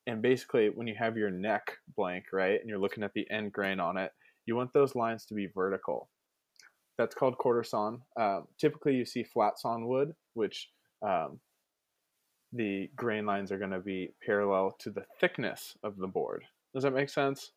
and 0.07 0.21
basically, 0.23 0.69
when 0.69 0.87
you 0.87 0.95
have 0.99 1.17
your 1.17 1.31
neck 1.31 1.79
blank, 1.97 2.27
right, 2.33 2.61
and 2.61 2.69
you're 2.69 2.79
looking 2.79 3.03
at 3.05 3.15
the 3.15 3.27
end 3.31 3.53
grain 3.53 3.81
on 3.81 3.97
it, 3.97 4.13
you 4.47 4.55
want 4.57 4.73
those 4.73 4.95
lines 4.95 5.25
to 5.27 5.35
be 5.35 5.47
vertical. 5.47 6.09
That's 6.99 7.15
called 7.15 7.39
quarter 7.39 7.65
sawn. 7.65 8.03
Um, 8.19 8.47
typically, 8.59 8.95
you 8.95 9.05
see 9.05 9.25
flat 9.25 9.59
sawn 9.59 9.87
wood, 9.87 10.13
which 10.35 10.69
um, 11.03 11.41
the 12.53 12.91
grain 12.95 13.27
lines 13.27 13.51
are 13.51 13.59
going 13.59 13.71
to 13.71 13.81
be 13.81 14.11
parallel 14.25 14.77
to 14.81 14.91
the 14.91 15.05
thickness 15.21 15.77
of 15.83 15.97
the 15.97 16.07
board. 16.07 16.45
Does 16.73 16.83
that 16.85 16.93
make 16.93 17.09
sense? 17.09 17.53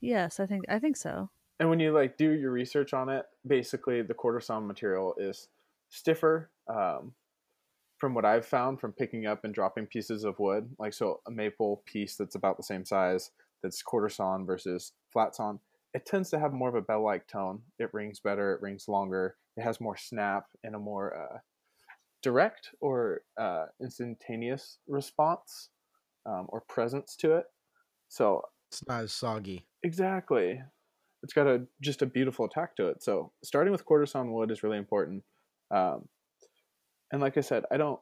Yes, 0.00 0.38
I 0.38 0.46
think 0.46 0.64
I 0.68 0.78
think 0.78 0.96
so. 0.96 1.30
and 1.58 1.68
when 1.68 1.80
you 1.80 1.92
like 1.92 2.16
do 2.16 2.30
your 2.30 2.52
research 2.52 2.92
on 2.94 3.08
it 3.08 3.24
basically 3.46 4.00
the 4.02 4.14
quarter 4.14 4.40
sawn 4.40 4.64
material 4.66 5.14
is 5.18 5.48
stiffer 5.88 6.50
um, 6.68 7.12
from 7.98 8.14
what 8.14 8.24
i've 8.24 8.46
found 8.46 8.80
from 8.80 8.92
picking 8.92 9.26
up 9.26 9.44
and 9.44 9.54
dropping 9.54 9.86
pieces 9.86 10.24
of 10.24 10.38
wood 10.38 10.68
like 10.78 10.92
so 10.92 11.20
a 11.26 11.30
maple 11.30 11.82
piece 11.84 12.16
that's 12.16 12.34
about 12.34 12.56
the 12.56 12.62
same 12.62 12.84
size 12.84 13.30
that's 13.62 13.82
quarter 13.82 14.08
sawn 14.08 14.46
versus 14.46 14.92
flat 15.12 15.34
sawn 15.34 15.58
it 15.94 16.06
tends 16.06 16.30
to 16.30 16.38
have 16.38 16.52
more 16.52 16.68
of 16.68 16.74
a 16.74 16.82
bell-like 16.82 17.26
tone 17.26 17.60
it 17.78 17.92
rings 17.92 18.20
better 18.20 18.54
it 18.54 18.62
rings 18.62 18.88
longer 18.88 19.36
it 19.56 19.62
has 19.62 19.80
more 19.80 19.96
snap 19.96 20.44
and 20.62 20.74
a 20.74 20.78
more 20.78 21.16
uh, 21.16 21.38
direct 22.22 22.70
or 22.80 23.22
uh, 23.40 23.66
instantaneous 23.80 24.78
response 24.86 25.70
um, 26.26 26.46
or 26.48 26.60
presence 26.62 27.16
to 27.16 27.34
it 27.34 27.46
so 28.08 28.42
It's 28.70 28.86
not 28.86 29.04
as 29.04 29.12
soggy. 29.12 29.66
Exactly. 29.82 30.60
It's 31.22 31.32
got 31.32 31.46
a 31.46 31.66
just 31.80 32.02
a 32.02 32.06
beautiful 32.06 32.46
attack 32.46 32.76
to 32.76 32.88
it. 32.88 33.02
So 33.02 33.32
starting 33.44 33.72
with 33.72 33.84
quarter 33.84 34.06
sawn 34.06 34.32
wood 34.32 34.50
is 34.50 34.62
really 34.62 34.78
important. 34.78 35.24
Um, 35.70 36.08
and 37.12 37.20
like 37.20 37.36
I 37.36 37.40
said, 37.40 37.64
I 37.70 37.76
don't. 37.76 38.00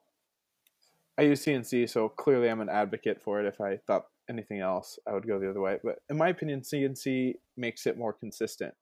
I 1.19 1.23
use 1.23 1.45
CNC, 1.45 1.89
so 1.89 2.11
clearly 2.11 2.51
I'm 2.51 2.61
an 2.61 2.69
advocate 2.69 3.23
for 3.23 3.41
it. 3.41 3.47
If 3.47 3.61
I 3.61 3.79
thought 3.87 4.05
anything 4.29 4.61
else, 4.61 4.99
I 5.09 5.15
would 5.15 5.27
go 5.27 5.39
the 5.39 5.49
other 5.49 5.61
way. 5.61 5.79
But 5.83 5.97
in 6.11 6.19
my 6.19 6.29
opinion, 6.29 6.61
CNC 6.61 7.35
makes 7.57 7.87
it 7.87 7.97
more 7.97 8.13
consistent. 8.13 8.75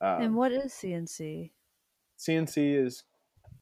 Um, 0.00 0.22
and 0.22 0.34
what 0.34 0.50
is 0.50 0.72
CNC? 0.72 1.50
CNC 2.18 2.84
is, 2.84 3.04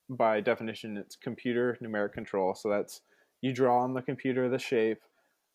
by 0.08 0.40
definition, 0.40 0.96
it's 0.96 1.16
computer 1.16 1.76
numeric 1.82 2.12
control. 2.12 2.54
So 2.54 2.70
that's 2.70 3.02
you 3.42 3.52
draw 3.52 3.82
on 3.82 3.92
the 3.92 4.02
computer 4.02 4.48
the 4.48 4.58
shape, 4.58 5.02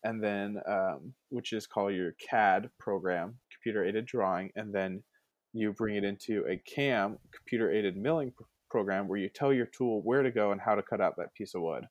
and 0.04 0.22
then 0.22 0.58
um, 0.68 1.14
which 1.30 1.52
is 1.52 1.66
called 1.66 1.94
your 1.94 2.12
CAD 2.30 2.70
program, 2.78 3.34
computer 3.52 3.84
aided 3.84 4.06
drawing, 4.06 4.50
and 4.54 4.72
then 4.72 5.02
you 5.52 5.72
bring 5.72 5.96
it 5.96 6.04
into 6.04 6.44
a 6.48 6.56
CAM, 6.72 7.18
computer 7.32 7.70
aided 7.72 7.96
milling 7.96 8.32
program, 8.70 9.08
where 9.08 9.18
you 9.18 9.28
tell 9.28 9.52
your 9.52 9.66
tool 9.66 10.00
where 10.02 10.22
to 10.22 10.30
go 10.30 10.52
and 10.52 10.60
how 10.60 10.74
to 10.74 10.82
cut 10.82 11.00
out 11.00 11.16
that 11.16 11.34
piece 11.34 11.54
of 11.54 11.62
wood. 11.62 11.86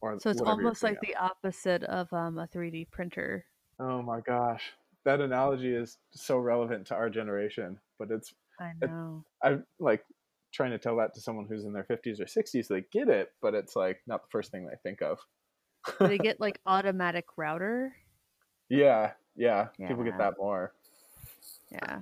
Or 0.00 0.18
So 0.20 0.30
it's 0.30 0.40
almost 0.40 0.82
like 0.82 0.96
cutting 1.00 1.14
the 1.14 1.20
opposite 1.20 1.82
of 1.84 2.12
um, 2.12 2.38
a 2.38 2.46
3D 2.46 2.90
printer. 2.90 3.44
Oh 3.80 4.02
my 4.02 4.20
gosh, 4.20 4.72
that 5.04 5.20
analogy 5.20 5.72
is 5.74 5.98
so 6.12 6.38
relevant 6.38 6.86
to 6.88 6.94
our 6.94 7.10
generation, 7.10 7.78
but 7.98 8.10
it's 8.10 8.32
I 8.60 8.72
It- 8.80 8.90
know. 8.90 9.24
I 9.42 9.58
like 9.78 10.04
trying 10.52 10.70
to 10.70 10.78
tell 10.78 10.96
that 10.96 11.14
to 11.14 11.20
someone 11.20 11.46
who's 11.46 11.64
in 11.64 11.72
their 11.72 11.84
50s 11.84 12.20
or 12.20 12.24
60s. 12.24 12.68
They 12.68 12.82
get 12.92 13.08
it, 13.08 13.32
but 13.42 13.54
it's 13.54 13.76
like 13.76 14.00
not 14.06 14.22
the 14.22 14.28
first 14.30 14.50
thing 14.50 14.66
they 14.66 14.76
think 14.82 15.02
of. 15.02 15.18
They 16.00 16.18
get 16.18 16.40
like 16.40 16.60
automatic 16.66 17.26
router? 17.36 17.94
Yeah, 18.68 19.12
yeah, 19.36 19.68
people 19.78 20.04
get 20.04 20.18
that 20.18 20.34
more. 20.38 20.72
Yeah. 21.70 22.00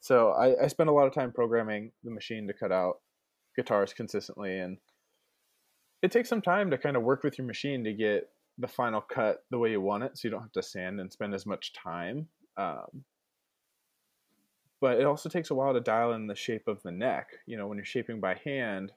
So 0.00 0.30
I, 0.32 0.64
I 0.64 0.66
spend 0.68 0.90
a 0.90 0.92
lot 0.92 1.06
of 1.06 1.14
time 1.14 1.32
programming 1.32 1.92
the 2.04 2.10
machine 2.10 2.46
to 2.48 2.52
cut 2.52 2.72
out 2.72 3.00
guitars 3.56 3.92
consistently, 3.92 4.58
and 4.58 4.78
it 6.02 6.12
takes 6.12 6.28
some 6.28 6.42
time 6.42 6.70
to 6.70 6.78
kind 6.78 6.96
of 6.96 7.02
work 7.02 7.22
with 7.22 7.38
your 7.38 7.46
machine 7.46 7.84
to 7.84 7.92
get 7.92 8.28
the 8.58 8.68
final 8.68 9.00
cut 9.00 9.44
the 9.50 9.58
way 9.58 9.70
you 9.70 9.80
want 9.80 10.04
it, 10.04 10.16
so 10.16 10.28
you 10.28 10.30
don't 10.30 10.42
have 10.42 10.52
to 10.52 10.62
sand 10.62 11.00
and 11.00 11.12
spend 11.12 11.34
as 11.34 11.46
much 11.46 11.72
time. 11.72 12.28
Um, 12.56 13.04
but 14.80 15.00
it 15.00 15.06
also 15.06 15.28
takes 15.28 15.50
a 15.50 15.54
while 15.54 15.72
to 15.72 15.80
dial 15.80 16.12
in 16.12 16.26
the 16.26 16.34
shape 16.34 16.68
of 16.68 16.82
the 16.82 16.92
neck. 16.92 17.30
You 17.46 17.56
know, 17.56 17.66
when 17.66 17.78
you're 17.78 17.84
shaping 17.84 18.20
by 18.20 18.38
hand, 18.44 18.92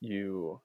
you 0.00 0.60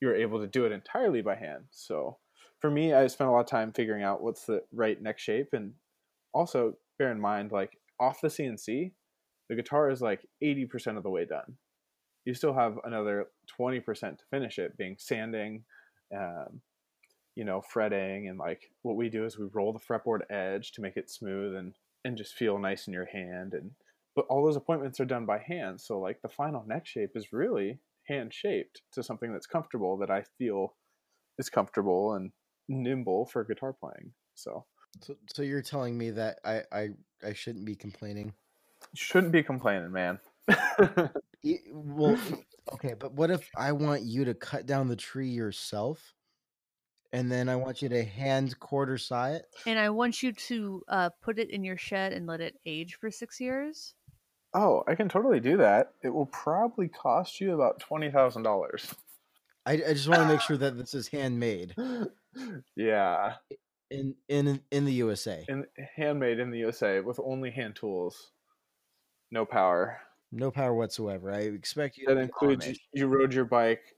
you're 0.00 0.14
able 0.14 0.40
to 0.40 0.46
do 0.46 0.64
it 0.64 0.72
entirely 0.72 1.22
by 1.22 1.34
hand. 1.34 1.64
So 1.72 2.18
for 2.60 2.70
me, 2.70 2.94
I 2.94 3.06
spent 3.08 3.28
a 3.28 3.32
lot 3.32 3.40
of 3.40 3.46
time 3.46 3.72
figuring 3.72 4.04
out 4.04 4.22
what's 4.22 4.44
the 4.44 4.62
right 4.72 5.00
neck 5.02 5.18
shape, 5.18 5.48
and 5.52 5.72
also 6.32 6.74
bear 6.98 7.10
in 7.10 7.20
mind, 7.20 7.52
like 7.52 7.78
off 7.98 8.20
the 8.20 8.28
CNC, 8.28 8.92
the 9.48 9.56
guitar 9.56 9.90
is 9.90 10.00
like 10.00 10.26
80% 10.42 10.96
of 10.96 11.02
the 11.02 11.10
way 11.10 11.24
done. 11.24 11.56
You 12.24 12.34
still 12.34 12.54
have 12.54 12.78
another 12.84 13.26
20% 13.58 13.84
to 13.84 14.24
finish 14.30 14.58
it, 14.58 14.76
being 14.76 14.96
sanding, 14.98 15.64
um, 16.14 16.60
you 17.34 17.44
know, 17.44 17.60
fretting, 17.60 18.28
and 18.28 18.38
like 18.38 18.70
what 18.82 18.96
we 18.96 19.08
do 19.08 19.24
is 19.24 19.38
we 19.38 19.46
roll 19.52 19.72
the 19.72 19.78
fretboard 19.78 20.20
edge 20.30 20.72
to 20.72 20.80
make 20.80 20.96
it 20.96 21.10
smooth 21.10 21.54
and 21.54 21.74
and 22.04 22.16
just 22.16 22.34
feel 22.34 22.58
nice 22.58 22.86
in 22.86 22.92
your 22.92 23.06
hand. 23.06 23.54
And 23.54 23.72
but 24.14 24.26
all 24.28 24.44
those 24.44 24.56
appointments 24.56 25.00
are 25.00 25.04
done 25.04 25.26
by 25.26 25.38
hand, 25.38 25.80
so 25.80 25.98
like 26.00 26.20
the 26.22 26.28
final 26.28 26.64
neck 26.66 26.86
shape 26.86 27.12
is 27.14 27.32
really 27.32 27.80
hand 28.08 28.32
shaped 28.34 28.82
to 28.92 29.02
something 29.02 29.32
that's 29.32 29.46
comfortable 29.46 29.96
that 29.98 30.10
I 30.10 30.24
feel 30.38 30.74
is 31.38 31.48
comfortable 31.50 32.14
and 32.14 32.32
nimble 32.68 33.26
for 33.26 33.44
guitar 33.44 33.72
playing. 33.72 34.12
So 34.34 34.64
So, 35.00 35.16
so 35.34 35.42
you're 35.42 35.62
telling 35.62 35.96
me 35.96 36.10
that 36.10 36.38
I, 36.44 36.62
I, 36.72 36.88
I 37.24 37.32
shouldn't 37.32 37.64
be 37.64 37.74
complaining? 37.74 38.32
you 38.92 38.96
shouldn't 38.96 39.32
be 39.32 39.42
complaining, 39.42 39.92
man. 39.92 40.18
E- 41.42 41.60
Well, 41.72 42.16
okay, 42.74 42.94
but 42.94 43.12
what 43.12 43.30
if 43.30 43.48
I 43.56 43.72
want 43.72 44.02
you 44.02 44.24
to 44.26 44.34
cut 44.34 44.66
down 44.66 44.88
the 44.88 44.96
tree 44.96 45.28
yourself, 45.30 46.14
and 47.12 47.30
then 47.30 47.48
I 47.48 47.56
want 47.56 47.82
you 47.82 47.88
to 47.90 48.04
hand 48.04 48.58
quarter 48.58 48.98
saw 48.98 49.28
it? 49.28 49.46
And 49.66 49.78
I 49.78 49.90
want 49.90 50.22
you 50.22 50.32
to 50.32 50.82
uh, 50.88 51.10
put 51.22 51.38
it 51.38 51.50
in 51.50 51.64
your 51.64 51.76
shed 51.76 52.12
and 52.12 52.26
let 52.26 52.40
it 52.40 52.60
age 52.66 52.96
for 52.96 53.10
six 53.10 53.40
years. 53.40 53.94
Oh, 54.54 54.82
I 54.86 54.94
can 54.94 55.08
totally 55.08 55.40
do 55.40 55.58
that. 55.58 55.92
It 56.02 56.08
will 56.10 56.26
probably 56.26 56.88
cost 56.88 57.40
you 57.40 57.54
about 57.54 57.80
twenty 57.80 58.10
thousand 58.10 58.42
dollars. 58.42 58.94
I, 59.66 59.72
I 59.72 59.92
just 59.92 60.08
want 60.08 60.22
to 60.22 60.28
make 60.28 60.40
sure 60.40 60.56
that 60.56 60.76
this 60.78 60.94
is 60.94 61.08
handmade 61.08 61.74
yeah, 62.76 63.36
in 63.90 64.16
in 64.28 64.62
in 64.70 64.84
the 64.84 64.92
USA. 64.94 65.44
and 65.48 65.66
handmade 65.96 66.38
in 66.38 66.50
the 66.50 66.58
USA 66.58 67.00
with 67.00 67.20
only 67.20 67.50
hand 67.50 67.76
tools, 67.76 68.32
no 69.30 69.44
power. 69.44 70.00
No 70.30 70.50
power 70.50 70.74
whatsoever. 70.74 71.32
I 71.32 71.40
expect 71.40 71.96
you. 71.96 72.06
to 72.06 72.14
That 72.14 72.20
includes 72.20 72.66
you, 72.66 72.74
you 72.92 73.06
rode 73.06 73.32
your 73.32 73.44
bike 73.46 73.94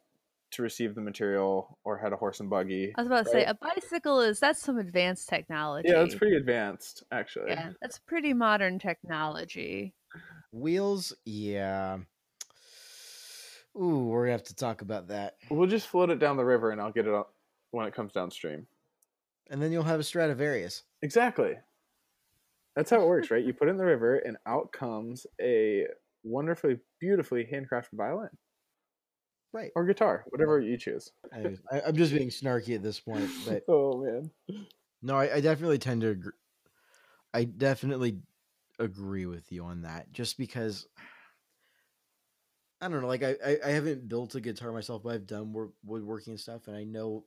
to 0.53 0.63
receive 0.63 0.95
the 0.95 1.01
material, 1.01 1.79
or 1.85 1.97
had 1.97 2.13
a 2.13 2.17
horse 2.17 2.41
and 2.41 2.51
buggy. 2.51 2.93
I 2.97 3.01
was 3.01 3.07
about 3.07 3.27
to 3.27 3.31
say 3.31 3.45
a 3.45 3.55
bicycle 3.55 4.21
is 4.21 4.41
that's 4.41 4.61
some 4.61 4.79
advanced 4.79 5.29
technology. 5.29 5.89
Yeah, 5.89 6.01
that's 6.01 6.17
pretty 6.17 6.37
advanced, 6.37 7.05
actually. 7.13 7.51
Yeah, 7.51 7.71
that's 7.81 7.99
pretty 8.01 8.33
modern 8.33 8.79
technology. 8.81 9.95
wheels. 10.53 11.13
Yeah. 11.25 11.99
Ooh, 13.77 14.07
we're 14.07 14.23
gonna 14.23 14.33
have 14.33 14.43
to 14.45 14.57
talk 14.57 14.83
about 14.83 15.09
that, 15.09 15.37
We'll 15.49 15.69
just 15.69 15.87
float 15.87 16.11
it 16.11 16.19
down 16.19 16.37
the 16.37 16.45
river, 16.45 16.73
and 16.73 16.81
I'll 16.81 16.91
get 16.91 17.07
it 17.07 17.15
up 17.15 17.35
when 17.71 17.87
it 17.87 17.95
comes 17.95 18.13
downstream. 18.13 18.67
and 19.51 19.63
then 19.63 19.71
you'll 19.71 19.85
have 19.85 20.01
a 20.01 20.05
Stradivarius. 20.05 20.83
Exactly. 21.03 21.57
That's 22.75 22.91
how 22.91 23.01
it 23.01 23.07
works, 23.07 23.31
right? 23.31 23.45
You 23.45 23.53
put 23.55 23.69
it 23.69 23.71
in 23.71 23.77
the 23.77 23.85
river, 23.85 24.17
and 24.17 24.37
out 24.47 24.73
comes 24.73 25.27
a 25.41 25.87
wonderfully, 26.23 26.81
beautifully 27.01 27.45
handcrafted 27.47 27.93
violin 27.95 28.31
Right. 29.53 29.73
or 29.75 29.85
guitar, 29.85 30.27
whatever 30.31 30.61
you 30.61 30.77
choose. 30.77 31.13
I, 31.71 31.81
I'm 31.83 31.97
just 31.97 32.13
being 32.13 32.29
snarky 32.29 32.75
at 32.75 32.83
this 32.83 33.01
point, 33.01 33.33
but 33.39 33.65
Oh 33.69 34.03
man. 34.03 34.31
no, 35.03 35.17
I, 35.17 35.37
I 35.37 35.41
definitely 35.41 35.79
tend 35.79 36.03
to 36.03 36.09
agree. 36.09 36.33
I 37.33 37.45
definitely 37.45 38.21
agree 38.79 39.27
with 39.27 39.53
you 39.53 39.65
on 39.65 39.83
that, 39.83 40.13
just 40.13 40.39
because 40.39 40.87
I 42.81 42.89
don't 42.89 43.03
know. 43.03 43.07
Like 43.09 43.23
I, 43.23 43.37
I, 43.45 43.59
I 43.65 43.71
haven't 43.71 44.09
built 44.09 44.35
a 44.35 44.41
guitar 44.41 44.73
myself, 44.73 45.03
but 45.03 45.15
I've 45.15 45.27
done 45.27 45.53
work, 45.53 45.73
woodworking 45.85 46.33
and 46.33 46.41
stuff, 46.41 46.67
and 46.69 46.77
I 46.77 46.85
know 46.85 47.27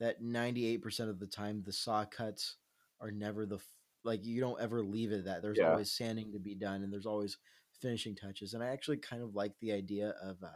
that 0.00 0.22
98% 0.22 1.10
of 1.10 1.18
the 1.18 1.26
time 1.26 1.62
the 1.62 1.72
saw 1.72 2.04
cuts 2.04 2.56
are 3.00 3.10
never 3.10 3.44
the 3.46 3.58
like 4.02 4.24
you 4.24 4.40
don't 4.40 4.60
ever 4.60 4.82
leave 4.82 5.12
it 5.12 5.18
at 5.20 5.24
that. 5.26 5.42
There's 5.42 5.60
Yeah. 5.60 5.60
always 5.60 5.92
sanding 5.92 6.32
to 6.32 6.38
be 6.38 6.54
done, 6.54 6.82
and 6.82 6.92
there's 6.92 7.06
always 7.06 7.36
finishing 7.84 8.16
touches. 8.16 8.54
And 8.54 8.62
I 8.62 8.68
actually 8.68 8.96
kind 8.96 9.22
of 9.22 9.34
like 9.34 9.52
the 9.60 9.72
idea 9.72 10.14
of 10.22 10.42
uh, 10.42 10.48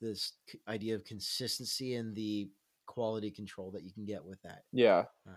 this 0.00 0.34
c- 0.48 0.60
idea 0.68 0.94
of 0.94 1.04
consistency 1.04 1.94
and 1.96 2.14
the 2.14 2.48
quality 2.86 3.30
control 3.30 3.72
that 3.72 3.82
you 3.82 3.92
can 3.92 4.04
get 4.04 4.24
with 4.24 4.40
that. 4.42 4.62
Yeah. 4.72 5.04
Um, 5.26 5.34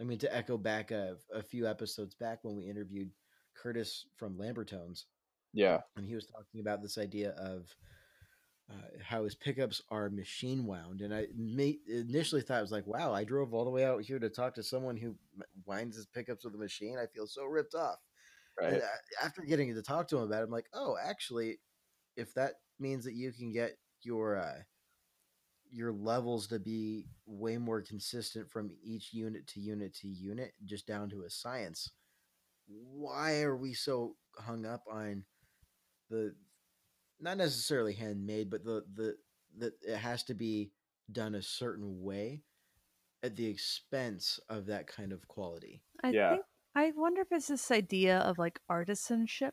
I 0.00 0.04
mean, 0.04 0.18
to 0.20 0.34
echo 0.34 0.56
back 0.56 0.90
a, 0.92 1.16
a 1.34 1.42
few 1.42 1.66
episodes 1.66 2.14
back 2.14 2.38
when 2.42 2.54
we 2.56 2.68
interviewed 2.68 3.10
Curtis 3.60 4.06
from 4.16 4.36
Lambertones, 4.36 5.04
Yeah. 5.52 5.80
and 5.96 6.06
he 6.06 6.14
was 6.14 6.26
talking 6.26 6.60
about 6.60 6.80
this 6.82 6.96
idea 6.98 7.30
of 7.30 7.74
uh, 8.70 8.74
how 9.02 9.24
his 9.24 9.34
pickups 9.34 9.80
are 9.90 10.10
machine 10.10 10.66
wound. 10.66 11.00
And 11.00 11.14
I 11.14 11.26
ma- 11.36 11.80
initially 11.88 12.42
thought 12.42 12.58
I 12.58 12.62
was 12.62 12.72
like, 12.72 12.86
wow, 12.86 13.12
I 13.12 13.24
drove 13.24 13.54
all 13.54 13.64
the 13.64 13.70
way 13.70 13.84
out 13.84 14.02
here 14.02 14.18
to 14.18 14.28
talk 14.28 14.54
to 14.56 14.62
someone 14.62 14.96
who 14.96 15.16
winds 15.64 15.96
his 15.96 16.06
pickups 16.06 16.44
with 16.44 16.54
a 16.54 16.58
machine. 16.58 16.98
I 16.98 17.06
feel 17.06 17.26
so 17.26 17.44
ripped 17.46 17.74
off. 17.74 17.98
Right. 18.60 18.82
And 18.82 18.82
after 19.22 19.42
getting 19.42 19.74
to 19.74 19.82
talk 19.82 20.08
to 20.08 20.18
him 20.18 20.24
about 20.24 20.42
it, 20.42 20.44
I'm 20.46 20.50
like, 20.50 20.68
oh, 20.72 20.96
actually, 21.02 21.60
if 22.16 22.34
that 22.34 22.56
means 22.78 23.04
that 23.04 23.14
you 23.14 23.32
can 23.32 23.52
get 23.52 23.78
your 24.02 24.36
uh, 24.36 24.62
your 25.70 25.92
levels 25.92 26.46
to 26.48 26.58
be 26.60 27.08
way 27.26 27.58
more 27.58 27.82
consistent 27.82 28.50
from 28.50 28.70
each 28.82 29.12
unit 29.12 29.46
to 29.48 29.60
unit 29.60 29.94
to 29.94 30.08
unit, 30.08 30.52
just 30.64 30.86
down 30.86 31.08
to 31.10 31.22
a 31.22 31.30
science, 31.30 31.92
why 32.66 33.42
are 33.42 33.56
we 33.56 33.74
so 33.74 34.16
hung 34.38 34.66
up 34.66 34.84
on 34.90 35.24
the 36.10 36.36
not 37.20 37.38
necessarily 37.38 37.94
handmade, 37.94 38.50
but 38.50 38.64
the 38.64 38.84
the 38.94 39.16
that 39.58 39.74
it 39.82 39.98
has 39.98 40.24
to 40.24 40.34
be 40.34 40.72
done 41.12 41.34
a 41.34 41.42
certain 41.42 42.02
way 42.02 42.44
at 43.22 43.36
the 43.36 43.46
expense 43.46 44.40
of 44.48 44.66
that 44.66 44.86
kind 44.86 45.12
of 45.12 45.28
quality? 45.28 45.84
I 46.02 46.12
Yeah. 46.12 46.28
think 46.28 46.46
I 46.76 46.92
wonder 46.94 47.22
if 47.22 47.28
it's 47.32 47.48
this 47.48 47.70
idea 47.70 48.18
of 48.18 48.36
like 48.38 48.60
artisanship 48.70 49.52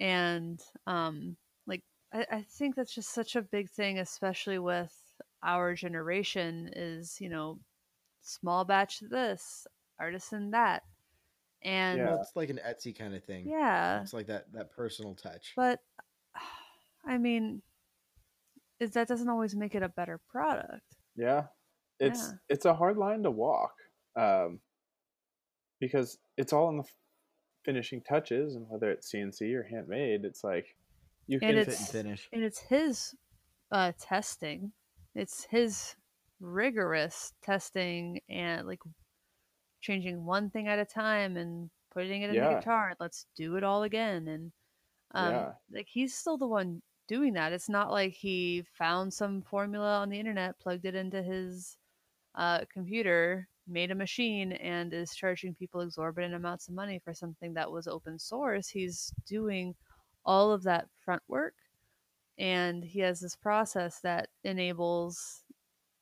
and 0.00 0.60
um 0.88 1.36
like 1.68 1.82
I, 2.12 2.26
I 2.30 2.42
think 2.58 2.74
that's 2.74 2.94
just 2.94 3.14
such 3.14 3.36
a 3.36 3.42
big 3.42 3.70
thing, 3.70 3.98
especially 4.00 4.58
with 4.58 4.92
our 5.44 5.74
generation, 5.74 6.68
is 6.74 7.18
you 7.20 7.28
know, 7.30 7.60
small 8.22 8.64
batch 8.64 9.00
this, 9.08 9.66
artisan 10.00 10.50
that. 10.50 10.82
And 11.62 11.98
Yeah. 11.98 12.06
Well, 12.06 12.20
it's 12.22 12.34
like 12.34 12.50
an 12.50 12.60
Etsy 12.66 12.96
kind 12.98 13.14
of 13.14 13.22
thing. 13.24 13.48
yeah, 13.48 14.02
It's 14.02 14.12
like 14.12 14.26
that 14.26 14.52
that 14.52 14.72
personal 14.72 15.14
touch. 15.14 15.52
but 15.56 15.78
I 17.06 17.18
mean, 17.18 17.62
is 18.80 18.90
that 18.92 19.06
doesn't 19.06 19.28
always 19.28 19.54
make 19.54 19.76
it 19.76 19.82
a 19.84 19.88
better 19.88 20.20
product. 20.28 20.82
Yeah. 21.14 21.44
It's 22.00 22.30
Yeah. 22.30 22.32
it's 22.48 22.64
a 22.64 22.74
hard 22.74 22.96
line 22.96 23.22
to 23.22 23.30
walk. 23.30 23.74
Um 24.16 24.58
because 25.82 26.18
it's 26.36 26.52
all 26.52 26.68
in 26.70 26.76
the 26.76 26.84
finishing 27.64 28.00
touches 28.02 28.54
and 28.54 28.64
whether 28.68 28.88
it's 28.90 29.10
CNC 29.12 29.52
or 29.54 29.64
handmade, 29.64 30.24
it's 30.24 30.44
like 30.44 30.76
you 31.26 31.38
And 31.38 31.40
can 31.42 31.48
Fit 31.56 31.58
it's- 31.62 31.78
and 31.80 31.88
finish. 31.88 32.28
and 32.32 32.42
it's 32.44 32.60
his 32.60 33.14
uh 33.72 33.92
testing 33.98 34.72
it's 35.14 35.44
his 35.44 35.96
rigorous 36.40 37.32
testing 37.42 38.20
and 38.28 38.66
like 38.66 38.80
changing 39.80 40.24
one 40.24 40.50
thing 40.50 40.68
at 40.68 40.78
a 40.78 40.84
time 40.84 41.36
and 41.36 41.68
putting 41.90 42.22
it 42.22 42.30
in 42.30 42.36
the 42.36 42.40
Yeah. 42.50 42.54
guitar. 42.58 42.94
Let's 43.00 43.26
do 43.36 43.56
it 43.56 43.64
all 43.64 43.82
again. 43.82 44.28
And 44.28 44.52
um, 45.14 45.34
Yeah. 45.34 45.52
like 45.70 45.88
he's 45.88 46.14
still 46.16 46.38
the 46.38 46.46
one 46.46 46.80
doing 47.08 47.34
that. 47.34 47.52
It's 47.52 47.68
not 47.68 47.90
like 47.90 48.12
he 48.14 48.62
found 48.72 49.12
some 49.12 49.42
formula 49.42 49.98
on 49.98 50.08
the 50.08 50.18
internet, 50.18 50.58
plugged 50.58 50.86
it 50.86 50.94
into 50.94 51.22
his 51.22 51.76
uh, 52.34 52.64
computer, 52.72 53.48
made 53.68 53.90
a 53.90 53.94
machine, 53.94 54.52
and 54.52 54.92
is 54.92 55.14
charging 55.14 55.54
people 55.54 55.80
exorbitant 55.80 56.34
amounts 56.34 56.68
of 56.68 56.74
money 56.74 57.00
for 57.04 57.14
something 57.14 57.54
that 57.54 57.70
was 57.70 57.86
open 57.86 58.18
source. 58.18 58.68
He's 58.68 59.12
doing 59.26 59.74
all 60.24 60.52
of 60.52 60.62
that 60.64 60.88
front 61.04 61.22
work, 61.28 61.54
and 62.38 62.84
he 62.84 63.00
has 63.00 63.20
this 63.20 63.36
process 63.36 64.00
that 64.00 64.28
enables, 64.44 65.42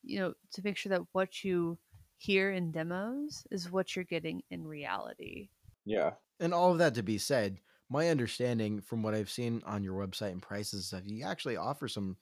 you 0.02 0.18
know, 0.18 0.34
to 0.52 0.62
make 0.62 0.76
sure 0.76 0.90
that 0.90 1.02
what 1.12 1.44
you 1.44 1.78
hear 2.18 2.50
in 2.50 2.70
demos 2.70 3.44
is 3.50 3.70
what 3.70 3.96
you're 3.96 4.04
getting 4.04 4.42
in 4.50 4.66
reality. 4.66 5.48
Yeah. 5.84 6.12
And 6.38 6.52
all 6.52 6.72
of 6.72 6.78
that 6.78 6.94
to 6.94 7.02
be 7.02 7.18
said, 7.18 7.58
my 7.88 8.08
understanding 8.08 8.80
from 8.80 9.02
what 9.02 9.14
I've 9.14 9.30
seen 9.30 9.62
on 9.66 9.82
your 9.82 9.94
website 9.94 10.32
and 10.32 10.42
prices 10.42 10.74
and 10.74 10.82
stuff, 10.84 11.02
you 11.04 11.24
actually 11.24 11.56
offer 11.56 11.88
some 11.88 12.16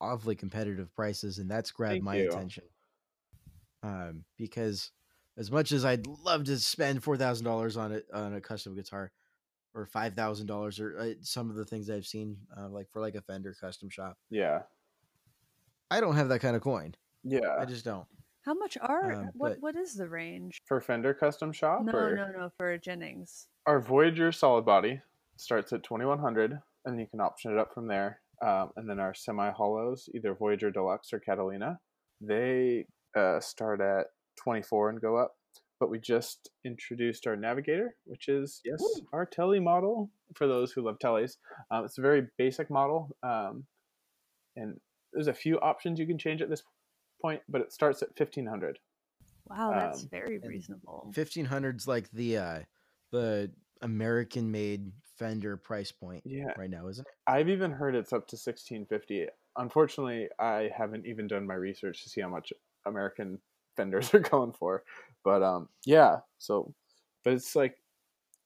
awfully 0.00 0.34
competitive 0.34 0.94
prices, 0.94 1.38
and 1.38 1.50
that's 1.50 1.70
grabbed 1.70 1.94
Thank 1.94 2.04
my 2.04 2.16
you. 2.16 2.28
attention. 2.28 2.64
Um, 3.84 4.24
because 4.38 4.90
as 5.36 5.50
much 5.50 5.70
as 5.72 5.84
I'd 5.84 6.06
love 6.06 6.44
to 6.44 6.58
spend 6.58 7.02
four 7.04 7.16
thousand 7.16 7.44
dollars 7.44 7.76
on 7.76 7.92
it 7.92 8.06
on 8.12 8.34
a 8.34 8.40
custom 8.40 8.74
guitar, 8.74 9.12
or 9.74 9.86
five 9.86 10.14
thousand 10.14 10.46
dollars, 10.46 10.80
or 10.80 10.98
uh, 10.98 11.08
some 11.20 11.50
of 11.50 11.56
the 11.56 11.64
things 11.64 11.90
I've 11.90 12.06
seen, 12.06 12.36
uh, 12.58 12.68
like 12.68 12.88
for 12.90 13.00
like 13.00 13.14
a 13.14 13.20
Fender 13.22 13.54
custom 13.60 13.90
shop, 13.90 14.16
Yeah. 14.30 14.62
I 15.90 16.00
don't 16.00 16.16
have 16.16 16.28
that 16.30 16.40
kind 16.40 16.56
of 16.56 16.62
coin. 16.62 16.94
Yeah. 17.22 17.56
I 17.60 17.66
just 17.66 17.84
don't. 17.84 18.06
How 18.44 18.54
much 18.54 18.76
are 18.80 19.12
Um, 19.12 19.24
what? 19.34 19.52
but- 19.54 19.60
What 19.60 19.76
is 19.76 19.94
the 19.94 20.08
range? 20.08 20.62
For 20.66 20.80
Fender 20.80 21.14
Custom 21.14 21.52
Shop? 21.52 21.82
No, 21.84 21.92
or? 21.92 22.14
no, 22.16 22.30
no. 22.30 22.50
For 22.58 22.76
Jennings. 22.78 23.48
Our 23.66 23.80
Voyager 23.80 24.32
solid 24.32 24.64
body 24.64 25.00
starts 25.36 25.72
at 25.72 25.82
2100 25.82 26.58
and 26.84 27.00
you 27.00 27.06
can 27.06 27.20
option 27.20 27.52
it 27.52 27.58
up 27.58 27.72
from 27.72 27.86
there. 27.86 28.20
Um, 28.42 28.70
and 28.76 28.88
then 28.88 28.98
our 29.00 29.14
semi 29.14 29.50
hollows, 29.50 30.08
either 30.14 30.34
Voyager 30.34 30.70
Deluxe 30.70 31.12
or 31.12 31.20
Catalina, 31.20 31.80
they 32.20 32.86
uh, 33.16 33.40
start 33.40 33.80
at 33.80 34.06
24 34.36 34.90
and 34.90 35.00
go 35.00 35.16
up. 35.16 35.34
But 35.80 35.90
we 35.90 35.98
just 35.98 36.50
introduced 36.64 37.26
our 37.26 37.36
Navigator, 37.36 37.96
which 38.04 38.28
is, 38.28 38.60
yes, 38.64 38.78
Woo. 38.80 39.06
our 39.12 39.26
Tele 39.26 39.58
model 39.60 40.10
for 40.34 40.46
those 40.46 40.72
who 40.72 40.82
love 40.82 40.98
Teles. 41.02 41.36
Um, 41.70 41.84
it's 41.84 41.98
a 41.98 42.02
very 42.02 42.28
basic 42.38 42.70
model. 42.70 43.14
Um, 43.22 43.64
and 44.56 44.78
there's 45.12 45.26
a 45.26 45.34
few 45.34 45.58
options 45.60 45.98
you 45.98 46.06
can 46.06 46.16
change 46.18 46.40
at 46.42 46.48
this 46.48 46.62
point, 47.20 47.42
but 47.48 47.60
it 47.60 47.72
starts 47.72 48.02
at 48.02 48.08
1500 48.18 48.78
Wow, 49.50 49.72
that's 49.74 50.02
Um, 50.04 50.08
very 50.10 50.36
and 50.36 50.48
reasonable. 50.48 51.10
Fifteen 51.12 51.44
hundreds 51.44 51.86
like 51.86 52.10
the 52.12 52.38
uh, 52.38 52.60
the 53.10 53.50
American 53.82 54.50
made 54.50 54.90
Fender 55.18 55.58
price 55.58 55.92
point 55.92 56.22
Yeah. 56.24 56.54
right 56.56 56.70
now, 56.70 56.88
isn't 56.88 57.06
it? 57.06 57.14
I've 57.30 57.50
even 57.50 57.70
heard 57.70 57.94
it's 57.94 58.12
up 58.14 58.26
to 58.28 58.36
1650. 58.36 59.26
Unfortunately, 59.56 60.28
I 60.40 60.70
haven't 60.74 61.04
even 61.06 61.26
done 61.26 61.46
my 61.46 61.54
research 61.54 62.02
to 62.04 62.08
see 62.08 62.22
how 62.22 62.30
much 62.30 62.54
American 62.86 63.38
Fenders 63.76 64.12
are 64.14 64.20
going 64.20 64.52
for. 64.52 64.84
But 65.24 65.42
um 65.42 65.68
yeah, 65.84 66.18
so 66.38 66.74
but 67.24 67.32
it's 67.32 67.56
like 67.56 67.76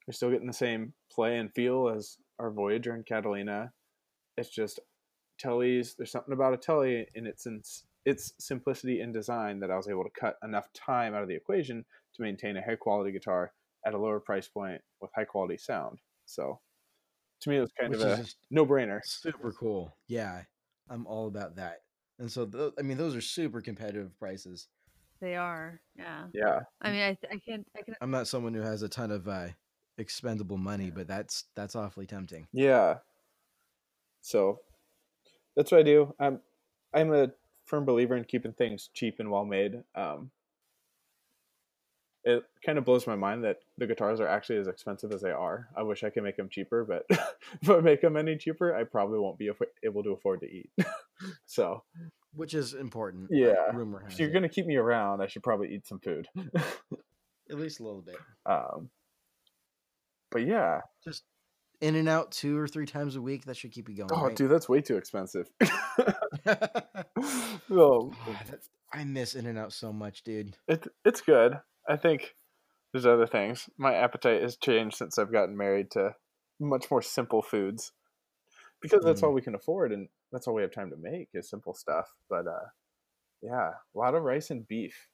we're 0.07 0.13
still 0.13 0.31
getting 0.31 0.47
the 0.47 0.53
same 0.53 0.95
play 1.13 1.39
and 1.39 1.53
feel 1.53 1.89
as 1.89 2.17
our 2.39 2.51
Voyager 2.51 2.93
and 2.95 3.05
Catalina. 3.05 3.73
It's 4.37 4.49
just 4.51 4.81
Tele's 5.39 5.95
there's 5.95 6.11
something 6.11 6.33
about 6.33 6.55
a 6.55 6.57
Tele 6.57 7.07
in 7.15 7.27
its 7.27 7.47
ins- 7.47 7.85
its 8.05 8.33
simplicity 8.39 9.01
in 9.01 9.13
design 9.13 9.61
that 9.61 9.71
I 9.71 9.77
was 9.77 9.89
able 9.89 10.05
to 10.05 10.11
cut 10.19 10.37
enough 10.43 10.73
time 10.73 11.15
out 11.15 11.23
of 11.23 11.29
the 11.29 11.35
equation 11.35 11.85
to 12.15 12.23
maintain 12.23 12.57
a 12.57 12.63
high 12.65 12.77
quality 12.77 13.13
guitar 13.13 13.53
at 13.85 13.95
a 13.95 13.99
lower 13.99 14.19
price 14.21 14.49
point 14.49 14.81
with 15.01 15.11
high 15.15 15.25
quality 15.25 15.59
sound. 15.59 15.99
So 16.27 16.61
to 17.41 17.51
me 17.51 17.57
it 17.59 17.61
was 17.61 17.73
kind 17.79 17.91
Which 17.93 18.01
of 18.01 18.21
a 18.21 18.25
no 18.51 18.65
brainer. 18.67 19.01
super 19.05 19.53
cool. 19.53 19.95
Yeah, 20.07 20.43
I'm 20.89 21.07
all 21.07 21.27
about 21.29 21.57
that. 21.57 21.83
And 22.19 22.31
so, 22.31 22.47
th- 22.47 22.73
I 22.79 22.83
mean, 22.83 22.99
those 22.99 23.15
are 23.15 23.21
super 23.21 23.61
competitive 23.61 24.19
prices. 24.19 24.69
They 25.21 25.37
are. 25.37 25.81
Yeah. 25.97 26.25
Yeah. 26.33 26.61
I 26.81 26.91
mean, 26.91 27.03
I, 27.03 27.15
th- 27.15 27.33
I 27.33 27.39
can't. 27.39 27.67
I 27.77 27.83
can. 27.83 27.95
I'm 28.01 28.11
not 28.11 28.29
someone 28.29 28.55
who 28.55 28.63
has 28.63 28.83
a 28.83 28.89
ton 28.89 29.11
of 29.11 29.29
uh, 29.29 29.49
expendable 29.99 30.59
money, 30.59 30.91
but 30.91 31.09
that's 31.09 31.45
that's 31.55 31.75
awfully 31.77 32.07
tempting. 32.07 32.47
Yeah. 32.53 32.99
So 34.21 34.61
that's 35.57 35.73
what 35.73 35.81
I 35.81 35.85
do. 35.85 36.15
I'm 36.21 36.41
I'm 36.95 37.13
a 37.13 37.29
firm 37.67 37.85
believer 37.85 38.17
in 38.17 38.25
keeping 38.25 38.53
things 38.53 38.91
cheap 38.95 39.17
and 39.19 39.31
well 39.31 39.45
made. 39.45 39.83
Um, 39.95 40.31
it 42.25 42.45
kind 42.65 42.79
of 42.79 42.85
blows 42.85 43.07
my 43.07 43.17
mind 43.17 43.45
that 43.45 43.61
the 43.79 43.87
guitars 43.87 44.21
are 44.21 44.29
actually 44.29 44.59
as 44.59 44.69
expensive 44.69 45.13
as 45.13 45.23
they 45.23 45.31
are. 45.31 45.69
I 45.77 45.83
wish 45.83 46.05
I 46.05 46.11
could 46.11 46.25
make 46.25 46.37
them 46.37 46.49
cheaper, 46.49 46.85
but 46.85 47.07
if 47.63 47.71
I 47.71 47.81
make 47.81 48.03
them 48.03 48.17
any 48.17 48.37
cheaper, 48.37 48.75
I 48.75 48.85
probably 48.85 49.19
won't 49.19 49.39
be 49.39 49.51
able 49.83 50.03
to 50.03 50.11
afford 50.11 50.41
to 50.41 50.47
eat. 50.47 50.71
so 51.47 51.83
Which 52.35 52.55
is 52.55 52.75
important. 52.75 53.29
Yeah. 53.31 53.55
rumor 53.75 54.05
if 54.09 54.19
you're 54.19 54.29
it. 54.29 54.33
gonna 54.33 54.49
keep 54.49 54.67
me 54.67 54.77
around, 54.77 55.21
I 55.23 55.27
should 55.27 55.43
probably 55.43 55.75
eat 55.75 55.87
some 55.87 55.99
food. 56.01 56.27
at 57.51 57.57
least 57.59 57.81
a 57.81 57.83
little 57.85 58.03
bit. 58.03 58.17
um, 58.47 58.91
but 60.31 60.47
yeah, 60.47 60.81
Just 61.05 61.25
in 61.81 61.95
and 61.95 62.09
out 62.09 62.33
two 62.33 62.59
or 62.59 62.67
three 62.69 62.87
times 62.87 63.17
a 63.17 63.23
week. 63.23 63.45
That 63.47 63.57
should 63.57 63.73
keep 63.73 63.89
you 63.89 63.97
going. 63.97 64.11
oh 64.13 64.27
right? 64.27 64.37
dude, 64.37 64.51
that's 64.51 64.69
way 64.69 64.81
too 64.81 64.97
expensive. 64.97 65.49
Well, 67.69 68.13
I 68.93 69.05
miss 69.05 69.35
In-N-Out 69.35 69.73
so 69.73 69.93
much, 69.93 70.23
dude. 70.23 70.57
it 70.67 70.87
it's 71.05 71.21
good. 71.21 71.59
I 71.89 71.97
think 71.97 72.35
there's 72.93 73.07
other 73.07 73.27
things. 73.27 73.69
My 73.77 73.95
appetite 73.95 74.43
has 74.43 74.57
changed 74.57 74.97
since 74.97 75.19
I've 75.19 75.33
gotten 75.33 75.57
married 75.57 75.91
to 75.93 76.15
much 76.59 76.91
more 76.91 77.03
simple 77.03 77.43
foods 77.43 77.93
because 78.81 79.03
that's 79.05 79.21
Mm. 79.21 79.25
all 79.25 79.33
we 79.35 79.43
can 79.43 79.55
afford 79.55 79.93
and 79.93 80.09
that's 80.33 80.47
all 80.47 80.55
we 80.55 80.63
have 80.63 80.73
time 80.73 80.91
to 80.91 80.97
make 80.97 81.29
is 81.35 81.49
simple 81.51 81.75
stuff. 81.75 82.09
But 82.29 82.47
uh, 82.47 82.67
yeah, 83.43 83.71
a 83.95 83.99
lot 83.99 84.15
of 84.15 84.23
rice 84.23 84.51
and 84.51 84.67
beef, 84.69 85.09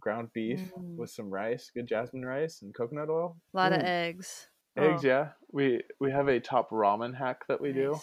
ground 0.00 0.30
beef 0.32 0.60
Mm. 0.76 0.96
with 0.96 1.10
some 1.10 1.30
rice, 1.30 1.70
good 1.74 1.86
jasmine 1.86 2.24
rice 2.24 2.62
and 2.62 2.74
coconut 2.74 3.08
oil. 3.10 3.36
A 3.54 3.56
lot 3.56 3.72
of 3.72 3.80
eggs. 3.80 4.48
Eggs, 4.76 5.04
Oh, 5.04 5.08
yeah. 5.08 5.28
We 5.50 5.82
we 6.00 6.10
have 6.10 6.28
a 6.28 6.40
top 6.40 6.70
ramen 6.70 7.14
hack 7.16 7.46
that 7.48 7.60
we 7.60 7.72
do. 7.72 8.00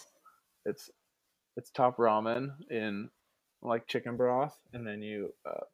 It's 0.64 0.90
it's 1.56 1.70
top 1.70 1.96
ramen 1.98 2.52
in 2.70 3.10
like 3.62 3.86
chicken 3.86 4.16
broth, 4.16 4.58
and 4.72 4.86
then 4.86 5.02
you 5.02 5.34
uh, 5.44 5.64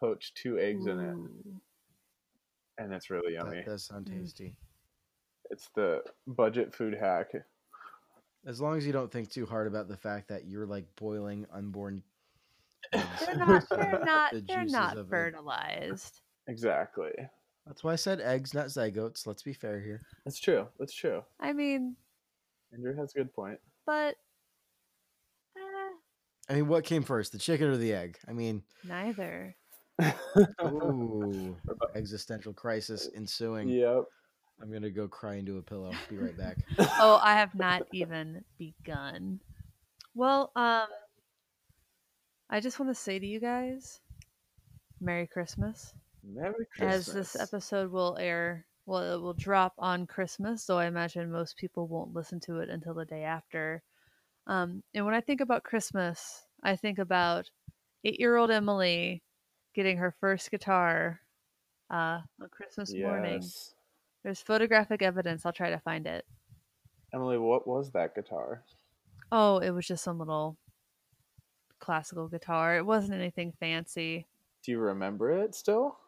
poach 0.00 0.32
two 0.34 0.58
eggs 0.58 0.86
in 0.86 1.00
it, 1.00 1.16
and 2.78 2.92
it's 2.92 3.10
really 3.10 3.34
yummy. 3.34 3.56
That 3.58 3.66
does 3.66 3.84
sound 3.84 4.06
Mm. 4.06 4.20
tasty. 4.20 4.54
It's 5.50 5.68
the 5.74 6.02
budget 6.26 6.74
food 6.74 6.94
hack. 6.94 7.32
As 8.46 8.60
long 8.60 8.76
as 8.78 8.86
you 8.86 8.92
don't 8.92 9.10
think 9.10 9.30
too 9.30 9.44
hard 9.44 9.66
about 9.66 9.88
the 9.88 9.96
fact 9.96 10.28
that 10.28 10.46
you're 10.46 10.66
like 10.66 10.86
boiling 10.96 11.46
unborn. 11.52 12.02
They're 12.92 13.36
not. 13.36 13.64
They're 13.70 14.02
not. 14.04 14.32
the 14.32 14.40
They're 14.46 14.64
not 14.64 14.96
of 14.96 15.06
a- 15.06 15.10
fertilized. 15.10 16.20
Exactly. 16.46 17.10
That's 17.66 17.82
why 17.82 17.94
I 17.94 17.96
said 17.96 18.20
eggs, 18.20 18.54
not 18.54 18.66
zygotes. 18.66 19.26
Let's 19.26 19.42
be 19.42 19.52
fair 19.52 19.80
here. 19.80 20.02
That's 20.24 20.38
true. 20.38 20.68
That's 20.78 20.94
true. 20.94 21.22
I 21.40 21.52
mean, 21.52 21.96
Andrew 22.72 22.94
has 22.96 23.12
a 23.12 23.18
good 23.18 23.34
point. 23.34 23.58
but 23.84 24.14
eh, 25.56 25.92
I 26.48 26.54
mean, 26.54 26.68
what 26.68 26.84
came 26.84 27.02
first, 27.02 27.32
the 27.32 27.38
chicken 27.38 27.66
or 27.66 27.76
the 27.76 27.92
egg? 27.92 28.18
I 28.28 28.32
mean, 28.32 28.62
neither. 28.84 29.56
ooh, 30.62 31.56
existential 31.96 32.52
crisis 32.52 33.08
ensuing. 33.16 33.68
yep. 33.68 34.04
I'm 34.60 34.72
gonna 34.72 34.90
go 34.90 35.06
cry 35.06 35.36
into 35.36 35.58
a 35.58 35.62
pillow. 35.62 35.92
Be 36.08 36.16
right 36.16 36.36
back. 36.36 36.58
Oh, 36.98 37.20
I 37.22 37.34
have 37.34 37.54
not 37.54 37.82
even 37.92 38.42
begun. 38.58 39.40
Well, 40.14 40.50
um, 40.56 40.86
I 42.48 42.60
just 42.60 42.78
want 42.78 42.90
to 42.90 42.94
say 42.94 43.18
to 43.18 43.26
you 43.26 43.38
guys, 43.38 44.00
Merry 45.00 45.26
Christmas. 45.26 45.92
Merry 46.24 46.66
Christmas. 46.74 47.08
As 47.08 47.14
this 47.14 47.36
episode 47.40 47.90
will 47.90 48.16
air, 48.18 48.64
well, 48.86 49.14
it 49.14 49.20
will 49.20 49.34
drop 49.34 49.74
on 49.78 50.06
Christmas, 50.06 50.62
so 50.62 50.78
I 50.78 50.86
imagine 50.86 51.30
most 51.30 51.56
people 51.56 51.86
won't 51.86 52.14
listen 52.14 52.40
to 52.40 52.60
it 52.60 52.70
until 52.70 52.94
the 52.94 53.04
day 53.04 53.24
after. 53.24 53.82
Um, 54.46 54.82
and 54.94 55.04
when 55.04 55.14
I 55.14 55.20
think 55.20 55.40
about 55.40 55.64
Christmas, 55.64 56.46
I 56.62 56.76
think 56.76 56.98
about 56.98 57.50
eight-year-old 58.04 58.50
Emily 58.50 59.22
getting 59.74 59.98
her 59.98 60.14
first 60.20 60.50
guitar 60.50 61.20
uh, 61.90 62.20
on 62.40 62.48
Christmas 62.50 62.94
morning. 62.94 63.42
There's 64.26 64.42
photographic 64.42 65.02
evidence. 65.02 65.46
I'll 65.46 65.52
try 65.52 65.70
to 65.70 65.78
find 65.78 66.04
it. 66.04 66.26
Emily, 67.12 67.36
what 67.36 67.66
was 67.66 67.90
that 67.90 68.14
guitar? 68.14 68.64
Oh, 69.30 69.58
it 69.58 69.70
was 69.70 69.86
just 69.86 70.02
some 70.02 70.18
little 70.18 70.58
classical 71.78 72.28
guitar. 72.28 72.76
It 72.76 72.84
wasn't 72.84 73.14
anything 73.18 73.52
fancy. 73.52 74.26
Do 74.62 74.70
you 74.70 74.78
remember 74.78 75.30
it 75.30 75.54
still? 75.54 75.98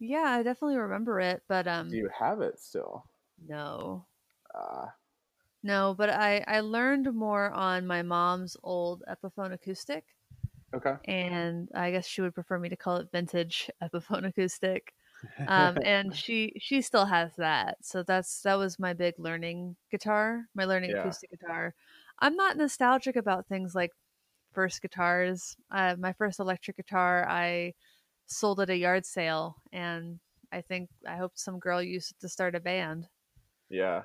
Yeah, 0.00 0.24
I 0.24 0.42
definitely 0.42 0.76
remember 0.76 1.20
it, 1.20 1.44
but 1.46 1.68
um 1.68 1.88
Do 1.90 1.96
you 1.98 2.08
have 2.08 2.40
it 2.40 2.58
still? 2.60 3.04
no. 3.38 4.06
Ah, 4.54 4.96
No, 5.62 5.94
but 5.94 6.10
I 6.10 6.40
I 6.48 6.58
learned 6.58 7.14
more 7.14 7.48
on 7.52 7.86
my 7.86 8.02
mom's 8.02 8.56
old 8.64 9.04
Epiphone 9.08 9.52
acoustic 9.52 10.16
okay. 10.74 10.98
and 11.04 11.70
I 11.74 11.90
guess 11.90 12.06
she 12.06 12.20
would 12.22 12.34
prefer 12.34 12.58
me 12.58 12.68
to 12.70 12.76
call 12.76 12.96
it 12.98 13.10
vintage 13.12 13.70
Epiphone 13.82 14.26
acoustic. 14.26 14.94
Um, 15.46 15.78
and 15.82 16.14
she 16.14 16.52
she 16.60 16.82
still 16.82 17.06
has 17.06 17.34
that. 17.36 17.78
So 17.84 18.02
that's 18.02 18.42
that 18.42 18.56
was 18.56 18.78
my 18.78 18.92
big 18.94 19.14
learning 19.18 19.76
guitar, 19.90 20.46
my 20.54 20.64
learning 20.64 20.92
Yeah. 20.92 20.92
acoustic 20.92 21.30
guitar. 21.30 21.74
I'm 22.20 22.36
not 22.36 22.56
nostalgic 22.56 23.16
about 23.16 23.46
things 23.48 23.74
like 23.74 23.92
first 24.52 24.82
guitars. 24.82 25.56
Uh, 25.70 25.96
my 25.98 26.12
first 26.14 26.40
electric 26.40 26.76
guitar, 26.78 27.26
I 27.28 27.74
sold 28.26 28.60
at 28.60 28.70
a 28.70 28.76
yard 28.78 29.06
sale, 29.06 29.56
and 29.72 30.20
I 30.52 30.62
think 30.62 30.90
I 31.06 31.16
hope 31.16 31.38
some 31.38 31.58
girl 31.60 31.82
used 31.82 32.12
it 32.12 32.20
to 32.20 32.28
start 32.30 32.54
a 32.56 32.60
band. 32.60 33.08
yeah. 33.70 34.04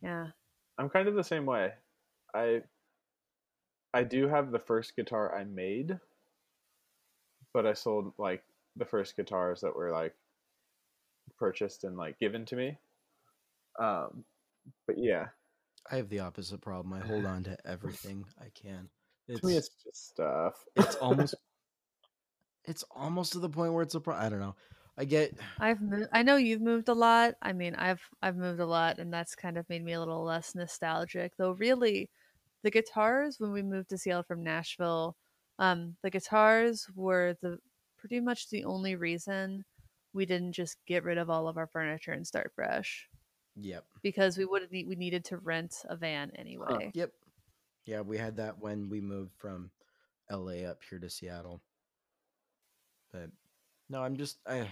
Yeah. 0.00 0.32
I'm 0.78 0.90
kind 0.90 1.08
of 1.08 1.14
the 1.14 1.24
same 1.24 1.46
way. 1.46 1.74
I 2.34 2.64
I 3.92 4.04
do 4.04 4.28
have 4.28 4.52
the 4.52 4.60
first 4.60 4.94
guitar 4.94 5.34
I 5.34 5.42
made, 5.42 5.98
but 7.52 7.66
I 7.66 7.72
sold 7.72 8.14
like 8.18 8.44
the 8.76 8.84
first 8.84 9.16
guitars 9.16 9.60
that 9.62 9.74
were 9.74 9.90
like 9.90 10.16
purchased 11.38 11.84
and 11.84 11.96
like 11.96 12.18
given 12.18 12.44
to 12.46 12.56
me. 12.56 12.78
Um 13.78 14.24
but 14.86 14.98
yeah, 14.98 15.26
I 15.90 15.96
have 15.96 16.08
the 16.08 16.20
opposite 16.20 16.60
problem. 16.60 16.92
I 16.92 17.06
hold 17.06 17.24
on 17.24 17.44
to 17.44 17.56
everything 17.66 18.24
I 18.40 18.50
can. 18.54 18.88
It's 19.28 19.40
to 19.40 19.46
me 19.46 19.56
it's 19.56 19.70
just 19.84 20.08
stuff. 20.08 20.54
it's 20.76 20.96
almost 20.96 21.34
it's 22.64 22.84
almost 22.90 23.32
to 23.32 23.38
the 23.38 23.48
point 23.48 23.72
where 23.72 23.82
it's 23.82 23.94
a 23.94 24.00
pro- 24.00 24.14
I 24.14 24.28
don't 24.28 24.40
know. 24.40 24.56
I 24.98 25.04
get 25.04 25.34
I've 25.60 25.82
moved. 25.82 26.08
I 26.12 26.22
know 26.22 26.36
you've 26.36 26.62
moved 26.62 26.88
a 26.88 26.94
lot. 26.94 27.34
I 27.42 27.52
mean, 27.52 27.74
I've 27.74 28.00
I've 28.22 28.36
moved 28.36 28.60
a 28.60 28.66
lot, 28.66 28.98
and 28.98 29.12
that's 29.12 29.34
kind 29.34 29.58
of 29.58 29.68
made 29.68 29.84
me 29.84 29.92
a 29.92 29.98
little 29.98 30.24
less 30.24 30.54
nostalgic. 30.54 31.36
Though, 31.36 31.52
really, 31.52 32.08
the 32.62 32.70
guitars 32.70 33.36
when 33.38 33.52
we 33.52 33.62
moved 33.62 33.90
to 33.90 33.98
Seattle 33.98 34.22
from 34.22 34.42
Nashville, 34.42 35.16
um, 35.58 35.96
the 36.02 36.10
guitars 36.10 36.86
were 36.94 37.36
the 37.42 37.58
pretty 37.98 38.20
much 38.20 38.48
the 38.48 38.64
only 38.64 38.96
reason 38.96 39.64
we 40.16 40.26
didn't 40.26 40.52
just 40.52 40.78
get 40.86 41.04
rid 41.04 41.18
of 41.18 41.30
all 41.30 41.46
of 41.46 41.58
our 41.58 41.66
furniture 41.66 42.12
and 42.12 42.26
start 42.26 42.50
fresh 42.54 43.08
yep. 43.54 43.84
because 44.02 44.36
we 44.36 44.44
would 44.44 44.68
we 44.70 44.96
needed 44.96 45.24
to 45.26 45.36
rent 45.36 45.74
a 45.88 45.96
van 45.96 46.32
anyway. 46.36 46.90
Yep. 46.94 47.12
Yeah, 47.84 48.00
we 48.00 48.18
had 48.18 48.36
that 48.38 48.58
when 48.58 48.88
we 48.88 49.00
moved 49.00 49.32
from 49.38 49.70
LA 50.30 50.64
up 50.68 50.78
here 50.88 50.98
to 50.98 51.10
Seattle. 51.10 51.60
But 53.12 53.30
no, 53.88 54.02
I'm 54.02 54.16
just 54.16 54.38
I 54.46 54.66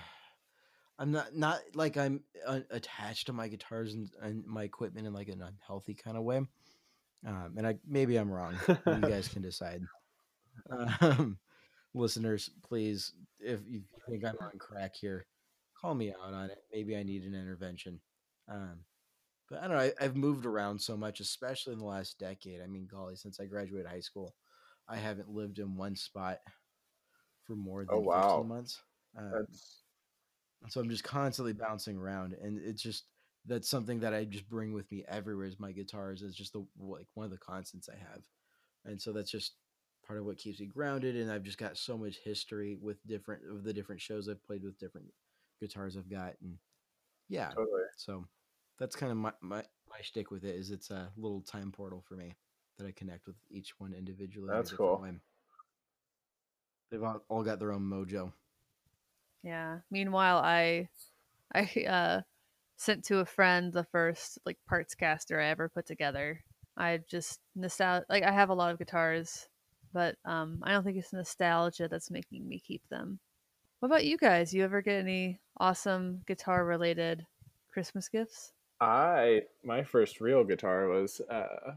I'm 0.98 1.12
not 1.12 1.36
not 1.36 1.60
like 1.74 1.96
I'm 1.96 2.22
uh, 2.46 2.60
attached 2.70 3.26
to 3.26 3.32
my 3.32 3.48
guitars 3.48 3.94
and, 3.94 4.10
and 4.20 4.44
my 4.46 4.64
equipment 4.64 5.06
in 5.06 5.12
like 5.12 5.28
an 5.28 5.42
unhealthy 5.42 5.94
kind 5.94 6.16
of 6.16 6.24
way. 6.24 6.38
Um, 7.26 7.54
and 7.56 7.66
I 7.66 7.76
maybe 7.86 8.16
I'm 8.16 8.30
wrong. 8.30 8.56
you 8.68 8.76
guys 9.00 9.28
can 9.28 9.42
decide. 9.42 9.82
Um, 10.70 11.38
listeners, 11.94 12.50
please, 12.66 13.12
if 13.40 13.60
you 13.68 13.82
think 14.08 14.24
I'm 14.24 14.36
on 14.40 14.58
crack 14.58 14.94
here, 15.00 15.26
call 15.84 15.94
me 15.94 16.12
out 16.12 16.32
on 16.32 16.50
it. 16.50 16.58
Maybe 16.72 16.96
I 16.96 17.02
need 17.02 17.24
an 17.24 17.34
intervention. 17.34 18.00
Um, 18.48 18.78
but 19.50 19.62
I 19.62 19.68
don't 19.68 19.76
know. 19.76 19.82
I, 19.82 19.92
I've 20.00 20.16
moved 20.16 20.46
around 20.46 20.80
so 20.80 20.96
much, 20.96 21.20
especially 21.20 21.74
in 21.74 21.78
the 21.78 21.84
last 21.84 22.18
decade. 22.18 22.62
I 22.62 22.66
mean, 22.66 22.88
golly, 22.90 23.16
since 23.16 23.38
I 23.38 23.44
graduated 23.44 23.90
high 23.90 24.00
school, 24.00 24.34
I 24.88 24.96
haven't 24.96 25.28
lived 25.28 25.58
in 25.58 25.76
one 25.76 25.94
spot 25.94 26.38
for 27.46 27.54
more 27.54 27.84
than 27.84 27.96
Oh, 27.96 28.00
wow. 28.00 28.28
15 28.28 28.48
months. 28.48 28.80
Um, 29.18 29.46
so 30.68 30.80
I'm 30.80 30.88
just 30.88 31.04
constantly 31.04 31.52
bouncing 31.52 31.98
around, 31.98 32.34
and 32.42 32.58
it's 32.58 32.82
just 32.82 33.04
that's 33.44 33.68
something 33.68 34.00
that 34.00 34.14
I 34.14 34.24
just 34.24 34.48
bring 34.48 34.72
with 34.72 34.90
me 34.90 35.04
everywhere. 35.06 35.46
Is 35.46 35.60
my 35.60 35.72
guitars 35.72 36.22
is 36.22 36.34
just 36.34 36.54
the 36.54 36.64
like 36.78 37.06
one 37.12 37.26
of 37.26 37.30
the 37.30 37.36
constants 37.36 37.90
I 37.90 37.98
have, 37.98 38.22
and 38.86 39.00
so 39.00 39.12
that's 39.12 39.30
just 39.30 39.56
part 40.06 40.18
of 40.18 40.24
what 40.24 40.38
keeps 40.38 40.60
me 40.60 40.66
grounded. 40.66 41.16
And 41.16 41.30
I've 41.30 41.42
just 41.42 41.58
got 41.58 41.76
so 41.76 41.98
much 41.98 42.16
history 42.24 42.78
with 42.80 42.96
different 43.06 43.42
of 43.50 43.62
the 43.62 43.74
different 43.74 44.00
shows 44.00 44.26
I've 44.26 44.42
played 44.42 44.64
with 44.64 44.78
different 44.78 45.08
guitars 45.60 45.96
I've 45.96 46.10
got, 46.10 46.34
and 46.42 46.58
yeah, 47.28 47.48
totally. 47.48 47.82
so 47.96 48.24
that's 48.78 48.96
kind 48.96 49.12
of 49.12 49.18
my 49.18 49.32
my 49.40 49.62
my 49.88 50.00
shtick 50.02 50.30
with 50.30 50.44
it. 50.44 50.56
Is 50.56 50.70
it's 50.70 50.90
a 50.90 51.10
little 51.16 51.40
time 51.40 51.72
portal 51.72 52.02
for 52.06 52.14
me 52.16 52.34
that 52.78 52.86
I 52.86 52.92
connect 52.92 53.26
with 53.26 53.36
each 53.50 53.78
one 53.78 53.94
individually. 53.94 54.48
That's 54.52 54.72
cool. 54.72 55.00
way. 55.02 55.12
They've 56.90 57.02
all, 57.02 57.24
all 57.28 57.42
got 57.42 57.58
their 57.58 57.72
own 57.72 57.82
mojo. 57.82 58.32
Yeah. 59.42 59.78
Meanwhile, 59.90 60.38
I 60.38 60.88
I 61.54 61.84
uh 61.88 62.20
sent 62.76 63.04
to 63.04 63.18
a 63.18 63.24
friend 63.24 63.72
the 63.72 63.84
first 63.84 64.38
like 64.44 64.58
parts 64.68 64.94
caster 64.94 65.40
I 65.40 65.48
ever 65.48 65.68
put 65.68 65.86
together. 65.86 66.42
I 66.76 67.00
just 67.08 67.40
nostalgia 67.54 68.06
like 68.08 68.24
I 68.24 68.32
have 68.32 68.50
a 68.50 68.54
lot 68.54 68.72
of 68.72 68.78
guitars, 68.78 69.48
but 69.92 70.16
um 70.24 70.60
I 70.62 70.72
don't 70.72 70.84
think 70.84 70.96
it's 70.96 71.12
nostalgia 71.12 71.88
that's 71.88 72.10
making 72.10 72.48
me 72.48 72.58
keep 72.58 72.82
them. 72.90 73.20
What 73.84 73.90
about 73.90 74.06
you 74.06 74.16
guys? 74.16 74.54
You 74.54 74.64
ever 74.64 74.80
get 74.80 75.00
any 75.00 75.40
awesome 75.58 76.22
guitar 76.26 76.64
related 76.64 77.26
Christmas 77.70 78.08
gifts? 78.08 78.54
I 78.80 79.42
my 79.62 79.84
first 79.84 80.22
real 80.22 80.42
guitar 80.42 80.88
was 80.88 81.20
uh, 81.30 81.72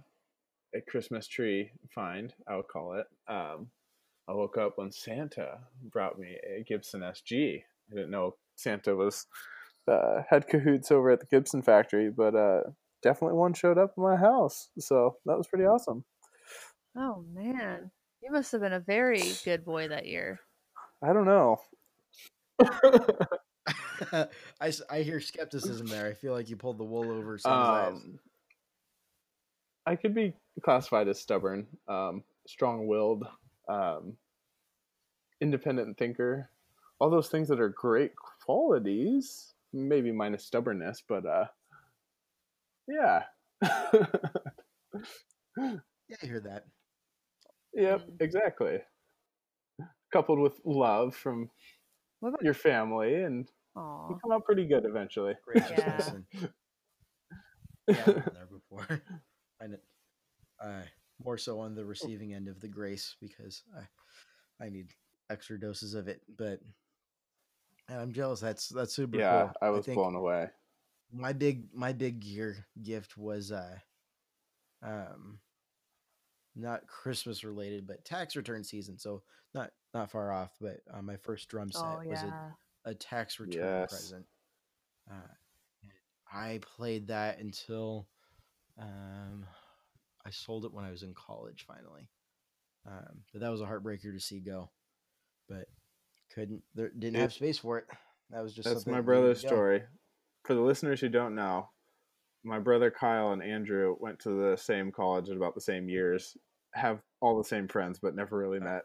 a 0.73 0.79
Christmas 0.87 1.27
tree 1.27 1.69
find. 1.93 2.33
I 2.47 2.55
would 2.55 2.69
call 2.69 2.93
it. 2.93 3.07
Um, 3.27 3.67
I 4.25 4.31
woke 4.31 4.57
up 4.57 4.77
when 4.77 4.89
Santa 4.89 5.57
brought 5.91 6.17
me 6.17 6.37
a 6.49 6.63
Gibson 6.63 7.01
SG. 7.01 7.57
I 7.91 7.93
didn't 7.93 8.11
know 8.11 8.35
Santa 8.55 8.95
was 8.95 9.25
uh, 9.85 10.21
had 10.29 10.47
cahoots 10.47 10.91
over 10.91 11.11
at 11.11 11.19
the 11.19 11.25
Gibson 11.25 11.61
factory, 11.61 12.09
but 12.09 12.35
uh, 12.35 12.61
definitely 13.03 13.35
one 13.35 13.53
showed 13.53 13.77
up 13.77 13.95
in 13.97 14.03
my 14.03 14.15
house. 14.15 14.69
So 14.79 15.17
that 15.25 15.37
was 15.37 15.47
pretty 15.47 15.65
awesome. 15.65 16.05
Oh 16.95 17.25
man. 17.33 17.91
You 18.23 18.31
must 18.31 18.53
have 18.53 18.61
been 18.61 18.71
a 18.71 18.79
very 18.79 19.23
good 19.43 19.65
boy 19.65 19.89
that 19.89 20.07
year. 20.07 20.39
I 21.03 21.11
don't 21.11 21.25
know. 21.25 21.57
I, 24.61 24.71
I 24.89 25.01
hear 25.01 25.19
skepticism 25.19 25.89
there. 25.89 26.07
I 26.07 26.13
feel 26.13 26.33
like 26.33 26.49
you 26.49 26.57
pulled 26.57 26.77
the 26.77 26.83
wool 26.83 27.11
over 27.11 27.37
eyes. 27.45 27.93
um, 27.93 28.19
I 29.85 29.95
could 29.95 30.13
be 30.13 30.33
classified 30.63 31.07
as 31.07 31.19
stubborn, 31.19 31.67
um, 31.87 32.23
strong-willed, 32.45 33.27
um, 33.67 34.17
independent 35.41 35.97
thinker. 35.97 36.49
All 36.99 37.09
those 37.09 37.29
things 37.29 37.47
that 37.49 37.59
are 37.59 37.69
great 37.69 38.13
qualities, 38.15 39.53
maybe 39.71 40.11
minus 40.11 40.45
stubbornness, 40.45 41.01
but 41.07 41.25
uh, 41.25 41.45
yeah, 42.87 43.23
Yeah, 46.07 46.17
I 46.21 46.25
hear 46.25 46.39
that. 46.41 46.67
yep, 47.73 48.09
Mm. 48.09 48.21
exactly. 48.21 48.81
Coupled 50.11 50.39
with 50.39 50.59
love 50.65 51.15
from 51.15 51.49
What 52.19 52.29
about 52.29 52.43
your 52.43 52.53
family, 52.53 53.15
and 53.23 53.47
Aw. 53.75 54.09
you 54.09 54.17
come 54.21 54.31
out 54.31 54.45
pretty 54.45 54.65
good 54.65 54.85
eventually. 54.85 55.35
Graciousness 55.45 56.07
Yeah. 56.07 56.13
and 56.13 56.49
yeah, 57.87 57.95
I've 57.99 58.05
been 58.05 58.23
there 58.33 58.47
before. 58.51 58.87
I 59.61 59.65
kn- 59.65 59.79
uh, 60.59 60.81
more 61.23 61.37
so 61.37 61.59
on 61.59 61.75
the 61.75 61.85
receiving 61.85 62.33
end 62.33 62.47
of 62.47 62.59
the 62.59 62.67
grace 62.67 63.15
because 63.21 63.63
I 63.75 64.65
I 64.65 64.69
need 64.69 64.87
extra 65.29 65.59
doses 65.59 65.93
of 65.93 66.07
it. 66.07 66.21
But 66.37 66.59
and 67.89 67.99
I'm 68.01 68.11
jealous. 68.13 68.39
That's 68.39 68.67
that's 68.69 68.95
super 68.95 69.17
yeah, 69.17 69.43
cool. 69.43 69.51
I 69.61 69.69
was 69.69 69.85
think 69.85 69.95
blown 69.95 70.15
away. 70.15 70.49
my 71.11 71.33
big 71.33 71.67
my 71.73 71.93
big 71.93 72.19
gear 72.19 72.65
gift 72.81 73.17
was 73.17 73.51
uh 73.51 73.77
um 74.83 75.39
not 76.57 76.87
Christmas 76.87 77.43
related, 77.43 77.87
but 77.87 78.03
tax 78.03 78.35
return 78.35 78.63
season. 78.63 78.97
So 78.97 79.21
not 79.53 79.71
not 79.93 80.11
far 80.11 80.31
off. 80.31 80.51
But 80.59 80.77
uh, 80.93 81.01
my 81.01 81.17
first 81.17 81.47
drum 81.49 81.71
set 81.71 81.85
Oh 81.85 82.09
was 82.09 82.23
a 82.23 82.89
a 82.89 82.93
tax 82.95 83.39
return 83.39 83.63
Yes. 83.63 83.89
present. 83.89 84.25
Uh, 85.09 85.33
I 86.31 86.59
played 86.75 87.07
that 87.07 87.39
until 87.39 88.07
um, 88.79 89.45
I 90.25 90.31
sold 90.31 90.65
it 90.65 90.73
when 90.73 90.85
I 90.85 90.91
was 90.91 91.03
in 91.03 91.13
college. 91.13 91.65
Finally, 91.67 92.09
um, 92.85 93.23
but 93.31 93.41
that 93.41 93.51
was 93.51 93.61
a 93.61 93.65
heartbreaker 93.65 94.13
to 94.13 94.19
see 94.19 94.39
go. 94.39 94.69
But 95.47 95.67
couldn't 96.33 96.63
there 96.75 96.89
didn't 96.97 97.21
have 97.21 97.33
space 97.33 97.59
for 97.59 97.77
it. 97.77 97.85
That 98.31 98.43
was 98.43 98.53
just 98.53 98.67
That's 98.67 98.79
something 98.79 98.93
my 98.93 99.01
brother's 99.01 99.39
story. 99.39 99.83
For 100.43 100.53
the 100.53 100.61
listeners 100.61 100.99
who 101.01 101.09
don't 101.09 101.35
know, 101.35 101.69
my 102.47 102.59
brother 102.59 102.89
Kyle 102.89 103.33
and 103.33 103.43
Andrew 103.43 103.95
went 103.99 104.19
to 104.21 104.29
the 104.29 104.57
same 104.57 104.91
college 104.91 105.29
at 105.29 105.35
about 105.35 105.53
the 105.53 105.61
same 105.61 105.89
years, 105.89 106.35
have 106.73 107.01
all 107.21 107.37
the 107.37 107.43
same 107.43 107.67
friends, 107.67 107.99
but 108.01 108.15
never 108.15 108.37
really 108.37 108.59
met. 108.59 108.83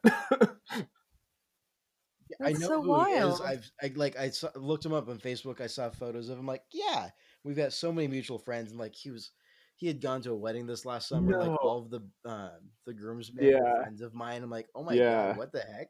Yeah, 2.40 2.46
I 2.46 2.52
know 2.52 2.68
so 2.68 2.82
who 2.82 3.04
he 3.04 3.12
is. 3.12 3.40
I've 3.40 3.70
I, 3.82 3.92
like 3.94 4.18
I 4.18 4.30
saw, 4.30 4.48
looked 4.54 4.86
him 4.86 4.94
up 4.94 5.08
on 5.08 5.18
Facebook. 5.18 5.60
I 5.60 5.66
saw 5.66 5.90
photos 5.90 6.28
of 6.28 6.38
him. 6.38 6.46
Like, 6.46 6.62
yeah, 6.72 7.10
we've 7.44 7.56
got 7.56 7.72
so 7.72 7.92
many 7.92 8.08
mutual 8.08 8.38
friends, 8.38 8.70
and 8.70 8.80
like 8.80 8.94
he 8.94 9.10
was, 9.10 9.32
he 9.76 9.86
had 9.86 10.00
gone 10.00 10.22
to 10.22 10.30
a 10.30 10.36
wedding 10.36 10.66
this 10.66 10.86
last 10.86 11.08
summer. 11.08 11.32
No. 11.32 11.38
Like 11.38 11.62
all 11.62 11.78
of 11.78 11.90
the 11.90 12.00
uh, 12.24 12.50
the 12.86 12.94
groomsmen 12.94 13.44
Yeah. 13.44 13.82
friends 13.82 14.00
of 14.00 14.14
mine. 14.14 14.42
I'm 14.42 14.50
like, 14.50 14.68
oh 14.74 14.82
my 14.82 14.94
Yeah. 14.94 15.28
god, 15.28 15.36
what 15.36 15.52
the 15.52 15.60
heck? 15.60 15.88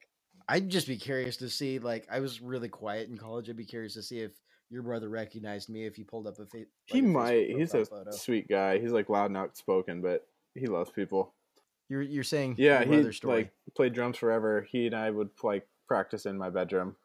I'd 0.49 0.68
just 0.68 0.89
be 0.89 0.97
curious 0.97 1.37
to 1.39 1.49
see. 1.49 1.79
Like, 1.79 2.09
I 2.11 2.18
was 2.18 2.41
really 2.41 2.68
quiet 2.68 3.09
in 3.09 3.16
college. 3.16 3.49
I'd 3.49 3.57
be 3.57 3.64
curious 3.64 3.95
to 3.95 4.03
see 4.03 4.18
if 4.18 4.33
your 4.73 4.83
brother 4.83 5.09
recognized 5.09 5.68
me 5.68 5.85
if 5.87 5.95
he 5.95 6.03
pulled 6.03 6.27
up 6.27 6.39
a 6.41 6.47
fa- 6.47 6.57
like 6.59 6.66
he 6.87 6.99
a 7.01 7.03
might. 7.03 7.51
He's 7.51 7.75
a 7.75 7.85
photo. 7.85 8.11
sweet 8.11 8.49
guy. 8.49 8.79
He's 8.79 8.91
like 8.93 9.09
loud 9.09 9.27
and 9.27 9.37
outspoken, 9.37 10.01
but 10.01 10.27
he 10.55 10.66
loves 10.66 10.91
people. 10.91 11.35
You're 11.89 12.03
you're 12.03 12.25
saying 12.25 12.55
Yeah, 12.59 12.79
your 12.81 12.89
he 12.89 12.95
brother's 12.97 13.16
story. 13.16 13.37
like 13.37 13.53
played 13.77 13.93
drums 13.93 14.16
forever. 14.16 14.66
He 14.70 14.87
and 14.87 14.95
I 14.97 15.11
would 15.11 15.31
like 15.43 15.66
practice 15.87 16.25
in 16.27 16.39
my 16.39 16.49
bedroom. 16.51 16.97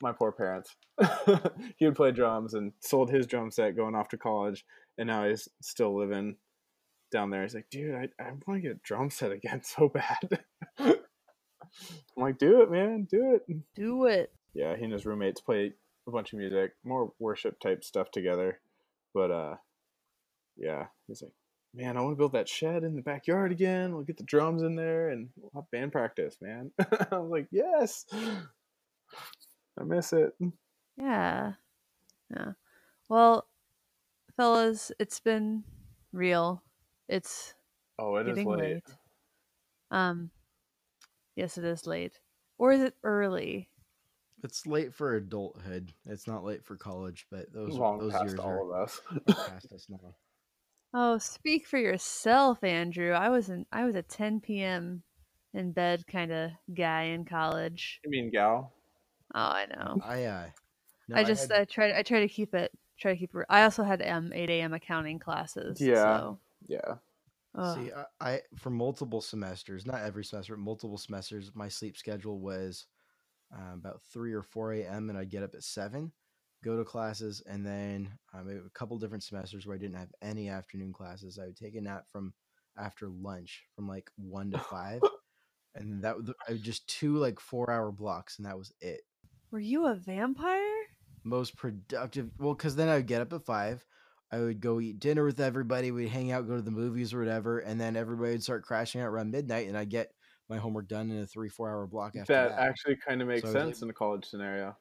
my 0.00 0.12
poor 0.12 0.30
parents. 0.32 0.76
he 1.76 1.84
would 1.86 1.96
play 1.96 2.12
drums 2.12 2.54
and 2.54 2.72
sold 2.80 3.10
his 3.10 3.26
drum 3.26 3.50
set 3.50 3.76
going 3.76 3.94
off 3.96 4.08
to 4.10 4.16
college, 4.16 4.64
and 4.96 5.08
now 5.08 5.28
he's 5.28 5.48
still 5.60 5.94
living 5.98 6.36
down 7.10 7.30
there. 7.30 7.42
He's 7.42 7.54
like, 7.54 7.68
dude, 7.70 7.94
I, 7.94 8.08
I 8.22 8.30
want 8.46 8.58
to 8.58 8.60
get 8.60 8.76
a 8.76 8.80
drum 8.84 9.10
set 9.10 9.32
again 9.32 9.62
so 9.64 9.88
bad. 9.88 10.40
I'm 10.78 10.94
like, 12.16 12.38
do 12.38 12.62
it, 12.62 12.70
man, 12.70 13.06
do 13.10 13.34
it. 13.34 13.56
Do 13.74 14.06
it. 14.06 14.32
Yeah, 14.54 14.76
he 14.76 14.84
and 14.84 14.92
his 14.92 15.06
roommates 15.06 15.40
play 15.40 15.72
a 16.06 16.10
bunch 16.10 16.32
of 16.32 16.38
music, 16.38 16.72
more 16.84 17.12
worship 17.18 17.60
type 17.60 17.84
stuff 17.84 18.10
together. 18.10 18.60
But 19.14 19.30
uh, 19.30 19.56
yeah, 20.56 20.86
he's 21.06 21.22
like, 21.22 21.32
man, 21.74 21.96
I 21.96 22.00
want 22.00 22.12
to 22.12 22.18
build 22.18 22.32
that 22.32 22.48
shed 22.48 22.84
in 22.84 22.96
the 22.96 23.02
backyard 23.02 23.52
again. 23.52 23.94
We'll 23.94 24.04
get 24.04 24.16
the 24.16 24.24
drums 24.24 24.62
in 24.62 24.76
there 24.76 25.10
and 25.10 25.28
we'll 25.36 25.50
have 25.54 25.70
band 25.70 25.92
practice, 25.92 26.36
man. 26.40 26.70
I 26.78 27.18
was 27.18 27.30
like, 27.30 27.46
yes, 27.50 28.04
I 28.12 29.84
miss 29.84 30.12
it. 30.12 30.32
Yeah. 30.96 31.52
Yeah. 32.34 32.52
Well, 33.08 33.46
fellas, 34.36 34.92
it's 34.98 35.20
been 35.20 35.64
real. 36.12 36.62
It's 37.08 37.54
Oh, 37.98 38.16
it 38.16 38.28
is 38.28 38.38
late. 38.38 38.46
late. 38.46 38.82
Um, 39.90 40.30
yes, 41.36 41.58
it 41.58 41.64
is 41.64 41.86
late. 41.86 42.18
Or 42.58 42.72
is 42.72 42.80
it 42.80 42.94
early? 43.02 43.68
It's 44.42 44.66
late 44.66 44.94
for 44.94 45.16
adulthood. 45.16 45.92
It's 46.06 46.26
not 46.26 46.44
late 46.44 46.64
for 46.64 46.76
college, 46.76 47.26
but 47.30 47.52
those 47.52 47.74
Long 47.74 47.98
those 47.98 48.12
past 48.12 48.24
years 48.24 48.38
all 48.40 48.46
are 48.48 48.74
of 48.74 48.82
us. 48.82 49.00
past 49.46 49.72
us 49.72 49.86
now. 49.88 50.14
Oh, 50.92 51.18
speak 51.18 51.66
for 51.66 51.78
yourself, 51.78 52.64
Andrew. 52.64 53.12
I 53.12 53.28
was 53.28 53.48
in 53.50 53.66
I 53.70 53.84
was 53.84 53.94
a 53.94 54.02
10 54.02 54.40
p.m. 54.40 55.02
in 55.54 55.72
bed 55.72 56.06
kind 56.06 56.32
of 56.32 56.50
guy 56.74 57.02
in 57.04 57.24
college. 57.24 58.00
you 58.04 58.10
mean 58.10 58.30
gal? 58.30 58.72
Oh, 59.34 59.38
I 59.40 59.66
know. 59.66 60.00
I 60.02 60.24
uh, 60.24 60.46
no, 61.08 61.16
I 61.16 61.24
just 61.24 61.50
had- 61.50 61.60
I 61.60 61.64
try 61.64 61.98
I 61.98 62.02
try 62.02 62.20
to 62.20 62.28
keep 62.28 62.54
it 62.54 62.72
try 62.98 63.12
to 63.12 63.18
keep 63.18 63.34
it. 63.34 63.46
I 63.48 63.62
also 63.62 63.82
had 63.84 64.02
um 64.06 64.32
8 64.32 64.50
a.m. 64.50 64.72
accounting 64.74 65.18
classes. 65.18 65.80
Yeah. 65.80 66.18
So, 66.18 66.38
Yeah. 66.66 66.94
ugh. 67.54 67.78
See, 67.78 67.92
I, 67.92 68.04
I 68.34 68.40
for 68.56 68.70
multiple 68.70 69.20
semesters, 69.20 69.86
not 69.86 70.02
every 70.02 70.24
semester, 70.24 70.56
but 70.56 70.62
multiple 70.62 70.98
semesters, 70.98 71.52
my 71.54 71.68
sleep 71.68 71.96
schedule 71.96 72.40
was 72.40 72.86
uh, 73.54 73.74
about 73.74 74.00
three 74.12 74.32
or 74.32 74.42
four 74.42 74.72
a.m. 74.72 75.08
and 75.08 75.18
I'd 75.18 75.30
get 75.30 75.42
up 75.42 75.54
at 75.54 75.62
seven, 75.62 76.12
go 76.64 76.76
to 76.76 76.84
classes, 76.84 77.42
and 77.46 77.64
then 77.64 78.10
um, 78.34 78.48
a 78.66 78.70
couple 78.78 78.98
different 78.98 79.24
semesters 79.24 79.66
where 79.66 79.76
I 79.76 79.78
didn't 79.78 79.98
have 79.98 80.12
any 80.22 80.48
afternoon 80.48 80.92
classes. 80.92 81.38
I 81.38 81.46
would 81.46 81.56
take 81.56 81.74
a 81.74 81.80
nap 81.80 82.04
from 82.12 82.32
after 82.78 83.08
lunch 83.08 83.64
from 83.74 83.88
like 83.88 84.10
one 84.16 84.50
to 84.52 84.58
five, 84.58 85.00
and 85.74 86.02
that 86.04 86.16
was 86.16 86.60
just 86.60 86.86
two 86.88 87.16
like 87.16 87.40
four 87.40 87.70
hour 87.70 87.92
blocks, 87.92 88.38
and 88.38 88.46
that 88.46 88.58
was 88.58 88.72
it. 88.80 89.00
Were 89.50 89.60
you 89.60 89.86
a 89.86 89.94
vampire? 89.94 90.80
most 91.24 91.56
productive 91.56 92.30
well 92.38 92.54
because 92.54 92.76
then 92.76 92.88
i 92.88 92.96
would 92.96 93.06
get 93.06 93.20
up 93.20 93.32
at 93.32 93.44
five 93.44 93.84
i 94.32 94.38
would 94.38 94.60
go 94.60 94.80
eat 94.80 94.98
dinner 94.98 95.24
with 95.24 95.40
everybody 95.40 95.90
we'd 95.90 96.08
hang 96.08 96.32
out 96.32 96.48
go 96.48 96.56
to 96.56 96.62
the 96.62 96.70
movies 96.70 97.12
or 97.12 97.18
whatever 97.18 97.58
and 97.58 97.80
then 97.80 97.96
everybody 97.96 98.32
would 98.32 98.42
start 98.42 98.64
crashing 98.64 99.00
out 99.00 99.08
around 99.08 99.30
midnight 99.30 99.68
and 99.68 99.76
i'd 99.76 99.90
get 99.90 100.12
my 100.50 100.58
homework 100.58 100.88
done 100.88 101.10
in 101.12 101.18
a 101.22 101.26
three 101.28 101.50
four 101.50 101.70
hour 101.70 101.86
block 101.88 102.16
after 102.16 102.40
That 102.40 102.52
that, 102.52 102.56
actually 102.56 102.96
kind 102.96 103.20
of 103.20 103.28
makes 103.28 103.48
So 103.48 103.50
I 103.50 103.52
was 103.52 103.62
sense 103.62 103.82
in 103.82 103.90
a 103.90 103.92
college 103.92 104.24
scenario. 104.24 104.78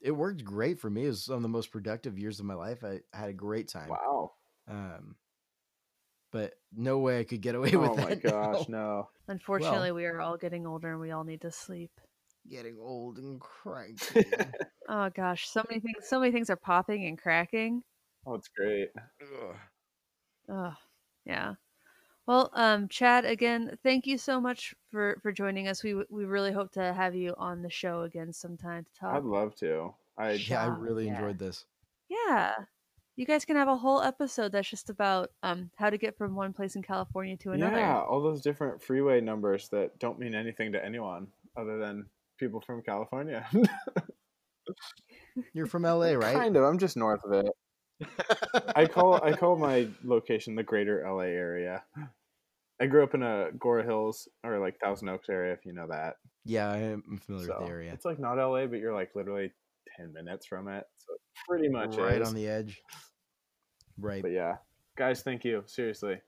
it 0.00 0.12
worked 0.12 0.44
great 0.44 0.78
for 0.80 0.90
me 0.90 1.04
it 1.04 1.08
was 1.08 1.24
some 1.24 1.36
of 1.36 1.42
the 1.42 1.48
most 1.48 1.70
productive 1.70 2.18
years 2.18 2.40
of 2.40 2.46
my 2.46 2.54
life 2.54 2.82
i, 2.84 3.00
I 3.12 3.16
had 3.18 3.28
a 3.30 3.34
great 3.34 3.68
time 3.68 4.00
Wow. 4.00 4.36
um 4.68 5.16
but 6.30 6.54
no 6.72 6.98
way 6.98 7.20
i 7.20 7.24
could 7.24 7.40
get 7.40 7.54
away 7.54 7.70
with 7.76 7.92
it. 7.92 7.96
Oh 7.96 7.96
my 7.96 8.14
that 8.22 8.22
gosh, 8.22 8.68
now. 8.68 8.68
no. 8.68 9.10
Unfortunately, 9.28 9.92
we 9.92 10.06
are 10.06 10.20
all 10.20 10.36
getting 10.36 10.66
older 10.66 10.90
and 10.92 11.00
we 11.00 11.10
all 11.10 11.24
need 11.24 11.40
to 11.42 11.50
sleep. 11.50 12.00
getting 12.48 12.78
old 12.78 13.18
and 13.18 13.40
cranky 13.40 14.54
Oh 14.88 15.08
gosh, 15.08 15.48
so 15.48 15.64
many 15.68 15.80
things 15.80 16.06
so 16.08 16.20
many 16.20 16.32
things 16.32 16.50
are 16.50 16.56
popping 16.56 17.06
and 17.06 17.16
cracking. 17.18 17.82
Oh, 18.26 18.34
it's 18.34 18.48
great. 18.48 18.90
Ugh. 19.20 19.56
Oh, 20.48 20.76
yeah. 21.24 21.54
Well, 22.30 22.48
um, 22.54 22.86
Chad, 22.86 23.24
again, 23.24 23.76
thank 23.82 24.06
you 24.06 24.16
so 24.16 24.40
much 24.40 24.72
for 24.92 25.18
for 25.20 25.32
joining 25.32 25.66
us. 25.66 25.82
We 25.82 25.96
we 26.08 26.26
really 26.26 26.52
hope 26.52 26.70
to 26.74 26.92
have 26.92 27.16
you 27.16 27.34
on 27.36 27.60
the 27.60 27.70
show 27.70 28.02
again 28.02 28.32
sometime 28.32 28.84
to 28.84 29.00
talk. 29.00 29.16
I'd 29.16 29.24
love 29.24 29.56
to. 29.56 29.92
I 30.16 30.32
yeah 30.32 30.62
i 30.62 30.66
really 30.66 31.06
yeah. 31.06 31.14
enjoyed 31.14 31.40
this 31.40 31.64
Yeah. 32.08 32.52
You 33.16 33.26
guys 33.26 33.44
can 33.44 33.56
have 33.56 33.66
a 33.66 33.76
whole 33.76 34.00
episode 34.00 34.52
that's 34.52 34.70
just 34.70 34.90
about 34.90 35.32
um 35.42 35.72
how 35.74 35.90
to 35.90 35.98
get 35.98 36.16
from 36.16 36.36
one 36.36 36.52
place 36.52 36.76
in 36.76 36.82
California 36.82 37.36
to 37.38 37.50
another. 37.50 37.78
yeah, 37.78 38.00
all 38.00 38.22
those 38.22 38.42
different 38.42 38.80
freeway 38.80 39.20
numbers 39.20 39.68
that 39.70 39.98
don't 39.98 40.20
mean 40.20 40.36
anything 40.36 40.70
to 40.70 40.84
anyone 40.84 41.26
other 41.56 41.78
than 41.78 42.06
people 42.38 42.60
from 42.60 42.80
California. 42.80 43.44
you're 45.52 45.66
from 45.66 45.82
la 45.82 46.12
right 46.12 46.36
Kind 46.36 46.56
of. 46.56 46.62
I'm 46.62 46.78
just 46.78 46.96
north 46.96 47.24
of 47.24 47.44
it. 47.44 47.52
I 48.76 48.86
call 48.86 49.20
I 49.20 49.32
call 49.32 49.56
my 49.56 49.88
location 50.04 50.54
the 50.54 50.62
Greater 50.62 51.04
LA 51.04 51.24
area. 51.24 51.82
I 52.80 52.86
grew 52.86 53.02
up 53.02 53.14
in 53.14 53.20
Agoura 53.20 53.84
Hills 53.84 54.26
or 54.44 54.58
like 54.58 54.78
Thousand 54.80 55.08
Oaks 55.10 55.28
area, 55.28 55.52
if 55.52 55.64
you 55.66 55.72
know 55.72 55.86
that. 55.88 56.14
yeah 56.44 56.70
i 56.70 56.78
am 56.78 57.20
familiar 57.26 57.48
So 57.48 57.58
with 57.58 57.66
the 57.68 57.72
area 57.72 57.92
it's 57.92 58.04
like 58.06 58.18
not 58.18 58.36
LA, 58.38 58.66
but 58.66 58.78
you're 58.78 58.94
like 58.94 59.10
literally 59.14 59.52
ten 59.96 60.12
minutes 60.12 60.46
from 60.46 60.68
it. 60.68 60.84
So 60.96 61.14
it 61.14 61.20
pretty 61.48 61.68
much 61.68 61.96
right 61.96 62.20
is. 62.22 62.28
on 62.28 62.34
the 62.34 62.48
edge 62.48 62.80
right 63.98 64.22
But 64.22 64.30
yeah, 64.32 64.56
guys, 64.96 65.22
thank 65.22 65.44
you. 65.44 65.62
Seriously. 65.66 66.20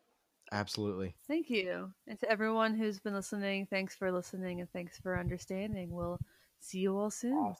absolutely 0.52 1.14
Thank 1.26 1.48
you. 1.48 1.90
And 2.06 2.18
to 2.20 2.30
everyone 2.30 2.74
who's 2.76 2.98
been 3.00 3.14
listening, 3.14 3.66
thanks 3.70 3.94
for 3.94 4.12
listening 4.12 4.60
and 4.60 4.70
thanks 4.72 4.98
for 4.98 5.18
understanding. 5.18 5.90
We'll 5.90 6.18
see 6.60 6.78
you 6.80 6.96
all 6.98 7.10
soon. 7.10 7.32
Awesome. 7.34 7.56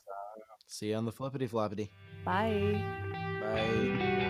see 0.67 0.91
you 0.91 0.97
on 0.97 1.07
the 1.07 1.13
flippity 1.13 1.49
floppity 1.49 1.89
Bye. 2.25 2.83
bye 3.41 4.29